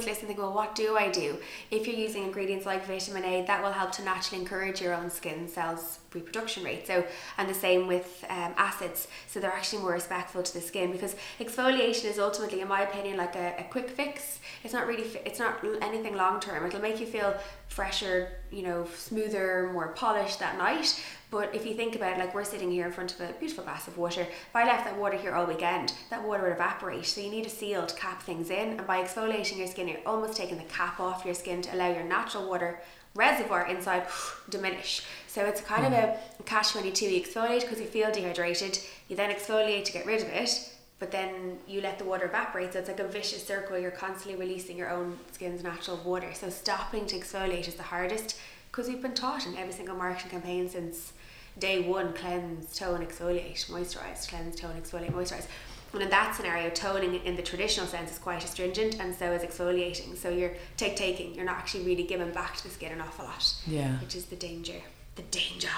if 0.00 0.06
listening, 0.06 0.36
go, 0.36 0.42
well, 0.42 0.54
what 0.54 0.74
do 0.74 0.96
I 0.96 1.10
do? 1.10 1.38
If 1.70 1.86
you're 1.86 1.96
using 1.96 2.24
ingredients 2.24 2.66
like 2.66 2.86
vitamin 2.86 3.24
A, 3.24 3.44
that 3.46 3.62
will 3.62 3.72
help 3.72 3.92
to 3.92 4.02
naturally 4.02 4.42
encourage 4.42 4.80
your 4.80 4.94
own 4.94 5.10
skin 5.10 5.48
cells 5.48 5.98
reproduction 6.12 6.64
rate. 6.64 6.86
So, 6.86 7.04
and 7.38 7.48
the 7.48 7.54
same 7.54 7.86
with 7.86 8.24
um, 8.28 8.54
acids. 8.56 9.08
So 9.28 9.38
they're 9.40 9.52
actually 9.52 9.82
more 9.82 9.92
respectful 9.92 10.42
to 10.42 10.52
the 10.52 10.60
skin 10.60 10.90
because 10.90 11.14
exfoliation 11.38 12.06
is 12.06 12.18
ultimately, 12.18 12.60
in 12.60 12.68
my 12.68 12.82
opinion, 12.82 13.16
like 13.16 13.36
a, 13.36 13.54
a 13.58 13.64
quick 13.70 13.88
fix. 13.88 14.40
It's 14.64 14.72
not 14.72 14.86
really, 14.86 15.04
it's 15.24 15.38
not 15.38 15.64
anything 15.80 16.16
long 16.16 16.40
term. 16.40 16.66
It'll 16.66 16.80
make 16.80 16.98
you 16.98 17.06
feel 17.06 17.36
fresher, 17.70 18.28
you 18.50 18.62
know, 18.62 18.86
smoother, 18.96 19.70
more 19.72 19.88
polished 19.88 20.38
that 20.40 20.58
night. 20.58 21.02
But 21.30 21.54
if 21.54 21.64
you 21.64 21.74
think 21.74 21.94
about 21.94 22.14
it, 22.14 22.18
like 22.18 22.34
we're 22.34 22.44
sitting 22.44 22.70
here 22.70 22.86
in 22.86 22.92
front 22.92 23.14
of 23.14 23.20
a 23.20 23.32
beautiful 23.34 23.62
glass 23.62 23.86
of 23.86 23.96
water, 23.96 24.22
if 24.22 24.56
I 24.56 24.64
left 24.66 24.84
that 24.84 24.98
water 24.98 25.16
here 25.16 25.32
all 25.32 25.46
weekend, 25.46 25.92
that 26.10 26.22
water 26.22 26.42
would 26.42 26.52
evaporate. 26.52 27.06
So 27.06 27.20
you 27.20 27.30
need 27.30 27.46
a 27.46 27.50
seal 27.50 27.86
to 27.86 27.94
cap 27.94 28.22
things 28.22 28.50
in. 28.50 28.70
And 28.70 28.86
by 28.86 29.02
exfoliating 29.02 29.56
your 29.56 29.68
skin, 29.68 29.86
you're 29.86 29.98
almost 30.04 30.36
taking 30.36 30.58
the 30.58 30.64
cap 30.64 30.98
off 30.98 31.24
your 31.24 31.34
skin 31.34 31.62
to 31.62 31.74
allow 31.74 31.88
your 31.88 32.02
natural 32.02 32.48
water 32.48 32.80
reservoir 33.14 33.68
inside 33.68 34.04
diminish. 34.50 35.04
So 35.28 35.44
it's 35.44 35.60
kind 35.60 35.86
of 35.86 35.92
mm-hmm. 35.92 36.40
a 36.40 36.44
catch 36.44 36.72
22. 36.72 37.06
You 37.06 37.22
exfoliate 37.22 37.60
because 37.60 37.80
you 37.80 37.86
feel 37.86 38.10
dehydrated, 38.10 38.80
you 39.08 39.14
then 39.14 39.30
exfoliate 39.30 39.84
to 39.84 39.92
get 39.92 40.06
rid 40.06 40.22
of 40.22 40.28
it. 40.28 40.74
But 41.00 41.10
then 41.10 41.58
you 41.66 41.80
let 41.80 41.98
the 41.98 42.04
water 42.04 42.26
evaporate, 42.26 42.74
so 42.74 42.78
it's 42.78 42.88
like 42.88 43.00
a 43.00 43.08
vicious 43.08 43.44
circle. 43.44 43.78
You're 43.78 43.90
constantly 43.90 44.38
releasing 44.38 44.76
your 44.76 44.90
own 44.90 45.18
skin's 45.32 45.64
natural 45.64 45.96
water. 46.04 46.32
So 46.34 46.50
stopping 46.50 47.06
to 47.06 47.18
exfoliate 47.18 47.66
is 47.66 47.74
the 47.74 47.82
hardest 47.82 48.38
because 48.70 48.86
we've 48.86 49.02
been 49.02 49.14
taught 49.14 49.46
in 49.46 49.56
every 49.56 49.72
single 49.72 49.96
marketing 49.96 50.30
campaign 50.30 50.68
since 50.68 51.14
day 51.58 51.80
one 51.80 52.12
cleanse, 52.12 52.76
tone, 52.76 53.04
exfoliate, 53.04 53.66
moisturize, 53.70 54.28
cleanse, 54.28 54.56
tone, 54.56 54.74
exfoliate, 54.80 55.12
moisturize. 55.12 55.46
And 55.92 56.02
in 56.02 56.10
that 56.10 56.36
scenario, 56.36 56.70
toning 56.70 57.14
in 57.24 57.34
the 57.34 57.42
traditional 57.42 57.86
sense 57.86 58.12
is 58.12 58.18
quite 58.18 58.44
astringent, 58.44 59.00
and 59.00 59.14
so 59.14 59.32
is 59.32 59.42
exfoliating. 59.42 60.16
So 60.16 60.28
you're 60.28 60.52
take 60.76 60.96
taking, 60.96 61.34
you're 61.34 61.46
not 61.46 61.56
actually 61.56 61.84
really 61.84 62.04
giving 62.04 62.30
back 62.30 62.56
to 62.58 62.62
the 62.62 62.70
skin 62.70 62.92
an 62.92 63.00
awful 63.00 63.24
lot. 63.24 63.54
Yeah. 63.66 63.98
Which 64.00 64.14
is 64.14 64.26
the 64.26 64.36
danger. 64.36 64.82
The 65.16 65.22
danger. 65.22 65.68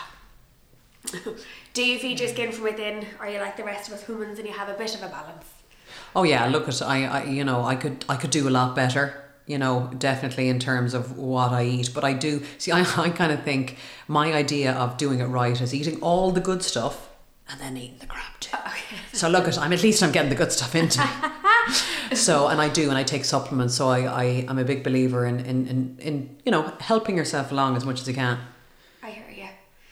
Do 1.74 1.84
you 1.84 1.98
feed 1.98 2.20
your 2.20 2.28
skin 2.28 2.52
from 2.52 2.64
within, 2.64 3.06
or 3.18 3.26
are 3.26 3.30
you 3.30 3.38
like 3.38 3.56
the 3.56 3.64
rest 3.64 3.88
of 3.88 3.94
us 3.94 4.06
humans 4.06 4.38
and 4.38 4.46
you 4.46 4.54
have 4.54 4.68
a 4.68 4.74
bit 4.74 4.94
of 4.94 5.02
a 5.02 5.08
balance? 5.08 5.46
Oh 6.14 6.22
yeah, 6.22 6.46
look 6.46 6.68
at 6.68 6.80
I, 6.82 7.04
I 7.04 7.24
you 7.24 7.44
know 7.44 7.64
I 7.64 7.76
could 7.76 8.04
I 8.08 8.16
could 8.16 8.30
do 8.30 8.48
a 8.48 8.50
lot 8.50 8.74
better. 8.76 9.18
You 9.46 9.58
know, 9.58 9.90
definitely 9.98 10.48
in 10.48 10.60
terms 10.60 10.94
of 10.94 11.18
what 11.18 11.50
I 11.52 11.64
eat, 11.64 11.90
but 11.92 12.04
I 12.04 12.12
do 12.12 12.42
see. 12.58 12.70
I, 12.78 12.80
I 12.80 13.10
kind 13.10 13.32
of 13.32 13.42
think 13.42 13.76
my 14.06 14.32
idea 14.32 14.72
of 14.72 14.96
doing 14.96 15.20
it 15.20 15.26
right 15.26 15.60
is 15.60 15.74
eating 15.74 16.00
all 16.00 16.30
the 16.30 16.40
good 16.40 16.62
stuff 16.62 17.10
and 17.50 17.60
then 17.60 17.76
eating 17.76 17.98
the 17.98 18.06
crap 18.06 18.38
too. 18.40 18.56
Okay. 18.66 18.96
So 19.12 19.28
look 19.28 19.48
at 19.48 19.58
I'm 19.58 19.72
at 19.72 19.82
least 19.82 20.02
I'm 20.02 20.12
getting 20.12 20.30
the 20.30 20.36
good 20.36 20.52
stuff 20.52 20.74
into 20.74 21.00
me. 21.00 21.06
so 22.14 22.48
and 22.48 22.60
I 22.60 22.68
do 22.68 22.88
and 22.88 22.98
I 22.98 23.02
take 23.02 23.24
supplements. 23.24 23.74
So 23.74 23.88
I, 23.88 24.00
I 24.00 24.24
am 24.48 24.58
a 24.58 24.64
big 24.64 24.82
believer 24.84 25.26
in, 25.26 25.40
in 25.40 25.66
in 25.66 25.96
in 25.98 26.36
you 26.44 26.52
know 26.52 26.72
helping 26.80 27.16
yourself 27.16 27.52
along 27.52 27.76
as 27.76 27.84
much 27.84 28.00
as 28.00 28.08
you 28.08 28.14
can. 28.14 28.38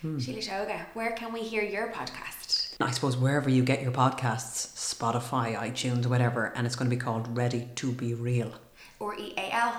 Hmm. 0.02 0.18
Where 0.94 1.12
can 1.12 1.32
we 1.32 1.40
hear 1.40 1.62
your 1.62 1.88
podcast? 1.88 2.74
I 2.80 2.90
suppose 2.90 3.18
wherever 3.18 3.50
you 3.50 3.62
get 3.62 3.82
your 3.82 3.92
podcasts, 3.92 4.72
Spotify, 4.74 5.54
iTunes, 5.54 6.06
whatever, 6.06 6.52
and 6.56 6.66
it's 6.66 6.74
going 6.74 6.90
to 6.90 6.96
be 6.96 7.00
called 7.00 7.36
Ready 7.36 7.68
to 7.76 7.92
Be 7.92 8.14
Real. 8.14 8.52
Or 8.98 9.14
EAL? 9.14 9.74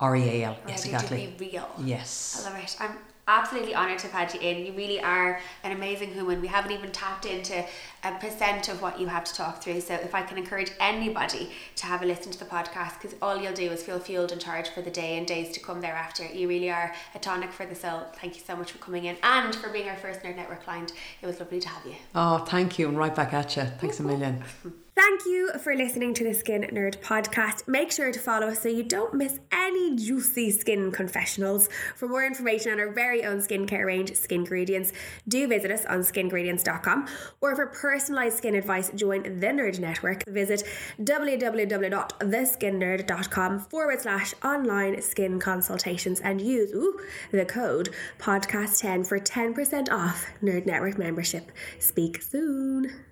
R 0.00 0.16
E 0.16 0.22
A 0.22 0.44
L. 0.44 0.56
Yes, 0.66 0.84
Ready 0.84 0.94
exactly. 0.94 1.26
To 1.26 1.38
be 1.38 1.50
real. 1.52 1.68
Yes. 1.78 2.44
I 2.46 2.50
love 2.50 2.62
it. 2.62 2.76
I'm 2.80 2.90
absolutely 3.28 3.74
honoured 3.74 3.98
to 4.00 4.08
have 4.08 4.30
had 4.30 4.34
you 4.34 4.40
in. 4.40 4.66
You 4.66 4.72
really 4.72 5.00
are 5.00 5.40
an 5.62 5.72
amazing 5.72 6.12
human. 6.12 6.40
We 6.40 6.48
haven't 6.48 6.72
even 6.72 6.90
tapped 6.90 7.26
into 7.26 7.64
a 8.02 8.12
percent 8.18 8.68
of 8.68 8.80
what 8.80 8.98
you 8.98 9.06
have 9.06 9.24
to 9.24 9.34
talk 9.34 9.62
through. 9.62 9.80
So 9.82 9.94
if 9.94 10.14
I 10.14 10.22
can 10.22 10.38
encourage 10.38 10.72
anybody 10.80 11.50
to 11.76 11.86
have 11.86 12.02
a 12.02 12.06
listen 12.06 12.32
to 12.32 12.38
the 12.38 12.46
podcast, 12.46 13.00
because 13.00 13.16
all 13.20 13.40
you'll 13.40 13.52
do 13.52 13.70
is 13.70 13.82
feel 13.82 14.00
fueled 14.00 14.32
and 14.32 14.40
charged 14.40 14.72
for 14.72 14.82
the 14.82 14.90
day 14.90 15.18
and 15.18 15.26
days 15.26 15.52
to 15.52 15.60
come 15.60 15.80
thereafter. 15.80 16.24
You 16.26 16.48
really 16.48 16.70
are 16.70 16.92
a 17.14 17.18
tonic 17.18 17.52
for 17.52 17.66
the 17.66 17.74
soul. 17.74 18.02
Thank 18.20 18.36
you 18.36 18.42
so 18.44 18.56
much 18.56 18.72
for 18.72 18.78
coming 18.78 19.04
in 19.04 19.16
and 19.22 19.54
for 19.54 19.68
being 19.68 19.88
our 19.88 19.96
first 19.96 20.22
Nerd 20.22 20.36
Network 20.36 20.64
client. 20.64 20.92
It 21.20 21.26
was 21.26 21.38
lovely 21.38 21.60
to 21.60 21.68
have 21.68 21.84
you. 21.84 21.94
Oh, 22.14 22.38
thank 22.38 22.78
you, 22.78 22.88
and 22.88 22.96
right 22.96 23.14
back 23.14 23.34
at 23.34 23.56
you. 23.56 23.64
Thanks 23.64 24.00
a 24.00 24.02
million. 24.02 24.42
Thank 24.98 25.26
you 25.26 25.52
for 25.60 25.76
listening 25.76 26.12
to 26.14 26.24
the 26.24 26.32
Skin 26.34 26.62
Nerd 26.72 26.98
podcast. 26.98 27.68
Make 27.68 27.92
sure 27.92 28.10
to 28.10 28.18
follow 28.18 28.48
us 28.48 28.62
so 28.62 28.68
you 28.68 28.82
don't 28.82 29.14
miss 29.14 29.38
any 29.52 29.94
juicy 29.94 30.50
skin 30.50 30.90
confessionals. 30.90 31.68
For 31.94 32.08
more 32.08 32.26
information 32.26 32.72
on 32.72 32.80
our 32.80 32.90
very 32.90 33.24
own 33.24 33.38
skincare 33.38 33.86
range, 33.86 34.16
Skingredients, 34.16 34.90
do 35.28 35.46
visit 35.46 35.70
us 35.70 35.84
on 35.84 36.00
skingredients.com. 36.00 37.06
Or 37.40 37.54
for 37.54 37.66
personalized 37.66 38.38
skin 38.38 38.56
advice, 38.56 38.90
join 38.90 39.22
the 39.22 39.46
Nerd 39.46 39.78
Network. 39.78 40.24
Visit 40.26 40.64
www.theskinnerd.com 41.00 43.60
forward 43.60 44.00
slash 44.00 44.34
online 44.42 45.00
skin 45.00 45.38
consultations 45.38 46.18
and 46.18 46.40
use 46.40 46.72
ooh, 46.72 46.98
the 47.30 47.44
code 47.44 47.90
podcast10 48.18 49.06
for 49.06 49.20
10% 49.20 49.92
off 49.92 50.26
Nerd 50.42 50.66
Network 50.66 50.98
membership. 50.98 51.52
Speak 51.78 52.20
soon. 52.20 53.07